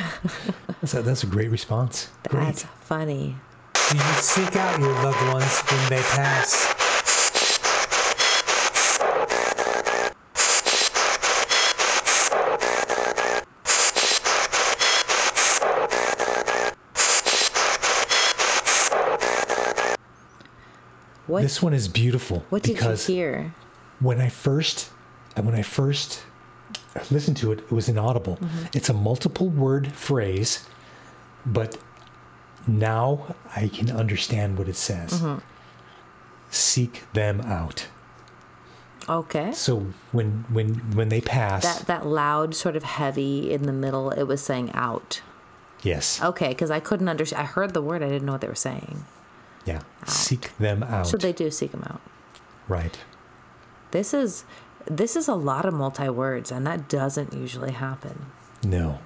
So 0.86 1.02
that's 1.02 1.24
a 1.24 1.28
great 1.28 1.52
response. 1.52 2.10
That's 2.32 2.64
Great. 2.64 2.72
funny. 2.82 3.36
Do 3.92 3.98
you 3.98 4.04
seek 4.14 4.56
out 4.56 4.80
your 4.80 4.94
loved 5.04 5.22
ones 5.34 5.60
when 5.70 5.90
they 5.90 6.02
pass? 6.02 6.74
What? 21.40 21.44
This 21.44 21.62
one 21.62 21.74
is 21.74 21.88
beautiful 21.88 22.46
what 22.50 22.64
did 22.64 22.70
you 22.70 22.76
because 22.76 23.08
hear? 23.08 23.54
when 24.00 24.20
I 24.20 24.30
first 24.30 24.90
when 25.36 25.56
I 25.56 25.62
first 25.62 26.24
listened 27.10 27.38
to 27.38 27.52
it, 27.52 27.60
it 27.60 27.72
was 27.72 27.88
inaudible. 27.88 28.38
Mm-hmm. 28.38 28.66
It's 28.74 28.90
a 28.90 28.94
multiple 28.94 29.48
word 29.50 29.92
phrase, 29.94 30.66
but 31.46 31.78
now 32.68 33.36
I 33.56 33.68
can 33.70 33.90
understand 33.92 34.58
what 34.58 34.68
it 34.68 34.76
says. 34.76 35.14
Mm-hmm. 35.14 35.40
Seek 36.52 37.04
them 37.14 37.42
out. 37.42 37.88
Okay. 39.08 39.52
So 39.54 39.88
when 40.12 40.46
when 40.50 40.76
when 40.96 41.10
they 41.10 41.22
pass, 41.22 41.64
That 41.64 41.88
that 41.88 42.06
loud, 42.06 42.54
sort 42.56 42.76
of 42.76 42.84
heavy 42.84 43.52
in 43.52 43.64
the 43.64 43.74
middle. 43.74 44.12
It 44.12 44.24
was 44.24 44.42
saying 44.42 44.72
out. 44.74 45.22
yes, 45.84 46.22
Okay, 46.22 46.50
because 46.50 46.70
I 46.70 46.80
couldn't 46.80 47.08
understand. 47.10 47.42
I 47.44 47.46
heard 47.46 47.74
the 47.74 47.82
word. 47.82 48.04
I 48.04 48.10
didn't 48.10 48.26
know 48.26 48.34
what 48.34 48.42
they 48.42 48.48
were 48.48 48.56
saying. 48.56 49.06
Yeah, 49.66 49.82
seek 50.06 50.56
them 50.58 50.84
out. 50.84 51.08
So 51.08 51.18
they 51.18 51.34
do 51.34 51.50
seek 51.52 51.72
them 51.72 51.84
out. 51.84 52.02
right. 52.68 52.98
This 53.92 54.14
is 54.14 54.46
this 54.86 55.16
is 55.16 55.28
a 55.28 55.34
lot 55.36 55.66
of 55.66 55.74
multi 55.74 56.10
words, 56.10 56.52
and 56.52 56.66
that 56.68 56.88
doesn't 56.88 57.34
usually 57.34 57.72
happen. 57.72 58.28
No, 58.64 59.00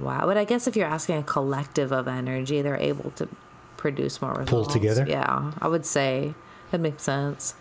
Wow. 0.00 0.26
But 0.26 0.36
I 0.36 0.44
guess 0.44 0.66
if 0.66 0.76
you're 0.76 0.86
asking 0.88 1.18
a 1.18 1.22
collective 1.22 1.92
of 1.92 2.08
energy, 2.08 2.62
they're 2.62 2.76
able 2.76 3.10
to 3.12 3.28
produce 3.76 4.20
more 4.20 4.32
results. 4.32 4.50
Pull 4.50 4.64
together? 4.64 5.04
Yeah, 5.08 5.52
I 5.60 5.68
would 5.68 5.86
say 5.86 6.34
that 6.70 6.80
makes 6.80 7.02
sense. 7.02 7.54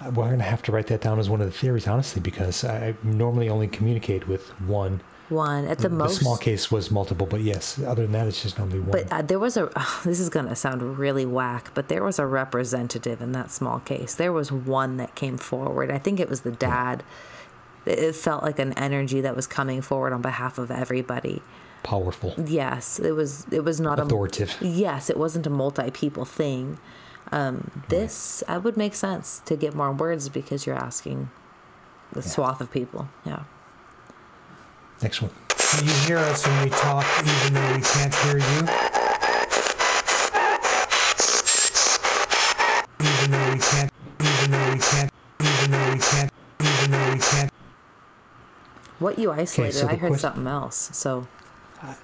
Uh, 0.00 0.10
we're 0.10 0.30
gonna 0.30 0.42
have 0.42 0.62
to 0.62 0.72
write 0.72 0.86
that 0.88 1.00
down 1.00 1.18
as 1.18 1.30
one 1.30 1.40
of 1.40 1.46
the 1.46 1.52
theories, 1.52 1.86
honestly, 1.86 2.20
because 2.20 2.64
I 2.64 2.94
normally 3.02 3.48
only 3.48 3.68
communicate 3.68 4.28
with 4.28 4.48
one. 4.60 5.00
One 5.28 5.66
at 5.66 5.78
the, 5.78 5.88
The 5.88 5.94
most. 5.94 6.20
small 6.20 6.36
case 6.36 6.70
was 6.70 6.90
multiple, 6.90 7.26
but 7.26 7.40
yes, 7.40 7.78
other 7.82 8.02
than 8.02 8.12
that, 8.12 8.26
it's 8.26 8.42
just 8.42 8.58
normally 8.58 8.80
one. 8.80 8.90
But 8.90 9.12
uh, 9.12 9.22
there 9.22 9.38
was 9.38 9.56
a. 9.56 9.70
this 10.04 10.20
is 10.20 10.28
gonna 10.28 10.54
sound 10.56 10.98
really 10.98 11.24
whack, 11.24 11.70
but 11.74 11.88
there 11.88 12.02
was 12.02 12.18
a 12.18 12.26
representative 12.26 13.22
in 13.22 13.32
that 13.32 13.50
small 13.50 13.80
case. 13.80 14.14
There 14.14 14.32
was 14.32 14.52
one 14.52 14.96
that 14.98 15.14
came 15.14 15.38
forward. 15.38 15.90
I 15.90 15.98
think 15.98 16.20
it 16.20 16.28
was 16.28 16.42
the 16.42 16.50
dad. 16.52 17.02
It- 17.86 17.98
It 17.98 18.14
felt 18.14 18.42
like 18.44 18.58
an 18.60 18.72
energy 18.74 19.20
that 19.22 19.34
was 19.34 19.46
coming 19.48 19.80
forward 19.82 20.12
on 20.12 20.22
behalf 20.22 20.56
of 20.58 20.70
everybody. 20.70 21.42
Powerful, 21.82 22.34
Yes, 22.38 23.00
it 23.00 23.10
was. 23.12 23.44
It 23.50 23.64
was 23.64 23.80
not 23.80 23.98
a 23.98 24.02
authoritative. 24.02 24.56
Yes, 24.60 25.10
it 25.10 25.16
wasn't 25.16 25.46
a 25.46 25.50
multi 25.50 25.90
people 25.90 26.24
thing. 26.24 26.78
Um, 27.32 27.70
this 27.88 28.44
I 28.46 28.58
would 28.58 28.76
make 28.76 28.94
sense 28.94 29.40
to 29.46 29.56
get 29.56 29.74
more 29.74 29.90
words 29.90 30.28
because 30.28 30.64
you're 30.66 30.76
asking 30.78 31.30
the 32.12 32.22
swath 32.22 32.60
of 32.60 32.70
people. 32.70 33.08
Yeah. 33.24 33.44
Next 35.02 35.20
one. 35.20 35.30
Do 35.78 35.84
you 35.84 35.92
hear 36.06 36.18
us 36.18 36.46
when 36.46 36.64
we 36.64 36.70
talk 36.70 37.04
even 37.20 37.54
though 37.54 37.74
we 37.74 37.82
can't 37.82 38.14
hear 38.14 38.38
you? 38.38 38.68
Even 43.00 43.30
though 43.30 43.52
we 43.52 43.58
can't, 43.58 43.90
even 44.20 44.50
though 44.50 44.72
we 44.72 44.78
can't, 44.78 45.10
even 45.40 45.70
though 45.70 45.92
we 45.92 45.98
can't, 45.98 46.32
even 46.60 46.90
though 46.90 47.12
we 47.12 47.18
can't. 47.18 47.50
What 49.00 49.18
you 49.18 49.32
isolated, 49.32 49.72
so 49.74 49.88
I 49.88 49.96
heard 49.96 50.08
quest- 50.08 50.22
something 50.22 50.46
else. 50.46 50.90
So 50.92 51.26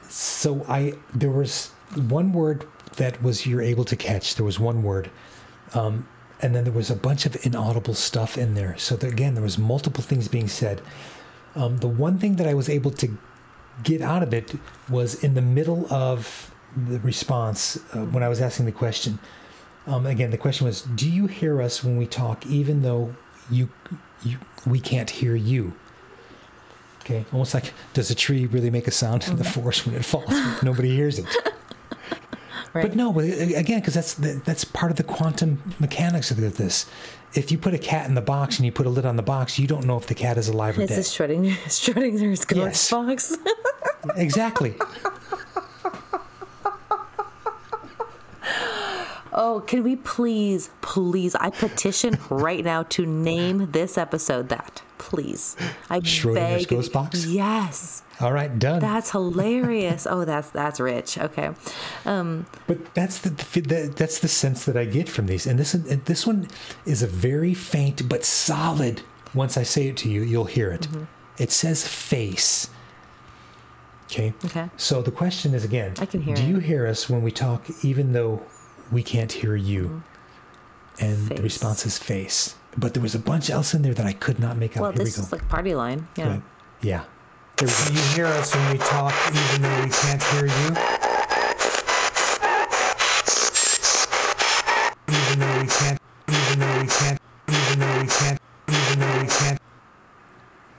So 0.08 0.64
I 0.68 0.94
there 1.14 1.30
was 1.30 1.70
one 2.08 2.32
word 2.32 2.66
that 2.96 3.22
was 3.22 3.46
you're 3.46 3.62
able 3.62 3.84
to 3.84 3.94
catch. 3.96 4.34
There 4.34 4.44
was 4.44 4.58
one 4.58 4.82
word, 4.82 5.10
um, 5.74 6.08
and 6.42 6.54
then 6.54 6.64
there 6.64 6.72
was 6.72 6.90
a 6.90 6.96
bunch 6.96 7.26
of 7.26 7.36
inaudible 7.46 7.94
stuff 7.94 8.36
in 8.36 8.54
there. 8.54 8.76
So 8.76 8.96
that, 8.96 9.12
again, 9.12 9.34
there 9.34 9.42
was 9.44 9.56
multiple 9.58 10.02
things 10.02 10.26
being 10.26 10.48
said. 10.48 10.80
Um, 11.58 11.78
the 11.78 11.88
one 11.88 12.18
thing 12.18 12.36
that 12.36 12.46
I 12.46 12.54
was 12.54 12.68
able 12.68 12.92
to 12.92 13.18
get 13.82 14.00
out 14.00 14.22
of 14.22 14.32
it 14.32 14.54
was 14.88 15.22
in 15.22 15.34
the 15.34 15.42
middle 15.42 15.92
of 15.92 16.54
the 16.76 17.00
response 17.00 17.76
uh, 17.94 18.04
when 18.04 18.22
I 18.22 18.28
was 18.28 18.40
asking 18.40 18.66
the 18.66 18.72
question. 18.72 19.18
Um, 19.86 20.06
again, 20.06 20.30
the 20.30 20.38
question 20.38 20.66
was, 20.66 20.82
"Do 20.82 21.10
you 21.10 21.26
hear 21.26 21.60
us 21.60 21.82
when 21.82 21.96
we 21.96 22.06
talk, 22.06 22.46
even 22.46 22.82
though 22.82 23.14
you, 23.50 23.68
you, 24.22 24.38
we 24.66 24.80
can't 24.80 25.10
hear 25.10 25.34
you. 25.34 25.72
Okay, 27.00 27.24
almost 27.32 27.54
like 27.54 27.72
does 27.94 28.10
a 28.10 28.14
tree 28.14 28.46
really 28.46 28.70
make 28.70 28.86
a 28.86 28.90
sound 28.90 29.26
in 29.28 29.36
the 29.36 29.44
forest 29.44 29.86
when 29.86 29.94
it 29.94 30.04
falls? 30.04 30.62
Nobody 30.62 30.94
hears 30.94 31.18
it. 31.18 31.26
Right. 32.74 32.82
But 32.82 32.96
no, 32.96 33.12
but 33.12 33.24
again, 33.24 33.80
because 33.80 33.94
that's 33.94 34.14
the, 34.14 34.40
that's 34.44 34.64
part 34.64 34.90
of 34.90 34.96
the 34.98 35.04
quantum 35.04 35.74
mechanics 35.78 36.30
of 36.30 36.36
this. 36.56 36.86
If 37.34 37.50
you 37.52 37.58
put 37.58 37.74
a 37.74 37.78
cat 37.78 38.06
in 38.08 38.14
the 38.14 38.20
box 38.22 38.56
and 38.58 38.66
you 38.66 38.72
put 38.72 38.86
a 38.86 38.90
lid 38.90 39.04
on 39.06 39.16
the 39.16 39.22
box, 39.22 39.58
you 39.58 39.66
don't 39.66 39.84
know 39.86 39.96
if 39.96 40.06
the 40.06 40.14
cat 40.14 40.38
is 40.38 40.48
alive 40.48 40.78
or 40.78 40.82
It's 40.82 40.90
dead. 40.90 40.98
a 40.98 41.02
Schrodinger, 41.02 41.52
Schrodinger's 41.66 42.44
ghost 42.44 42.58
Yes. 42.58 42.90
box. 42.90 43.36
Exactly. 44.16 44.74
Oh, 49.32 49.62
can 49.66 49.82
we 49.84 49.96
please, 49.96 50.70
please? 50.80 51.34
I 51.34 51.50
petition 51.50 52.18
right 52.30 52.64
now 52.64 52.82
to 52.84 53.04
name 53.06 53.70
this 53.72 53.96
episode 53.98 54.48
that. 54.48 54.82
Please. 54.98 55.56
I 55.88 56.00
Schrodinger's 56.00 56.66
beg. 56.66 56.68
ghost 56.68 56.92
box? 56.92 57.24
Yes. 57.26 58.02
All 58.20 58.32
right, 58.32 58.58
done. 58.58 58.80
That's 58.80 59.10
hilarious. 59.12 60.06
Oh, 60.08 60.24
that's 60.24 60.50
that's 60.50 60.80
rich. 60.80 61.16
Okay. 61.18 61.50
Um, 62.04 62.46
But 62.66 62.94
that's 62.94 63.18
the, 63.20 63.30
the 63.30 63.92
that's 63.96 64.18
the 64.18 64.28
sense 64.28 64.64
that 64.64 64.76
I 64.76 64.84
get 64.84 65.08
from 65.08 65.26
these, 65.26 65.46
and 65.46 65.58
this 65.58 65.72
and 65.74 66.04
this 66.06 66.26
one 66.26 66.48
is 66.84 67.02
a 67.02 67.06
very 67.06 67.54
faint 67.54 68.08
but 68.08 68.24
solid. 68.24 69.02
Once 69.34 69.56
I 69.56 69.62
say 69.62 69.88
it 69.88 69.96
to 69.98 70.08
you, 70.08 70.22
you'll 70.22 70.46
hear 70.46 70.70
it. 70.72 70.82
Mm-hmm. 70.88 71.04
It 71.38 71.52
says 71.52 71.86
face. 71.86 72.68
Okay. 74.06 74.32
Okay. 74.46 74.68
So 74.76 75.02
the 75.02 75.10
question 75.12 75.54
is 75.54 75.64
again: 75.64 75.92
I 76.00 76.06
can 76.06 76.20
hear 76.22 76.34
Do 76.34 76.42
you 76.44 76.58
hear 76.58 76.86
us 76.86 77.08
when 77.08 77.22
we 77.22 77.30
talk, 77.30 77.66
even 77.84 78.12
though 78.12 78.42
we 78.90 79.02
can't 79.02 79.30
hear 79.30 79.54
you? 79.54 80.02
And 81.00 81.12
the 81.16 81.16
Mm-hmm. 81.16 81.26
Face. 81.36 81.40
response 81.42 81.86
is 81.86 81.98
face. 81.98 82.56
But 82.78 82.94
there 82.94 83.02
was 83.02 83.14
a 83.14 83.18
bunch 83.18 83.50
else 83.50 83.74
in 83.74 83.82
there 83.82 83.92
that 83.94 84.06
I 84.06 84.12
could 84.12 84.38
not 84.38 84.56
make 84.56 84.76
out. 84.76 84.82
well, 84.82 84.92
Here 84.92 85.04
this 85.04 85.18
we 85.18 85.22
is 85.24 85.32
like 85.32 85.48
party 85.48 85.74
line. 85.74 86.06
Yeah. 86.16 86.28
Right. 86.28 86.42
Yeah. 86.80 87.04
Do 87.56 87.66
you 87.66 88.00
hear 88.14 88.26
us 88.26 88.54
when 88.54 88.70
we 88.70 88.78
talk, 88.78 89.12
even 89.28 89.62
though 89.62 89.82
we 89.84 89.90
can't 89.90 90.22
hear 90.22 90.46
you? 90.46 90.76
Even 95.08 95.40
though 95.40 95.60
we 95.60 95.66
can't, 95.66 96.00
even 96.28 96.58
though 96.60 96.80
we 96.80 96.86
can't, 96.86 97.20
even 97.48 97.78
though 97.80 98.00
we 98.00 98.06
can't, 98.06 98.40
even 98.68 99.00
though 99.00 99.20
we 99.22 99.26
can't. 99.28 99.60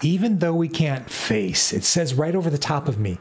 Even 0.01 0.39
though 0.39 0.53
we 0.55 0.67
can't 0.69 1.09
face, 1.09 1.73
it 1.73 1.83
says 1.83 2.13
right 2.13 2.35
over 2.35 2.49
the 2.49 2.57
top 2.57 2.87
of 2.87 2.97
me. 2.97 3.17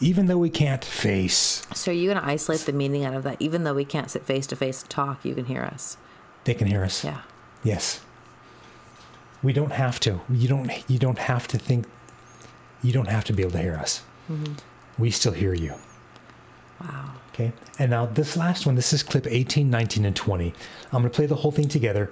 Even 0.00 0.26
though 0.26 0.38
we 0.38 0.50
can't 0.50 0.84
face, 0.84 1.64
So 1.74 1.92
are 1.92 1.94
you 1.94 2.08
going 2.10 2.20
to 2.20 2.26
isolate 2.28 2.62
the 2.62 2.72
meaning 2.72 3.04
out 3.04 3.14
of 3.14 3.22
that? 3.22 3.36
Even 3.40 3.62
though 3.62 3.74
we 3.74 3.84
can't 3.84 4.10
sit 4.10 4.24
face 4.24 4.46
to 4.48 4.56
face 4.56 4.80
and 4.82 4.90
talk, 4.90 5.24
you 5.24 5.34
can 5.34 5.44
hear 5.44 5.62
us. 5.62 5.96
they 6.44 6.54
can 6.54 6.66
hear 6.66 6.82
us. 6.82 7.04
Yeah. 7.04 7.20
Yes. 7.62 8.00
We 9.42 9.52
don't 9.52 9.72
have 9.72 9.98
to. 10.00 10.20
You 10.30 10.48
don't. 10.48 10.70
You 10.88 10.98
don't 10.98 11.18
have 11.18 11.48
to 11.48 11.58
think. 11.58 11.86
You 12.82 12.92
don't 12.92 13.08
have 13.08 13.24
to 13.24 13.32
be 13.32 13.42
able 13.42 13.52
to 13.52 13.62
hear 13.62 13.76
us. 13.76 14.02
We 14.98 15.10
still 15.10 15.32
hear 15.32 15.54
you. 15.54 15.74
Wow. 16.80 17.12
Okay. 17.32 17.52
And 17.78 17.90
now 17.90 18.06
this 18.06 18.36
last 18.36 18.66
one. 18.66 18.74
This 18.74 18.92
is 18.92 19.02
clip 19.02 19.26
18, 19.26 19.70
19, 19.70 20.04
and 20.04 20.14
20. 20.14 20.52
I'm 20.92 21.02
going 21.02 21.04
to 21.04 21.10
play 21.10 21.26
the 21.26 21.36
whole 21.36 21.52
thing 21.52 21.68
together. 21.68 22.10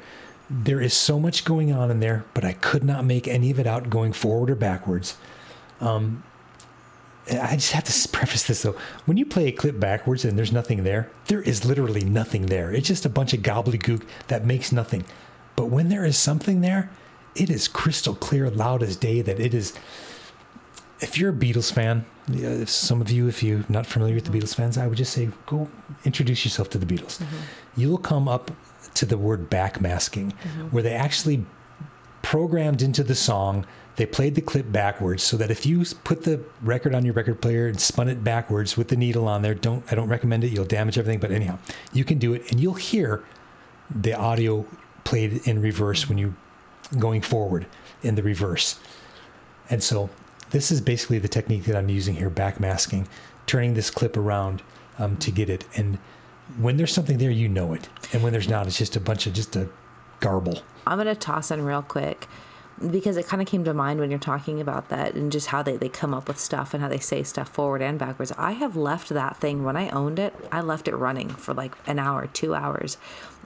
There 0.48 0.80
is 0.80 0.94
so 0.94 1.20
much 1.20 1.44
going 1.44 1.72
on 1.72 1.90
in 1.90 2.00
there, 2.00 2.24
but 2.34 2.44
I 2.44 2.54
could 2.54 2.82
not 2.82 3.04
make 3.04 3.28
any 3.28 3.50
of 3.50 3.60
it 3.60 3.66
out 3.66 3.90
going 3.90 4.12
forward 4.12 4.50
or 4.50 4.56
backwards. 4.56 5.16
Um, 5.80 6.24
I 7.30 7.54
just 7.54 7.72
have 7.72 7.84
to 7.84 8.08
preface 8.08 8.44
this 8.44 8.62
though. 8.62 8.76
When 9.04 9.16
you 9.16 9.26
play 9.26 9.46
a 9.46 9.52
clip 9.52 9.78
backwards 9.78 10.24
and 10.24 10.36
there's 10.36 10.52
nothing 10.52 10.82
there, 10.82 11.10
there 11.26 11.42
is 11.42 11.64
literally 11.64 12.02
nothing 12.02 12.46
there. 12.46 12.72
It's 12.72 12.88
just 12.88 13.06
a 13.06 13.08
bunch 13.08 13.32
of 13.32 13.40
gobbledygook 13.40 14.02
that 14.28 14.44
makes 14.44 14.72
nothing. 14.72 15.04
But 15.54 15.66
when 15.66 15.88
there 15.88 16.04
is 16.04 16.16
something 16.16 16.60
there, 16.62 16.90
it 17.34 17.50
is 17.50 17.68
crystal 17.68 18.14
clear, 18.14 18.50
loud 18.50 18.82
as 18.82 18.96
day 18.96 19.22
that 19.22 19.40
it 19.40 19.54
is. 19.54 19.72
If 21.00 21.16
you're 21.16 21.30
a 21.30 21.34
Beatles 21.34 21.72
fan, 21.72 22.04
if 22.28 22.68
some 22.68 23.00
of 23.00 23.10
you, 23.10 23.26
if 23.28 23.42
you're 23.42 23.64
not 23.68 23.86
familiar 23.86 24.14
with 24.14 24.24
the 24.24 24.38
Beatles 24.38 24.54
fans, 24.54 24.76
I 24.76 24.86
would 24.86 24.98
just 24.98 25.12
say 25.12 25.30
go 25.46 25.68
introduce 26.04 26.44
yourself 26.44 26.68
to 26.70 26.78
the 26.78 26.86
Beatles. 26.86 27.18
Mm-hmm. 27.18 27.36
You'll 27.76 27.98
come 27.98 28.28
up 28.28 28.50
to 28.94 29.06
the 29.06 29.16
word 29.16 29.50
backmasking, 29.50 30.32
mm-hmm. 30.32 30.68
where 30.68 30.82
they 30.82 30.92
actually 30.92 31.46
programmed 32.22 32.82
into 32.82 33.02
the 33.02 33.14
song. 33.14 33.66
They 33.96 34.06
played 34.06 34.34
the 34.34 34.40
clip 34.40 34.70
backwards 34.70 35.22
so 35.22 35.36
that 35.36 35.50
if 35.50 35.66
you 35.66 35.84
put 36.04 36.24
the 36.24 36.40
record 36.62 36.94
on 36.94 37.04
your 37.04 37.14
record 37.14 37.40
player 37.40 37.66
and 37.66 37.80
spun 37.80 38.08
it 38.08 38.22
backwards 38.24 38.76
with 38.76 38.88
the 38.88 38.96
needle 38.96 39.28
on 39.28 39.42
there, 39.42 39.54
don't 39.54 39.84
I 39.90 39.94
don't 39.94 40.08
recommend 40.08 40.44
it. 40.44 40.48
You'll 40.48 40.64
damage 40.64 40.98
everything. 40.98 41.20
But 41.20 41.32
anyhow, 41.32 41.58
you 41.92 42.04
can 42.04 42.18
do 42.18 42.32
it, 42.34 42.50
and 42.50 42.60
you'll 42.60 42.74
hear 42.74 43.24
the 43.94 44.12
audio 44.12 44.66
played 45.04 45.46
in 45.46 45.60
reverse 45.60 46.08
when 46.08 46.18
you 46.18 46.34
going 46.98 47.20
forward 47.20 47.66
in 48.02 48.14
the 48.14 48.22
reverse. 48.22 48.78
And 49.68 49.82
so 49.82 50.10
this 50.50 50.70
is 50.70 50.80
basically 50.80 51.18
the 51.18 51.28
technique 51.28 51.64
that 51.64 51.76
I'm 51.76 51.88
using 51.88 52.16
here, 52.16 52.30
backmasking, 52.30 53.06
turning 53.46 53.74
this 53.74 53.90
clip 53.90 54.16
around 54.16 54.62
um, 54.98 55.16
to 55.18 55.30
get 55.30 55.48
it. 55.48 55.64
And 55.76 55.98
when 56.58 56.76
there's 56.76 56.92
something 56.92 57.18
there, 57.18 57.30
you 57.30 57.48
know 57.48 57.72
it, 57.72 57.88
and 58.12 58.22
when 58.22 58.32
there's 58.32 58.48
not, 58.48 58.66
it's 58.66 58.78
just 58.78 58.96
a 58.96 59.00
bunch 59.00 59.26
of 59.26 59.32
just 59.32 59.54
a 59.56 59.68
garble. 60.18 60.62
I'm 60.86 60.98
going 60.98 61.06
to 61.06 61.14
toss 61.14 61.50
in 61.50 61.64
real 61.64 61.82
quick 61.82 62.26
because 62.90 63.16
it 63.16 63.26
kind 63.26 63.42
of 63.42 63.46
came 63.46 63.62
to 63.64 63.74
mind 63.74 64.00
when 64.00 64.10
you're 64.10 64.18
talking 64.18 64.60
about 64.60 64.88
that 64.88 65.14
and 65.14 65.30
just 65.30 65.48
how 65.48 65.62
they, 65.62 65.76
they 65.76 65.88
come 65.88 66.14
up 66.14 66.26
with 66.26 66.38
stuff 66.38 66.72
and 66.72 66.82
how 66.82 66.88
they 66.88 66.98
say 66.98 67.22
stuff 67.22 67.48
forward 67.48 67.82
and 67.82 67.98
backwards. 67.98 68.32
I 68.38 68.52
have 68.52 68.74
left 68.74 69.10
that 69.10 69.36
thing 69.36 69.64
when 69.64 69.76
I 69.76 69.90
owned 69.90 70.18
it, 70.18 70.34
I 70.50 70.62
left 70.62 70.88
it 70.88 70.96
running 70.96 71.28
for 71.28 71.52
like 71.52 71.74
an 71.86 71.98
hour, 71.98 72.26
two 72.26 72.54
hours 72.54 72.96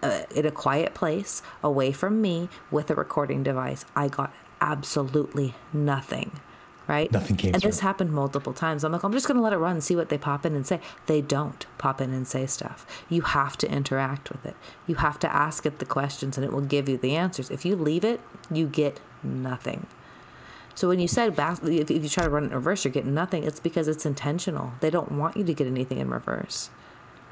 uh, 0.04 0.22
in 0.34 0.46
a 0.46 0.50
quiet 0.50 0.94
place 0.94 1.42
away 1.62 1.90
from 1.92 2.20
me 2.20 2.48
with 2.70 2.90
a 2.90 2.94
recording 2.94 3.42
device. 3.42 3.84
I 3.96 4.08
got 4.08 4.32
absolutely 4.60 5.54
nothing. 5.72 6.40
Right? 6.86 7.10
Nothing 7.10 7.36
came 7.36 7.54
And 7.54 7.62
this 7.62 7.80
happened 7.80 8.12
multiple 8.12 8.52
times. 8.52 8.84
I'm 8.84 8.92
like, 8.92 9.02
I'm 9.04 9.12
just 9.12 9.26
going 9.26 9.38
to 9.38 9.42
let 9.42 9.54
it 9.54 9.56
run 9.56 9.72
and 9.72 9.82
see 9.82 9.96
what 9.96 10.10
they 10.10 10.18
pop 10.18 10.44
in 10.44 10.54
and 10.54 10.66
say. 10.66 10.80
They 11.06 11.22
don't 11.22 11.66
pop 11.78 11.98
in 12.02 12.12
and 12.12 12.28
say 12.28 12.44
stuff. 12.44 12.86
You 13.08 13.22
have 13.22 13.56
to 13.58 13.70
interact 13.70 14.30
with 14.30 14.44
it. 14.44 14.54
You 14.86 14.96
have 14.96 15.18
to 15.20 15.34
ask 15.34 15.64
it 15.64 15.78
the 15.78 15.86
questions 15.86 16.36
and 16.36 16.44
it 16.44 16.52
will 16.52 16.60
give 16.60 16.86
you 16.86 16.98
the 16.98 17.16
answers. 17.16 17.50
If 17.50 17.64
you 17.64 17.74
leave 17.74 18.04
it, 18.04 18.20
you 18.50 18.66
get 18.66 19.00
nothing. 19.22 19.86
So 20.74 20.88
when 20.88 21.00
you 21.00 21.08
said 21.08 21.34
back, 21.34 21.60
if 21.62 21.88
you 21.88 22.08
try 22.08 22.24
to 22.24 22.30
run 22.30 22.44
it 22.44 22.48
in 22.48 22.52
reverse, 22.52 22.84
you're 22.84 22.92
getting 22.92 23.14
nothing. 23.14 23.44
It's 23.44 23.60
because 23.60 23.88
it's 23.88 24.04
intentional. 24.04 24.74
They 24.80 24.90
don't 24.90 25.12
want 25.12 25.38
you 25.38 25.44
to 25.44 25.54
get 25.54 25.66
anything 25.66 25.98
in 25.98 26.10
reverse. 26.10 26.68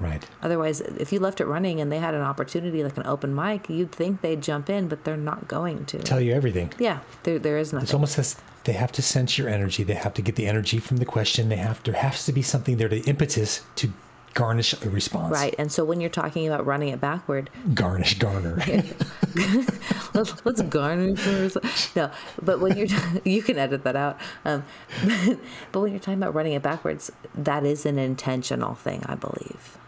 Right. 0.02 0.26
Otherwise, 0.42 0.80
if 0.80 1.12
you 1.12 1.20
left 1.20 1.40
it 1.40 1.46
running 1.46 1.80
and 1.80 1.90
they 1.90 1.98
had 1.98 2.14
an 2.14 2.22
opportunity 2.22 2.82
like 2.82 2.96
an 2.96 3.06
open 3.06 3.34
mic, 3.34 3.68
you'd 3.70 3.92
think 3.92 4.20
they'd 4.20 4.42
jump 4.42 4.68
in, 4.68 4.88
but 4.88 5.04
they're 5.04 5.16
not 5.16 5.48
going 5.48 5.84
to. 5.86 5.98
Tell 5.98 6.20
you 6.20 6.32
everything. 6.32 6.72
yeah, 6.78 7.00
there, 7.22 7.38
there 7.38 7.58
is 7.58 7.72
nothing. 7.72 7.84
It's 7.84 7.94
almost 7.94 8.18
as 8.18 8.36
they 8.64 8.72
have 8.72 8.92
to 8.92 9.02
sense 9.02 9.38
your 9.38 9.48
energy. 9.48 9.82
They 9.82 9.94
have 9.94 10.14
to 10.14 10.22
get 10.22 10.36
the 10.36 10.46
energy 10.46 10.78
from 10.78 10.98
the 10.98 11.04
question. 11.04 11.48
They 11.48 11.56
have 11.56 11.82
there 11.84 11.94
has 11.94 12.24
to 12.26 12.32
be 12.32 12.42
something 12.42 12.76
there, 12.76 12.88
the 12.88 13.02
impetus 13.02 13.62
to 13.76 13.92
garnish 14.34 14.74
a 14.82 14.90
response. 14.90 15.32
Right. 15.32 15.54
And 15.58 15.70
so 15.70 15.84
when 15.84 16.00
you're 16.00 16.10
talking 16.10 16.46
about 16.46 16.64
running 16.64 16.88
it 16.88 17.00
backward, 17.00 17.50
Garnish, 17.74 18.18
garner. 18.18 18.62
let's, 20.14 20.44
let's 20.44 20.62
garnish 20.62 21.18
first. 21.18 21.94
No, 21.96 22.10
but 22.40 22.60
when 22.60 22.76
you're 22.76 22.88
you 23.24 23.42
can 23.42 23.58
edit 23.58 23.84
that 23.84 23.96
out. 23.96 24.18
Um, 24.44 24.64
but 25.72 25.80
when 25.80 25.90
you're 25.90 26.00
talking 26.00 26.22
about 26.22 26.34
running 26.34 26.54
it 26.54 26.62
backwards, 26.62 27.12
that 27.34 27.64
is 27.64 27.84
an 27.86 27.98
intentional 27.98 28.74
thing, 28.74 29.02
I 29.06 29.14
believe. 29.14 29.78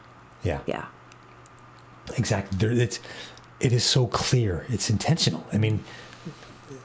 Yeah. 0.45 0.61
Yeah. 0.66 0.86
Exactly. 2.16 2.59
There, 2.59 2.70
it's 2.70 3.01
it 3.61 3.72
is 3.72 3.84
so 3.84 4.07
clear. 4.07 4.66
It's 4.68 4.90
intentional. 4.90 5.47
I 5.53 5.59
mean, 5.59 5.82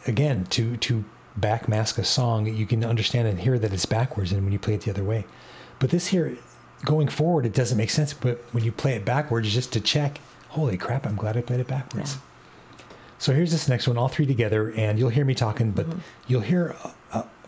again, 0.07 0.45
to 0.51 0.77
to 0.77 1.03
backmask 1.39 1.97
a 1.97 2.03
song, 2.03 2.47
you 2.47 2.65
can 2.65 2.83
understand 2.83 3.27
and 3.27 3.39
hear 3.39 3.59
that 3.59 3.73
it's 3.73 3.85
backwards, 3.85 4.31
and 4.31 4.43
when 4.43 4.53
you 4.53 4.59
play 4.59 4.75
it 4.75 4.81
the 4.81 4.91
other 4.91 5.03
way. 5.03 5.25
But 5.79 5.89
this 5.89 6.07
here, 6.07 6.37
going 6.85 7.07
forward, 7.07 7.45
it 7.45 7.53
doesn't 7.53 7.77
make 7.77 7.89
sense. 7.89 8.13
But 8.13 8.43
when 8.51 8.63
you 8.63 8.71
play 8.71 8.93
it 8.93 9.05
backwards, 9.05 9.53
just 9.53 9.73
to 9.73 9.81
check, 9.81 10.19
holy 10.49 10.77
crap! 10.77 11.05
I'm 11.05 11.15
glad 11.15 11.37
I 11.37 11.41
played 11.41 11.59
it 11.59 11.67
backwards. 11.67 12.17
So 13.17 13.33
here's 13.33 13.51
this 13.51 13.67
next 13.67 13.85
one, 13.85 13.97
all 13.97 14.07
three 14.07 14.25
together, 14.25 14.71
and 14.71 14.97
you'll 14.97 15.09
hear 15.09 15.25
me 15.25 15.35
talking, 15.35 15.71
but 15.71 15.85
mm-hmm. 15.85 15.99
you'll 16.27 16.41
hear 16.41 16.73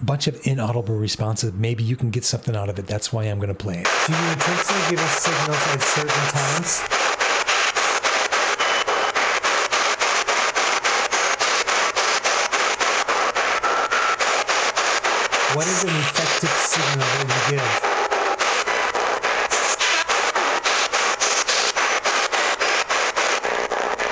bunch 0.03 0.27
of 0.27 0.39
inaudible 0.45 0.95
responses. 0.95 1.53
Maybe 1.53 1.83
you 1.83 1.95
can 1.95 2.09
get 2.09 2.23
something 2.23 2.55
out 2.55 2.69
of 2.69 2.79
it. 2.79 2.87
That's 2.87 3.13
why 3.13 3.23
I'm 3.25 3.37
going 3.37 3.49
to 3.49 3.53
play 3.53 3.79
it. 3.79 3.87
Do 4.07 4.13
you 4.13 4.31
intentionally 4.31 4.89
give 4.89 4.99
us 4.99 5.19
signals 5.19 5.67
at 5.67 5.81
certain 5.81 6.27
times? 6.31 6.81
What 15.53 15.67
is 15.67 15.83
an 15.83 15.89
effective 15.89 16.49
signal 16.49 16.99
that 16.99 17.51
you 17.51 17.57
give? 17.57 17.91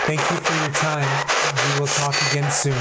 Thank 0.05 0.19
you 0.19 0.37
for 0.37 0.53
your 0.63 0.73
time. 0.73 1.07
We 1.73 1.79
will 1.79 1.87
talk 1.87 2.15
again 2.31 2.51
soon. 2.51 2.73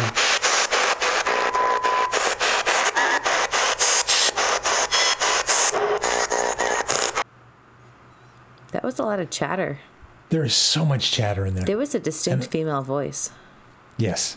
That 8.72 8.82
was 8.82 8.97
a 8.97 8.97
lot 9.08 9.20
of 9.20 9.30
chatter. 9.30 9.78
There 10.30 10.44
is 10.44 10.54
so 10.54 10.84
much 10.84 11.10
chatter 11.10 11.46
in 11.46 11.54
there. 11.54 11.64
There 11.64 11.78
was 11.78 11.94
a 11.94 12.00
distinct 12.00 12.44
And- 12.44 12.52
female 12.52 12.82
voice. 12.82 13.30
Yes. 13.96 14.36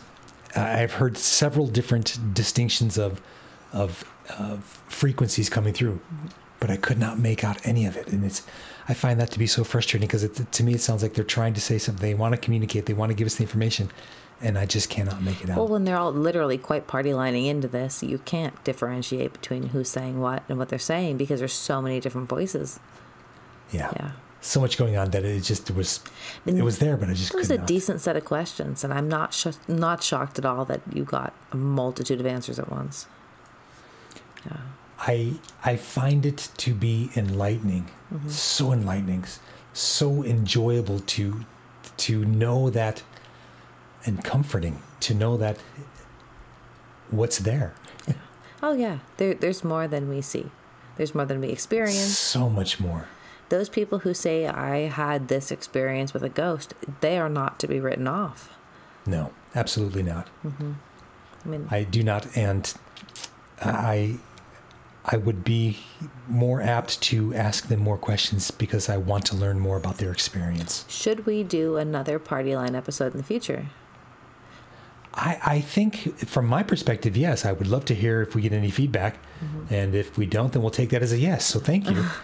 I've 0.56 0.94
heard 0.94 1.16
several 1.16 1.66
different 1.66 2.34
distinctions 2.34 2.98
of 2.98 3.20
of, 3.72 4.04
of 4.38 4.62
frequencies 4.88 5.48
coming 5.48 5.72
through, 5.72 5.98
but 6.60 6.68
I 6.70 6.76
could 6.76 6.98
not 6.98 7.18
make 7.18 7.42
out 7.42 7.66
any 7.66 7.86
of 7.86 7.96
it, 7.96 8.08
and 8.08 8.22
it's. 8.24 8.42
I 8.88 8.92
find 8.94 9.18
that 9.20 9.30
to 9.30 9.38
be 9.38 9.46
so 9.46 9.64
frustrating 9.64 10.06
because 10.06 10.24
it, 10.24 10.52
to 10.52 10.62
me 10.62 10.74
it 10.74 10.80
sounds 10.82 11.02
like 11.02 11.14
they're 11.14 11.24
trying 11.24 11.54
to 11.54 11.60
say 11.60 11.78
something. 11.78 12.02
They 12.02 12.14
want 12.14 12.34
to 12.34 12.40
communicate. 12.40 12.84
They 12.84 12.92
want 12.92 13.08
to 13.10 13.14
give 13.14 13.26
us 13.26 13.36
the 13.36 13.44
information, 13.44 13.90
and 14.42 14.58
I 14.58 14.66
just 14.66 14.90
cannot 14.90 15.22
make 15.22 15.42
it 15.42 15.48
out. 15.48 15.56
Well, 15.56 15.68
when 15.68 15.84
they're 15.84 15.96
all 15.96 16.12
literally 16.12 16.58
quite 16.58 16.86
party 16.86 17.14
lining 17.14 17.46
into 17.46 17.66
this, 17.68 18.02
you 18.02 18.18
can't 18.18 18.62
differentiate 18.64 19.32
between 19.32 19.68
who's 19.68 19.88
saying 19.88 20.20
what 20.20 20.42
and 20.50 20.58
what 20.58 20.68
they're 20.68 20.78
saying 20.78 21.16
because 21.16 21.38
there's 21.40 21.52
so 21.54 21.80
many 21.80 21.98
different 22.00 22.28
voices. 22.28 22.78
yeah. 23.70 23.90
Yeah. 23.96 24.10
So 24.42 24.60
much 24.60 24.76
going 24.76 24.96
on 24.98 25.10
that 25.12 25.24
it 25.24 25.40
just 25.42 25.70
was. 25.70 26.00
It 26.44 26.62
was 26.62 26.78
there, 26.78 26.96
but 26.98 27.08
I 27.08 27.14
just 27.14 27.32
It 27.32 27.36
was 27.36 27.50
a 27.50 27.56
not. 27.58 27.66
decent 27.66 28.00
set 28.02 28.16
of 28.16 28.24
questions, 28.24 28.84
and 28.84 28.92
I'm 28.92 29.08
not 29.08 29.32
sh- 29.32 29.56
not 29.68 30.02
shocked 30.02 30.38
at 30.38 30.44
all 30.44 30.64
that 30.66 30.80
you 30.92 31.04
got 31.04 31.32
a 31.52 31.56
multitude 31.56 32.20
of 32.20 32.26
answers 32.26 32.58
at 32.58 32.68
once. 32.70 33.06
Yeah. 34.44 34.56
I 34.98 35.34
I 35.64 35.76
find 35.76 36.26
it 36.26 36.50
to 36.58 36.74
be 36.74 37.10
enlightening, 37.16 37.86
Mm-hmm. 38.12 38.28
so 38.28 38.72
enlightening, 38.72 39.24
so 39.72 40.22
enjoyable 40.24 40.98
to 41.00 41.44
to 41.98 42.24
know 42.24 42.68
that, 42.70 43.02
and 44.04 44.22
comforting 44.24 44.82
to 45.00 45.14
know 45.14 45.36
that 45.38 45.56
what's 47.10 47.38
there. 47.38 47.74
Oh 48.64 48.74
yeah, 48.74 48.98
there, 49.16 49.34
there's 49.34 49.64
more 49.64 49.88
than 49.88 50.08
we 50.08 50.20
see. 50.20 50.46
There's 50.96 51.14
more 51.14 51.24
than 51.26 51.40
we 51.40 51.48
experience. 51.48 52.16
So 52.18 52.48
much 52.48 52.78
more. 52.78 53.06
Those 53.52 53.68
people 53.68 53.98
who 53.98 54.14
say 54.14 54.46
I 54.46 54.88
had 54.88 55.28
this 55.28 55.50
experience 55.50 56.14
with 56.14 56.22
a 56.22 56.30
ghost, 56.30 56.72
they 57.02 57.18
are 57.18 57.28
not 57.28 57.60
to 57.60 57.68
be 57.68 57.80
written 57.80 58.08
off. 58.08 58.48
No, 59.04 59.30
absolutely 59.54 60.02
not. 60.02 60.30
Mm-hmm. 60.42 60.72
I 61.44 61.48
mean, 61.48 61.68
I 61.70 61.82
do 61.82 62.02
not, 62.02 62.34
and 62.34 62.72
I 63.60 64.16
I 65.04 65.18
would 65.18 65.44
be 65.44 65.80
more 66.26 66.62
apt 66.62 67.02
to 67.02 67.34
ask 67.34 67.68
them 67.68 67.80
more 67.80 67.98
questions 67.98 68.50
because 68.50 68.88
I 68.88 68.96
want 68.96 69.26
to 69.26 69.36
learn 69.36 69.60
more 69.60 69.76
about 69.76 69.98
their 69.98 70.12
experience. 70.12 70.86
should 70.88 71.26
we 71.26 71.42
do 71.42 71.76
another 71.76 72.18
party 72.18 72.56
line 72.56 72.74
episode 72.74 73.12
in 73.12 73.18
the 73.18 73.22
future? 73.22 73.66
I, 75.14 75.38
I 75.44 75.60
think, 75.60 76.18
from 76.26 76.46
my 76.46 76.62
perspective, 76.62 77.16
yes. 77.16 77.44
I 77.44 77.52
would 77.52 77.66
love 77.66 77.84
to 77.86 77.94
hear 77.94 78.22
if 78.22 78.34
we 78.34 78.42
get 78.42 78.52
any 78.52 78.70
feedback, 78.70 79.16
mm-hmm. 79.44 79.74
and 79.74 79.94
if 79.94 80.16
we 80.16 80.26
don't, 80.26 80.52
then 80.52 80.62
we'll 80.62 80.70
take 80.70 80.90
that 80.90 81.02
as 81.02 81.12
a 81.12 81.18
yes. 81.18 81.44
So 81.44 81.60
thank 81.60 81.88
you. 81.88 82.04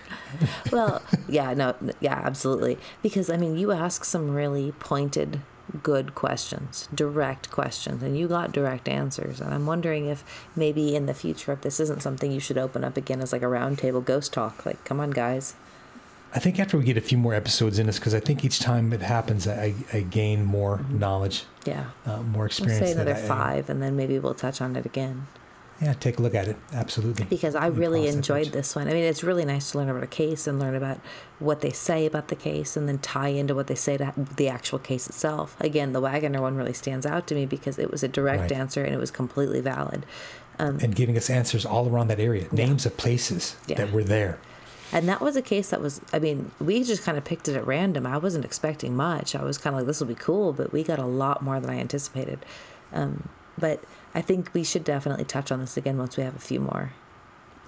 Well, 0.71 1.01
yeah, 1.27 1.55
no, 1.55 1.75
yeah, 2.01 2.21
absolutely. 2.23 2.77
Because 3.03 3.31
I 3.31 3.39
mean, 3.39 3.57
you 3.57 3.73
ask 3.73 4.05
some 4.05 4.35
really 4.35 4.73
pointed, 4.73 5.41
good 5.83 6.15
questions, 6.15 6.89
direct 6.95 7.51
questions, 7.51 8.03
and 8.03 8.19
you 8.19 8.29
got 8.29 8.53
direct 8.53 8.89
answers. 8.89 9.41
And 9.41 9.55
I'm 9.55 9.65
wondering 9.65 10.07
if 10.07 10.23
maybe 10.55 10.95
in 10.95 11.07
the 11.07 11.15
future, 11.15 11.53
if 11.53 11.63
this 11.63 11.81
isn't 11.81 12.03
something 12.03 12.31
you 12.31 12.41
should 12.41 12.59
open 12.59 12.85
up 12.85 12.99
again 12.99 13.21
as 13.21 13.33
like 13.33 13.43
a 13.43 13.47
roundtable 13.47 14.05
ghost 14.05 14.33
talk. 14.33 14.67
Like, 14.67 14.85
come 14.85 15.01
on, 15.01 15.11
guys. 15.11 15.55
I 16.35 16.39
think 16.41 16.61
after 16.61 16.77
we 16.77 16.85
get 16.85 16.97
a 16.99 17.01
few 17.01 17.17
more 17.17 17.33
episodes 17.35 17.79
in 17.79 17.89
us, 17.89 17.99
because 17.99 18.15
I 18.15 18.21
think 18.21 18.45
each 18.45 18.61
time 18.61 18.93
it 18.93 19.01
happens, 19.01 19.49
I, 19.49 19.75
I 19.93 20.01
gain 20.01 20.45
more 20.45 20.85
knowledge, 20.91 21.45
Yeah. 21.65 21.85
uh, 22.05 22.19
more 22.19 22.33
We'll 22.43 22.47
experience. 22.47 22.87
say 22.87 22.93
another 22.93 23.15
I- 23.15 23.21
five, 23.21 23.71
and 23.71 23.83
then 23.83 23.97
maybe 23.97 24.19
we'll 24.19 24.35
touch 24.35 24.61
on 24.61 24.77
it 24.77 24.85
again. 24.85 25.27
yeah, 25.81 25.93
take 25.95 26.19
a 26.19 26.23
look 26.23 26.35
at 26.35 26.49
it. 26.49 26.57
Absolutely. 26.75 27.25
because 27.27 27.55
I 27.55 27.71
We 27.71 27.79
really 27.79 28.09
enjoyed 28.09 28.49
this 28.49 28.75
one. 28.77 28.89
I 28.89 28.93
mean, 28.93 29.05
it's 29.05 29.23
really 29.23 29.45
nice 29.45 29.71
to 29.71 29.79
learn 29.79 29.89
about 29.89 30.03
a 30.03 30.09
case 30.09 30.47
and 30.49 30.59
learn 30.59 30.75
about 30.75 30.99
what 31.39 31.61
they 31.61 31.71
say 31.71 32.05
about 32.05 32.29
the 32.29 32.35
case 32.37 32.77
and 32.77 32.89
then 32.89 32.99
tie 32.99 33.29
into 33.29 33.55
what 33.55 33.69
they 33.69 33.77
say 33.77 33.97
to 33.97 34.13
the 34.37 34.49
actual 34.49 34.81
case 34.81 35.07
itself. 35.09 35.57
Again, 35.61 35.93
the 35.93 36.01
Wagoner 36.01 36.43
one 36.43 36.57
really 36.57 36.73
stands 36.75 37.07
out 37.07 37.27
to 37.29 37.35
me 37.37 37.47
because 37.47 37.79
it 37.79 37.91
was 37.93 38.03
a 38.03 38.09
direct 38.09 38.43
Right. 38.43 38.53
answer 38.53 38.83
and 38.85 38.93
it 38.93 38.99
was 38.99 39.11
completely 39.13 39.61
valid. 39.61 40.05
And 40.59 40.97
giving 40.97 41.17
us 41.17 41.31
answers 41.31 41.65
all 41.65 41.89
around 41.89 42.09
that 42.09 42.19
area, 42.19 42.49
names 42.51 42.85
of 42.85 42.97
places 42.97 43.55
Yeah. 43.69 43.77
that 43.77 43.93
were 43.93 44.03
there. 44.03 44.39
And 44.93 45.09
that 45.09 45.21
was 45.21 45.37
a 45.37 45.43
case 45.43 45.71
that 45.71 45.81
was, 45.83 46.01
I 46.13 46.19
mean, 46.19 46.51
we 46.61 46.83
just 46.83 47.03
kind 47.03 47.19
of 47.19 47.25
picked 47.25 47.47
it 47.49 47.57
at 47.57 47.67
random. 47.67 48.07
I 48.07 48.17
wasn't 48.17 48.45
expecting 48.45 48.97
much. 48.97 49.35
I 49.35 49.43
was 49.43 49.59
kind 49.59 49.75
of 49.75 49.81
like, 49.81 49.87
this 49.87 50.01
will 50.01 50.07
be 50.07 50.15
cool, 50.15 50.53
but 50.53 50.73
we 50.73 50.83
got 50.83 50.99
a 50.99 51.05
lot 51.05 51.43
more 51.43 51.61
than 51.61 51.69
I 51.71 51.79
anticipated. 51.79 52.39
Um, 52.93 53.29
but 53.59 53.85
I 54.15 54.23
think 54.23 54.51
we 54.55 54.65
should 54.65 54.85
definitely 54.85 55.25
touch 55.25 55.53
on 55.53 55.61
this 55.61 55.77
again 55.77 55.99
once 55.99 56.17
we 56.17 56.23
have 56.23 56.35
a 56.37 56.41
few 56.41 56.61
more, 56.61 56.93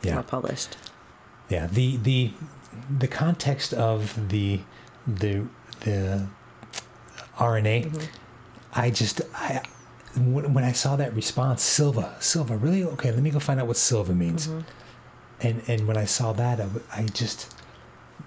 Yeah. 0.02 0.14
more 0.14 0.22
published. 0.22 0.76
Yeah, 1.50 1.66
the 1.66 1.96
the 1.98 2.30
the 2.98 3.08
context 3.08 3.74
of 3.74 4.28
the 4.30 4.60
the 5.06 5.44
the 5.80 6.26
RNA, 7.38 7.86
Mm-hmm. 7.90 8.04
I 8.72 8.90
just 8.90 9.20
I 9.34 9.62
when, 10.16 10.64
I 10.64 10.72
saw 10.72 10.96
that 10.96 11.14
response, 11.14 11.62
Silva, 11.62 12.16
Silva, 12.20 12.56
really 12.56 12.84
okay. 12.84 13.10
Let 13.12 13.22
me 13.22 13.30
go 13.30 13.38
find 13.40 13.60
out 13.60 13.66
what 13.66 13.76
Silva 13.76 14.14
means. 14.14 14.46
Mm-hmm. 14.46 14.60
And 15.42 15.62
and 15.68 15.86
when 15.86 15.96
I 15.96 16.04
saw 16.04 16.32
that, 16.34 16.60
I 16.92 17.04
just 17.04 17.54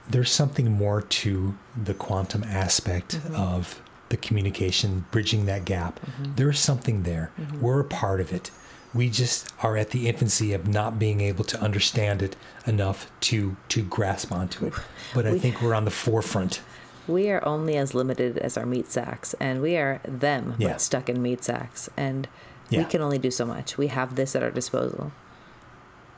there's 0.10 0.32
something 0.32 0.72
more 0.72 1.02
to 1.02 1.56
the 1.82 1.94
quantum 1.94 2.44
aspect 2.44 3.18
Mm-hmm. 3.20 3.36
of 3.36 3.82
the 4.10 4.18
communication, 4.18 5.06
bridging 5.12 5.46
that 5.48 5.66
gap. 5.66 6.00
There's 6.36 6.60
something 6.60 7.02
there. 7.04 7.32
Mm-hmm. 7.40 7.62
We're 7.62 7.80
a 7.80 7.86
part 7.86 8.22
of 8.22 8.32
it. 8.32 8.52
We 8.94 9.10
just 9.10 9.48
are 9.64 9.76
at 9.76 9.90
the 9.90 10.08
infancy 10.08 10.54
of 10.54 10.68
not 10.68 11.00
being 11.00 11.20
able 11.22 11.44
to 11.46 11.60
understand 11.60 12.22
it 12.22 12.36
enough 12.68 13.10
to 13.22 13.56
to 13.70 13.82
grasp 13.84 14.32
onto 14.32 14.68
it. 14.68 14.74
But 15.16 15.26
I 15.26 15.32
We- 15.34 15.40
think 15.40 15.62
we're 15.62 15.74
on 15.74 15.86
the 15.86 15.92
forefront. 15.92 16.62
We 17.08 17.30
are 17.32 17.46
only 17.46 17.76
as 17.76 17.94
limited 17.94 18.38
as 18.38 18.56
our 18.58 18.66
meat 18.66 18.90
sacks, 18.92 19.34
and 19.40 19.62
we 19.62 19.76
are 19.78 20.00
them, 20.08 20.56
Yeah. 20.58 20.70
but 20.70 20.82
stuck 20.82 21.10
in 21.10 21.22
meat 21.22 21.44
sacks. 21.44 21.90
And 21.98 22.28
we 22.72 22.86
can 22.86 23.02
only 23.02 23.18
do 23.20 23.30
so 23.30 23.46
much. 23.46 23.78
We 23.78 23.88
have 23.88 24.16
this 24.16 24.36
at 24.36 24.42
our 24.44 24.52
disposal. 24.52 25.12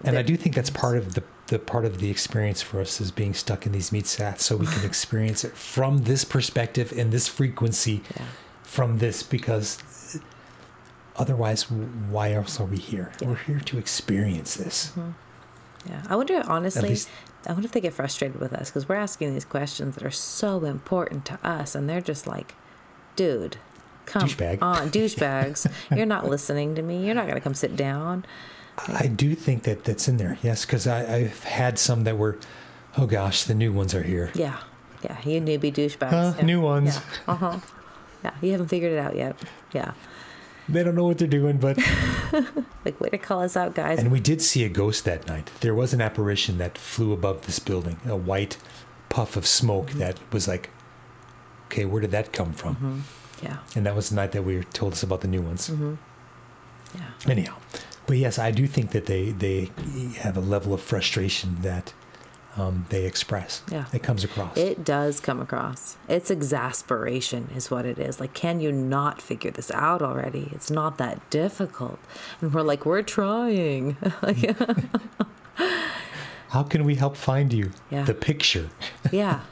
And 0.03 0.17
I 0.17 0.21
do 0.21 0.35
think 0.35 0.55
that's 0.55 0.69
part 0.69 0.97
of 0.97 1.13
the 1.15 1.23
the 1.47 1.59
part 1.59 1.85
of 1.85 1.99
the 1.99 2.09
experience 2.09 2.61
for 2.63 2.81
us 2.81 2.99
is 2.99 3.11
being 3.11 3.33
stuck 3.35 3.67
in 3.67 3.71
these 3.71 3.91
meat 3.91 4.05
sats 4.05 4.39
so 4.41 4.57
we 4.57 4.65
can 4.65 4.83
experience 4.91 5.43
it 5.43 5.55
from 5.55 5.99
this 5.99 6.25
perspective 6.25 6.91
and 6.97 7.11
this 7.11 7.27
frequency 7.27 8.01
Yeah. 8.17 8.25
from 8.63 8.97
this 8.97 9.21
because 9.21 9.77
otherwise 11.15 11.69
why 11.69 12.33
else 12.33 12.59
are 12.59 12.65
we 12.65 12.77
here 12.77 13.11
Yeah. 13.21 13.27
we're 13.29 13.35
here 13.35 13.59
to 13.59 13.77
experience 13.77 14.55
this 14.55 14.87
mm-hmm. 14.95 15.11
Yeah. 15.87 16.01
I 16.09 16.15
wonder, 16.15 16.41
honestly, 16.47 16.89
least- 16.89 17.09
I 17.45 17.53
wonder 17.53 17.67
if 17.67 17.71
they 17.71 17.79
get 17.79 17.93
frustrated 17.93 18.39
with 18.39 18.53
us 18.53 18.71
because 18.71 18.89
we're 18.89 18.95
asking 18.95 19.35
these 19.35 19.45
questions 19.45 19.93
that 19.93 20.03
are 20.03 20.09
so 20.09 20.65
important 20.65 21.25
to 21.25 21.37
us, 21.47 21.75
and 21.75 21.87
they're 21.87 22.01
just 22.01 22.25
like, 22.25 22.55
dude, 23.15 23.57
come 24.07 24.23
Douchebag. 24.27 24.63
on, 24.63 24.89
douchebags. 24.91 25.71
You're 25.95 26.07
not 26.07 26.27
listening 26.27 26.73
to 26.73 26.81
me. 26.81 27.05
You're 27.05 27.13
not 27.13 27.25
going 27.27 27.35
to 27.35 27.39
come 27.41 27.53
sit 27.53 27.75
down. 27.75 28.25
I 28.89 29.07
do 29.07 29.35
think 29.35 29.63
that 29.63 29.83
that's 29.83 30.07
in 30.07 30.17
there 30.17 30.37
yes 30.43 30.65
because 30.65 30.85
i've 30.87 31.43
had 31.43 31.77
some 31.79 32.03
that 32.03 32.17
were 32.17 32.37
oh 32.97 33.05
gosh 33.05 33.43
the 33.43 33.55
new 33.55 33.71
ones 33.71 33.93
are 33.95 34.03
here 34.03 34.31
Yeah. 34.35 34.57
Yeah. 35.03 35.17
You 35.23 35.39
newbie 35.39 35.71
douchebags. 35.73 36.09
Huh? 36.09 36.33
yeah. 36.37 36.43
new 36.45 36.61
ones 36.61 36.95
Yeah. 36.95 37.33
Uh 37.33 37.35
huh. 37.35 37.59
Yeah. 38.23 38.31
You 38.41 38.51
haven't 38.51 38.67
figured 38.69 38.91
it 38.91 38.97
out 38.99 39.15
yet. 39.15 39.35
Yeah. 39.71 39.91
they 40.67 40.83
don't 40.83 40.95
know 40.95 41.05
what 41.05 41.17
they're 41.19 41.27
doing 41.27 41.57
but 41.57 41.77
Like, 42.85 42.99
way 42.99 43.09
to 43.09 43.17
call 43.17 43.41
us 43.41 43.55
out, 43.55 43.75
guys. 43.75 43.99
and 43.99 44.11
we 44.11 44.19
did 44.19 44.41
see 44.41 44.63
a 44.63 44.69
ghost 44.69 45.05
that 45.05 45.27
night 45.27 45.51
there 45.61 45.75
was 45.75 45.93
an 45.93 46.01
apparition 46.01 46.57
that 46.57 46.77
flew 46.77 47.13
above 47.13 47.45
this 47.45 47.59
building 47.59 47.97
a 48.07 48.15
white 48.15 48.57
puff 49.09 49.35
of 49.37 49.45
smoke 49.45 49.87
Mm-hmm. 49.89 49.99
that 49.99 50.19
was 50.33 50.47
like 50.47 50.69
okay 51.67 51.85
where 51.85 52.01
did 52.01 52.11
that 52.11 52.33
come 52.33 52.51
from 52.53 53.03
yeah. 53.43 53.57
and 53.75 53.85
that 53.85 53.95
was 53.95 54.09
the 54.09 54.15
night 54.15 54.31
that 54.31 54.43
we 54.43 54.55
were 54.57 54.63
told 54.63 54.93
us 54.93 55.03
about 55.03 55.21
the 55.21 55.27
new 55.27 55.41
ones. 55.41 55.69
Mm-hmm. 55.69 55.95
Yeah. 56.95 57.31
Anyhow, 57.31 57.55
but 58.07 58.17
yes, 58.17 58.39
I 58.39 58.51
do 58.51 58.67
think 58.67 58.91
that 58.91 59.05
they 59.05 59.31
they 59.31 59.71
have 60.19 60.37
a 60.37 60.41
level 60.41 60.73
of 60.73 60.81
frustration 60.81 61.57
that 61.61 61.93
um, 62.57 62.85
they 62.89 63.05
express. 63.05 63.61
Yeah. 63.71 63.85
it 63.93 64.01
comes 64.03 64.23
across. 64.23 64.57
It 64.57 64.83
does 64.83 65.19
come 65.19 65.41
across. 65.41 65.97
It's 66.07 66.31
exasperation, 66.31 67.49
is 67.55 67.69
what 67.69 67.85
it 67.85 67.99
is. 67.99 68.19
Like, 68.19 68.33
can 68.33 68.59
you 68.59 68.71
not 68.71 69.21
figure 69.21 69.51
this 69.51 69.69
out 69.71 70.01
already? 70.01 70.49
It's 70.53 70.71
not 70.71 70.97
that 70.97 71.29
difficult. 71.29 71.99
And 72.41 72.53
we're 72.53 72.61
like, 72.61 72.85
we're 72.85 73.01
trying. 73.01 73.97
How 76.49 76.63
can 76.63 76.85
we 76.85 76.95
help 76.95 77.17
find 77.17 77.51
you? 77.51 77.71
Yeah. 77.89 78.03
The 78.03 78.13
picture. 78.13 78.69
yeah. 79.11 79.41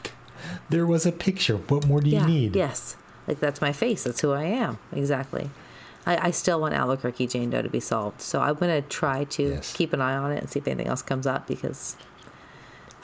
There 0.69 0.85
was 0.85 1.05
a 1.05 1.11
picture. 1.11 1.57
What 1.57 1.87
more 1.87 1.99
do 2.01 2.09
you 2.09 2.17
yeah. 2.17 2.25
need? 2.25 2.55
Yes. 2.55 2.95
Like, 3.27 3.39
that's 3.39 3.61
my 3.61 3.71
face. 3.73 4.03
That's 4.03 4.21
who 4.21 4.31
I 4.31 4.43
am. 4.43 4.77
Exactly. 4.91 5.49
I, 6.05 6.27
I 6.27 6.31
still 6.31 6.59
want 6.59 6.73
Albuquerque 6.73 7.27
Jane 7.27 7.49
Doe 7.49 7.61
to 7.61 7.69
be 7.69 7.79
solved. 7.79 8.21
So 8.21 8.41
I'm 8.41 8.55
going 8.55 8.81
to 8.81 8.87
try 8.87 9.23
to 9.25 9.43
Yes. 9.43 9.73
keep 9.73 9.93
an 9.93 10.01
eye 10.01 10.15
on 10.15 10.31
it 10.31 10.39
and 10.39 10.49
see 10.49 10.59
if 10.59 10.67
anything 10.67 10.87
else 10.87 11.01
comes 11.01 11.25
up 11.27 11.47
because, 11.47 11.95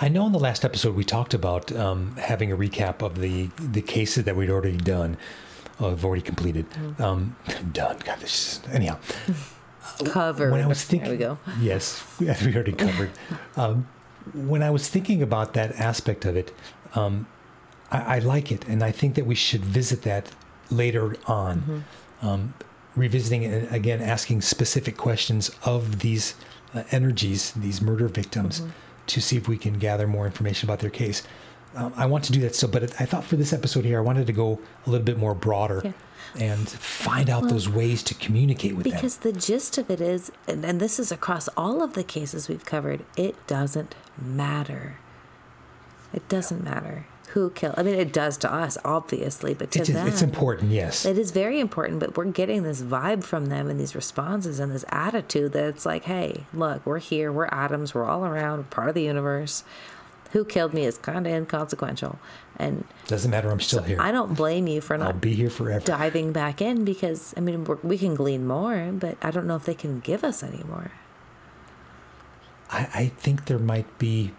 I 0.01 0.07
know 0.07 0.25
in 0.25 0.31
the 0.31 0.39
last 0.39 0.63
episode 0.63 0.95
we 0.95 1.03
talked 1.03 1.33
about 1.33 1.71
um, 1.75 2.15
having 2.17 2.51
a 2.51 2.57
recap 2.57 3.01
of 3.01 3.19
the 3.19 3.49
the 3.59 3.81
cases 3.81 4.23
that 4.23 4.35
we'd 4.35 4.49
already 4.49 4.77
done. 4.77 5.17
Oh, 5.79 5.91
I've 5.91 6.03
already 6.05 6.21
completed. 6.21 6.69
Mm-hmm. 6.71 7.01
Um, 7.03 7.35
done. 7.73 7.97
God, 8.05 8.19
this 8.19 8.59
is, 8.63 8.73
anyhow. 8.73 8.97
cover. 10.05 10.51
when 10.51 10.61
I 10.61 10.67
was 10.67 10.83
thinking, 10.83 11.17
there 11.17 11.33
we 11.33 11.37
go. 11.53 11.53
yes, 11.61 12.03
we 12.19 12.25
we 12.27 12.53
already 12.55 12.71
covered. 12.73 13.11
um, 13.57 13.87
when 14.33 14.61
I 14.63 14.69
was 14.69 14.87
thinking 14.89 15.21
about 15.21 15.53
that 15.53 15.73
aspect 15.79 16.25
of 16.25 16.35
it, 16.37 16.53
um, 16.95 17.27
I, 17.91 18.15
I 18.15 18.19
like 18.19 18.51
it, 18.51 18.65
and 18.67 18.83
I 18.83 18.91
think 18.91 19.15
that 19.15 19.25
we 19.25 19.35
should 19.35 19.65
visit 19.65 20.03
that 20.03 20.31
later 20.69 21.15
on. 21.27 21.83
Mm-hmm. 22.21 22.27
Revisiting 22.99 23.43
it 23.43 23.51
and 23.53 23.75
again, 23.75 24.01
asking 24.01 24.41
specific 24.41 24.97
questions 24.97 25.51
of 25.63 25.99
these 25.99 26.35
uh, 26.75 26.83
energies, 26.91 27.51
these 27.53 27.81
murder 27.81 28.07
victims, 28.07 28.59
Mm-hmm. 28.59 28.69
to 29.07 29.21
see 29.21 29.37
if 29.37 29.47
we 29.47 29.57
can 29.57 29.75
gather 29.79 30.05
more 30.07 30.25
information 30.25 30.69
about 30.69 30.79
their 30.79 30.89
case. 30.89 31.23
Um, 31.75 31.93
I 31.95 32.05
want 32.07 32.23
to 32.25 32.31
do 32.31 32.41
that 32.41 32.55
so, 32.55 32.67
but 32.67 32.83
I 32.99 33.05
thought 33.05 33.23
for 33.23 33.37
this 33.37 33.53
episode 33.53 33.85
here, 33.85 33.99
I 33.99 34.01
wanted 34.01 34.27
to 34.27 34.33
go 34.33 34.59
a 34.85 34.89
little 34.89 35.05
bit 35.05 35.17
more 35.17 35.33
broader 35.35 35.81
Yeah. 35.85 35.91
and 36.49 36.67
find 36.67 37.29
out 37.29 37.47
those 37.47 37.69
ways 37.69 38.03
to 38.03 38.13
communicate 38.15 38.75
with 38.75 38.83
them. 38.85 38.93
Because 38.95 39.17
the 39.17 39.31
gist 39.31 39.77
of 39.77 39.89
it 39.89 40.01
is, 40.01 40.31
and, 40.47 40.65
and 40.65 40.79
this 40.79 40.99
is 40.99 41.11
across 41.11 41.47
all 41.55 41.81
of 41.83 41.93
the 41.93 42.03
cases 42.03 42.49
we've 42.49 42.65
covered, 42.65 43.05
it 43.15 43.35
doesn't 43.47 43.95
matter. 44.21 44.97
It 46.11 46.27
doesn't 46.27 46.63
matter 46.63 47.05
who 47.33 47.51
killed. 47.51 47.75
I 47.77 47.83
mean, 47.83 47.95
it 47.95 48.11
does 48.11 48.37
to 48.37 48.51
us, 48.51 48.77
obviously, 48.83 49.53
but 49.53 49.69
to 49.71 49.79
It's, 49.79 49.89
them, 49.89 50.07
it's 50.07 50.21
important, 50.21 50.71
yes. 50.71 51.05
It 51.05 51.17
is 51.17 51.31
very 51.31 51.59
important, 51.59 51.99
but 51.99 52.17
we're 52.17 52.25
getting 52.25 52.63
this 52.63 52.81
vibe 52.81 53.23
from 53.23 53.47
them 53.47 53.69
and 53.69 53.79
these 53.79 53.93
responses 53.95 54.59
and 54.59 54.71
this 54.71 54.85
attitude 54.89 55.51
that 55.53 55.65
it's 55.65 55.85
like, 55.85 56.05
hey, 56.05 56.45
look, 56.53 56.83
we're 56.85 56.99
here, 56.99 57.31
we're 57.31 57.47
atoms, 57.51 57.93
we're 57.93 58.05
all 58.05 58.25
around, 58.25 58.57
we're 58.57 58.63
part 58.65 58.89
of 58.89 58.95
the 58.95 59.03
universe. 59.03 59.63
Who 60.31 60.45
killed 60.45 60.73
me 60.73 60.85
is 60.85 60.97
kind 60.97 61.25
of 61.25 61.33
inconsequential. 61.33 62.19
And 62.57 62.83
Doesn't 63.07 63.31
matter. 63.31 63.49
I'm 63.49 63.59
still 63.59 63.81
here. 63.81 63.97
I 63.99 64.11
don't 64.11 64.35
blame 64.35 64.67
you 64.67 64.79
for 64.79 64.95
not. 64.97 65.07
I'll 65.07 65.13
be 65.13 65.33
here 65.33 65.49
forever. 65.49 65.83
diving 65.83 66.31
back 66.31 66.61
in 66.61 66.85
because, 66.85 67.33
I 67.35 67.39
mean, 67.39 67.63
we're, 67.63 67.77
we 67.81 67.97
can 67.97 68.13
glean 68.13 68.45
more, 68.45 68.91
but 68.91 69.17
I 69.23 69.31
don't 69.31 69.47
know 69.47 69.55
if 69.55 69.65
they 69.65 69.73
can 69.73 70.01
give 70.01 70.23
us 70.23 70.43
any 70.43 70.63
more. 70.63 70.91
I, 72.71 72.89
I 72.93 73.05
think 73.17 73.45
there 73.45 73.57
might 73.57 73.97
be. 73.97 74.33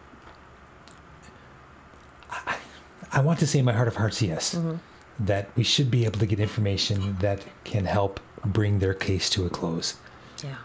I, 2.30 2.56
I 3.12 3.20
want 3.20 3.38
to 3.40 3.46
say 3.46 3.58
in 3.58 3.64
my 3.64 3.72
heart 3.72 3.88
of 3.88 3.96
hearts, 3.96 4.22
yes, 4.22 4.54
Mm-hmm. 4.54 4.76
that 5.26 5.48
we 5.56 5.62
should 5.64 5.90
be 5.90 6.04
able 6.04 6.18
to 6.20 6.26
get 6.26 6.40
information 6.40 7.16
that 7.20 7.44
can 7.64 7.84
help 7.84 8.20
bring 8.44 8.78
their 8.78 8.94
case 8.94 9.28
to 9.30 9.44
a 9.46 9.50
close. 9.50 9.94
Yeah. 10.42 10.56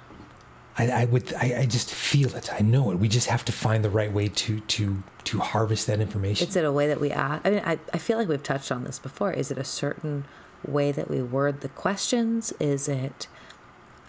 I, 0.78 0.89
I 1.02 1.06
would, 1.06 1.34
I, 1.36 1.60
I 1.62 1.66
just 1.66 1.89
feel 1.93 2.36
it. 2.36 2.50
I 2.54 2.60
know 2.62 2.91
it. 2.91 3.00
We 3.00 3.08
just 3.08 3.28
have 3.28 3.43
to 3.46 3.52
find 3.52 3.84
the 3.84 3.89
right 3.89 4.12
way 4.12 4.28
to 4.28 4.60
to 4.60 5.04
to 5.26 5.39
harvest 5.39 5.88
that 5.88 6.00
information. 6.02 6.48
Is 6.48 6.56
it 6.56 6.66
a 6.66 6.72
way 6.72 6.88
that 6.88 7.00
we 7.00 7.12
ask? 7.12 7.41
I 7.46 7.50
mean, 7.50 7.62
I, 7.66 7.80
I 7.93 7.98
feel 7.98 8.18
like 8.18 8.28
we've 8.28 8.43
touched 8.43 8.72
on 8.72 8.84
this 8.84 9.00
before. 9.00 9.32
Is 9.32 9.52
it 9.52 9.58
a 9.58 9.64
certain 9.64 10.26
way 10.68 10.91
that 10.91 11.10
we 11.10 11.22
word 11.22 11.62
the 11.62 11.70
questions? 11.70 12.54
Is 12.60 12.88
it, 12.89 13.28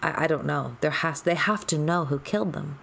I, 0.03 0.25
I 0.25 0.27
don't 0.27 0.45
know. 0.45 0.75
There 0.81 0.91
has, 0.91 1.21
they 1.21 1.35
have 1.35 1.65
to 1.67 1.77
know 1.77 2.05
who 2.05 2.19
killed 2.19 2.53
them. 2.53 2.77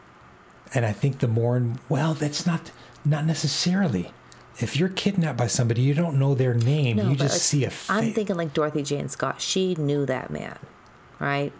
and 0.74 0.84
I 0.86 0.92
think 0.92 1.18
the 1.20 1.28
more 1.28 1.56
and 1.56 1.78
well, 1.88 2.14
that's 2.14 2.46
not 2.46 2.70
not 3.04 3.24
necessarily. 3.26 4.12
If 4.58 4.76
you're 4.76 4.88
kidnapped 4.88 5.38
by 5.38 5.48
somebody, 5.48 5.82
you 5.82 5.94
don't 5.94 6.18
know 6.18 6.34
their 6.34 6.54
name. 6.54 6.98
you 6.98 7.16
just 7.16 7.34
like, 7.34 7.40
see 7.40 7.64
a 7.64 7.70
face. 7.70 7.90
I'm 7.90 8.12
thinking 8.12 8.36
like 8.36 8.52
Dorothy 8.52 8.82
Jane 8.82 9.08
Scott. 9.08 9.40
She 9.40 9.74
knew 9.74 10.06
that 10.06 10.30
man, 10.30 10.58
right? 11.18 11.52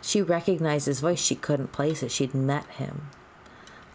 She 0.00 0.22
recognized 0.22 0.86
his 0.86 1.00
voice. 1.00 1.20
She 1.20 1.34
couldn't 1.34 1.72
place 1.72 2.02
it. 2.02 2.10
She'd 2.10 2.34
met 2.34 2.66
him. 2.68 3.10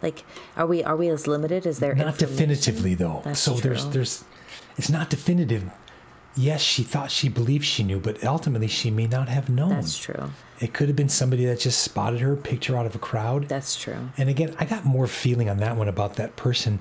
Like, 0.02 0.24
are 0.56 0.66
we 0.66 0.82
are 0.82 0.96
we 0.96 1.08
as 1.08 1.26
limited 1.26 1.66
as 1.66 1.78
their 1.78 1.94
not 1.94 2.18
definitively 2.18 2.94
though. 2.94 3.22
That's 3.24 3.40
so 3.40 3.54
there's 3.54 3.82
true. 3.82 3.92
there's 3.92 4.24
it's 4.76 4.90
not 4.90 5.10
definitive. 5.10 5.70
Yes, 6.34 6.62
she 6.62 6.82
thought 6.82 7.10
she 7.10 7.28
believed 7.28 7.64
she 7.64 7.84
knew, 7.84 8.00
but 8.00 8.24
ultimately 8.24 8.66
she 8.66 8.90
may 8.90 9.06
not 9.06 9.28
have 9.28 9.50
known. 9.50 9.70
That's 9.70 9.98
true. 9.98 10.30
It 10.60 10.72
could 10.72 10.88
have 10.88 10.96
been 10.96 11.10
somebody 11.10 11.44
that 11.44 11.60
just 11.60 11.82
spotted 11.82 12.20
her, 12.20 12.36
picked 12.36 12.64
her 12.66 12.76
out 12.76 12.86
of 12.86 12.94
a 12.94 12.98
crowd. 12.98 13.48
That's 13.48 13.78
true. 13.78 14.08
And 14.16 14.30
again, 14.30 14.56
I 14.58 14.64
got 14.64 14.84
more 14.84 15.06
feeling 15.06 15.50
on 15.50 15.58
that 15.58 15.76
one 15.76 15.88
about 15.88 16.14
that 16.14 16.36
person 16.36 16.78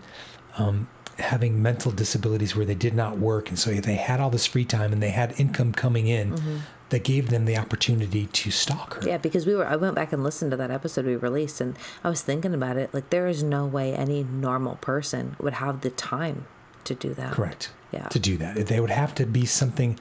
um, 0.58 0.88
having 1.22 1.62
mental 1.62 1.92
disabilities 1.92 2.56
where 2.56 2.66
they 2.66 2.76
did 2.76 2.94
not 2.94 3.18
work. 3.18 3.50
And 3.50 3.58
so 3.58 3.72
they 3.72 3.96
had 3.96 4.20
all 4.20 4.30
this 4.30 4.46
free 4.46 4.66
time 4.66 4.92
and 4.94 5.02
they 5.02 5.10
had 5.12 5.40
income 5.40 5.72
coming 5.72 6.08
in 6.08 6.62
that 6.90 7.04
gave 7.04 7.30
them 7.30 7.46
the 7.46 7.56
opportunity 7.58 8.26
to 8.28 8.52
stalk 8.52 8.96
her. 8.96 9.00
Mm-hmm. 9.02 9.10
Yeah, 9.10 9.18
because 9.18 9.46
we 9.46 9.56
were. 9.56 9.66
I 9.66 9.78
went 9.78 9.96
back 9.96 10.12
and 10.12 10.24
listened 10.24 10.52
to 10.52 10.58
that 10.58 10.72
episode 10.72 11.06
we 11.06 11.16
released, 11.16 11.62
and 11.62 11.78
I 12.04 12.10
was 12.10 12.22
thinking 12.22 12.54
about 12.54 12.76
it. 12.76 12.94
Like, 12.94 13.10
there 13.12 13.28
is 13.28 13.44
no 13.44 13.66
way 13.66 13.94
any 13.94 14.24
normal 14.24 14.76
person 14.76 15.38
would 15.40 15.54
have 15.54 15.82
the 15.82 15.90
time 15.92 16.48
to 16.84 16.94
do 16.94 17.14
that. 17.14 17.32
Correct. 17.32 17.72
Yeah. 17.92 18.08
To 18.10 18.20
do 18.20 18.36
that. 18.38 18.68
They 18.68 18.80
would 18.82 18.90
have 18.90 19.16
to 19.16 19.26
be 19.26 19.46
something 19.46 20.00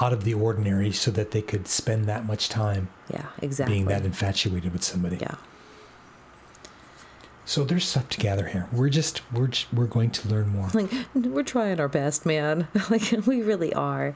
out 0.00 0.12
of 0.12 0.22
the 0.24 0.34
ordinary 0.34 0.92
so 0.92 1.10
that 1.10 1.32
they 1.32 1.42
could 1.42 1.66
spend 1.66 2.04
that 2.06 2.24
much 2.24 2.48
time 2.48 2.88
Yeah, 3.12 3.26
exactly. 3.42 3.74
being 3.74 3.86
that 3.86 4.04
infatuated 4.04 4.72
with 4.72 4.84
somebody. 4.84 5.16
yeah. 5.20 5.34
So 7.48 7.64
there's 7.64 7.88
stuff 7.88 8.10
to 8.10 8.18
gather 8.18 8.46
here. 8.48 8.68
We're 8.70 8.90
just 8.90 9.22
we're 9.32 9.46
just, 9.46 9.72
we're 9.72 9.86
going 9.86 10.10
to 10.10 10.28
learn 10.28 10.48
more. 10.50 10.68
Like, 10.74 10.90
we're 11.14 11.42
trying 11.42 11.80
our 11.80 11.88
best, 11.88 12.26
man. 12.26 12.68
like, 12.90 13.10
we 13.26 13.40
really 13.40 13.72
are. 13.72 14.14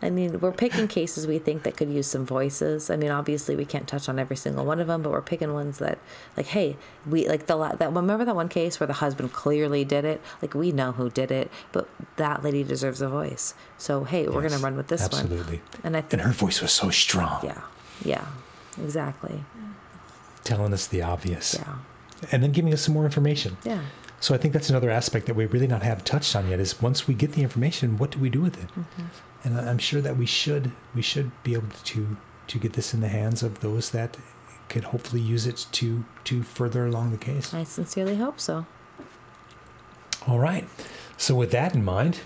I 0.00 0.08
mean, 0.08 0.40
we're 0.40 0.52
picking 0.52 0.88
cases 0.88 1.26
we 1.26 1.38
think 1.38 1.64
that 1.64 1.76
could 1.76 1.90
use 1.90 2.06
some 2.06 2.24
voices. 2.24 2.88
I 2.88 2.96
mean, 2.96 3.10
obviously 3.10 3.54
we 3.54 3.66
can't 3.66 3.86
touch 3.86 4.08
on 4.08 4.18
every 4.18 4.34
single 4.36 4.64
one 4.64 4.80
of 4.80 4.86
them, 4.86 5.02
but 5.02 5.12
we're 5.12 5.20
picking 5.20 5.52
ones 5.52 5.76
that, 5.78 5.98
like, 6.38 6.46
hey, 6.46 6.78
we 7.06 7.28
like 7.28 7.48
the 7.48 7.54
la- 7.56 7.74
that. 7.74 7.92
Remember 7.92 8.24
that 8.24 8.34
one 8.34 8.48
case 8.48 8.80
where 8.80 8.86
the 8.86 8.94
husband 8.94 9.34
clearly 9.34 9.84
did 9.84 10.06
it? 10.06 10.22
Like, 10.40 10.54
we 10.54 10.72
know 10.72 10.92
who 10.92 11.10
did 11.10 11.30
it, 11.30 11.50
but 11.72 11.86
that 12.16 12.42
lady 12.42 12.64
deserves 12.64 13.02
a 13.02 13.10
voice. 13.10 13.52
So, 13.76 14.04
hey, 14.04 14.26
we're 14.26 14.40
gonna 14.40 14.56
run 14.56 14.74
with 14.74 14.88
this 14.88 15.02
one. 15.02 15.20
absolutely. 15.20 15.60
And 15.84 15.94
I 15.98 16.00
think, 16.00 16.14
And 16.14 16.22
her 16.22 16.32
voice 16.32 16.62
was 16.62 16.72
so 16.72 16.88
strong, 16.88 17.44
yeah, 17.44 17.60
yeah, 18.02 18.26
exactly, 18.82 19.44
telling 20.44 20.72
us 20.72 20.86
the 20.86 21.02
obvious, 21.02 21.54
yeah, 21.54 21.74
and 22.32 22.42
then 22.42 22.52
giving 22.52 22.72
us 22.72 22.82
some 22.82 22.94
more 22.94 23.04
information. 23.04 23.56
yeah. 23.64 23.82
So 24.20 24.34
I 24.34 24.38
think 24.38 24.52
that's 24.52 24.68
another 24.68 24.90
aspect 24.90 25.26
that 25.26 25.34
we 25.34 25.46
really 25.46 25.68
not 25.68 25.84
have 25.84 26.02
touched 26.02 26.34
on 26.34 26.48
yet. 26.48 26.58
Is 26.58 26.82
once 26.82 27.06
we 27.06 27.14
get 27.14 27.32
the 27.34 27.42
information, 27.42 27.98
what 27.98 28.10
do 28.10 28.18
we 28.18 28.28
do 28.28 28.40
with 28.40 28.60
it? 28.60 28.68
Mm-hmm. 28.70 29.04
And 29.44 29.60
I'm 29.60 29.78
sure 29.78 30.00
that 30.00 30.16
we 30.16 30.26
should 30.26 30.72
we 30.94 31.02
should 31.02 31.30
be 31.44 31.54
able 31.54 31.68
to 31.84 32.16
to 32.48 32.58
get 32.58 32.72
this 32.72 32.92
in 32.92 33.00
the 33.00 33.08
hands 33.08 33.44
of 33.44 33.60
those 33.60 33.90
that 33.90 34.16
could 34.68 34.84
hopefully 34.84 35.22
use 35.22 35.46
it 35.46 35.66
to 35.72 36.04
to 36.24 36.42
further 36.42 36.84
along 36.84 37.12
the 37.12 37.16
case. 37.18 37.54
I 37.54 37.62
sincerely 37.64 38.16
hope 38.16 38.40
so. 38.40 38.66
All 40.26 40.40
right. 40.40 40.68
So 41.16 41.34
with 41.36 41.52
that 41.52 41.74
in 41.74 41.84
mind, 41.84 42.20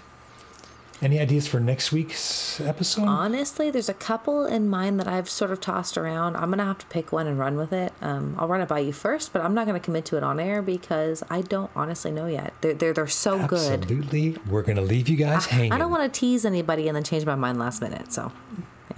any 1.02 1.18
ideas 1.18 1.46
for 1.46 1.60
next 1.60 1.92
week's 1.92 2.60
episode? 2.60 3.04
Honestly, 3.06 3.70
there's 3.70 3.88
a 3.88 3.94
couple 3.94 4.46
in 4.46 4.68
mind 4.68 5.00
that 5.00 5.08
I've 5.08 5.28
sort 5.28 5.50
of 5.50 5.60
tossed 5.60 5.96
around. 5.96 6.36
I'm 6.36 6.50
gonna 6.50 6.64
have 6.64 6.78
to 6.78 6.86
pick 6.86 7.12
one 7.12 7.26
and 7.26 7.38
run 7.38 7.56
with 7.56 7.72
it. 7.72 7.92
Um, 8.00 8.36
I'll 8.38 8.48
run 8.48 8.60
it 8.60 8.68
by 8.68 8.80
you 8.80 8.92
first, 8.92 9.32
but 9.32 9.42
I'm 9.42 9.54
not 9.54 9.66
gonna 9.66 9.80
commit 9.80 10.04
to 10.06 10.16
it 10.16 10.22
on 10.22 10.38
air 10.38 10.62
because 10.62 11.22
I 11.30 11.40
don't 11.40 11.70
honestly 11.74 12.10
know 12.10 12.26
yet. 12.26 12.52
They're 12.60 12.74
they're, 12.74 12.92
they're 12.92 13.06
so 13.06 13.46
good. 13.46 13.82
Absolutely. 13.82 14.36
We're 14.48 14.62
going 14.62 14.76
to 14.76 14.82
leave 14.82 15.08
you 15.08 15.16
guys 15.16 15.46
hanging. 15.46 15.72
I 15.72 15.78
don't 15.78 15.90
want 15.90 16.12
to 16.12 16.20
tease 16.20 16.44
anybody 16.44 16.88
and 16.88 16.96
then 16.96 17.04
change 17.04 17.24
my 17.24 17.34
mind 17.34 17.58
last 17.58 17.80
minute. 17.80 18.12
So, 18.12 18.32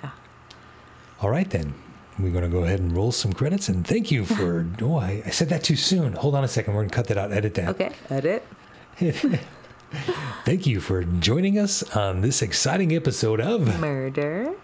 yeah. 0.02 0.10
All 1.20 1.30
right, 1.30 1.48
then. 1.48 1.74
We're 2.18 2.30
going 2.30 2.44
to 2.44 2.50
go 2.50 2.62
ahead 2.64 2.78
and 2.78 2.96
roll 2.96 3.10
some 3.10 3.32
credits. 3.32 3.68
And 3.68 3.86
thank 3.86 4.10
you 4.10 4.24
for. 4.24 4.66
oh, 4.82 4.96
I, 4.96 5.22
I 5.26 5.30
said 5.30 5.48
that 5.48 5.64
too 5.64 5.76
soon. 5.76 6.12
Hold 6.12 6.34
on 6.34 6.44
a 6.44 6.48
second. 6.48 6.74
We're 6.74 6.82
going 6.82 6.90
to 6.90 6.94
cut 6.94 7.08
that 7.08 7.18
out. 7.18 7.32
Edit 7.32 7.54
that. 7.54 7.68
Okay. 7.70 7.92
Edit. 8.10 8.46
Thank 10.44 10.66
you 10.66 10.80
for 10.80 11.04
joining 11.04 11.58
us 11.58 11.82
on 11.96 12.20
this 12.20 12.42
exciting 12.42 12.94
episode 12.94 13.40
of 13.40 13.78
Murder. 13.80 14.54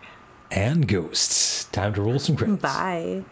And 0.50 0.88
Ghosts. 0.88 1.64
Time 1.66 1.94
to 1.94 2.02
roll 2.02 2.18
some 2.18 2.36
credits. 2.36 2.62
Bye. 2.62 3.22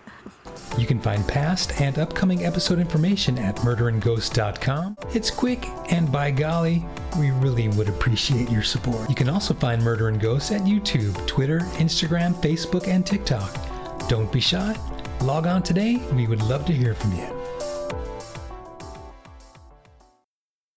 You 0.76 0.86
can 0.86 1.00
find 1.00 1.26
past 1.26 1.80
and 1.80 1.98
upcoming 1.98 2.44
episode 2.44 2.78
information 2.78 3.38
at 3.38 3.56
murderandghost.com. 3.56 4.96
It's 5.14 5.30
quick, 5.30 5.66
and 5.90 6.10
by 6.12 6.30
golly, 6.30 6.84
we 7.18 7.30
really 7.32 7.68
would 7.68 7.88
appreciate 7.88 8.50
your 8.50 8.62
support. 8.62 9.08
You 9.08 9.14
can 9.14 9.28
also 9.28 9.54
find 9.54 9.82
Murder 9.82 10.08
and 10.08 10.20
Ghosts 10.20 10.52
at 10.52 10.62
YouTube, 10.62 11.26
Twitter, 11.26 11.60
Instagram, 11.76 12.34
Facebook, 12.34 12.86
and 12.86 13.04
TikTok. 13.04 14.08
Don't 14.08 14.30
be 14.30 14.40
shy. 14.40 14.76
Log 15.22 15.46
on 15.46 15.62
today. 15.62 15.96
We 16.12 16.26
would 16.26 16.42
love 16.42 16.64
to 16.66 16.72
hear 16.72 16.94
from 16.94 17.16
you. 17.16 17.37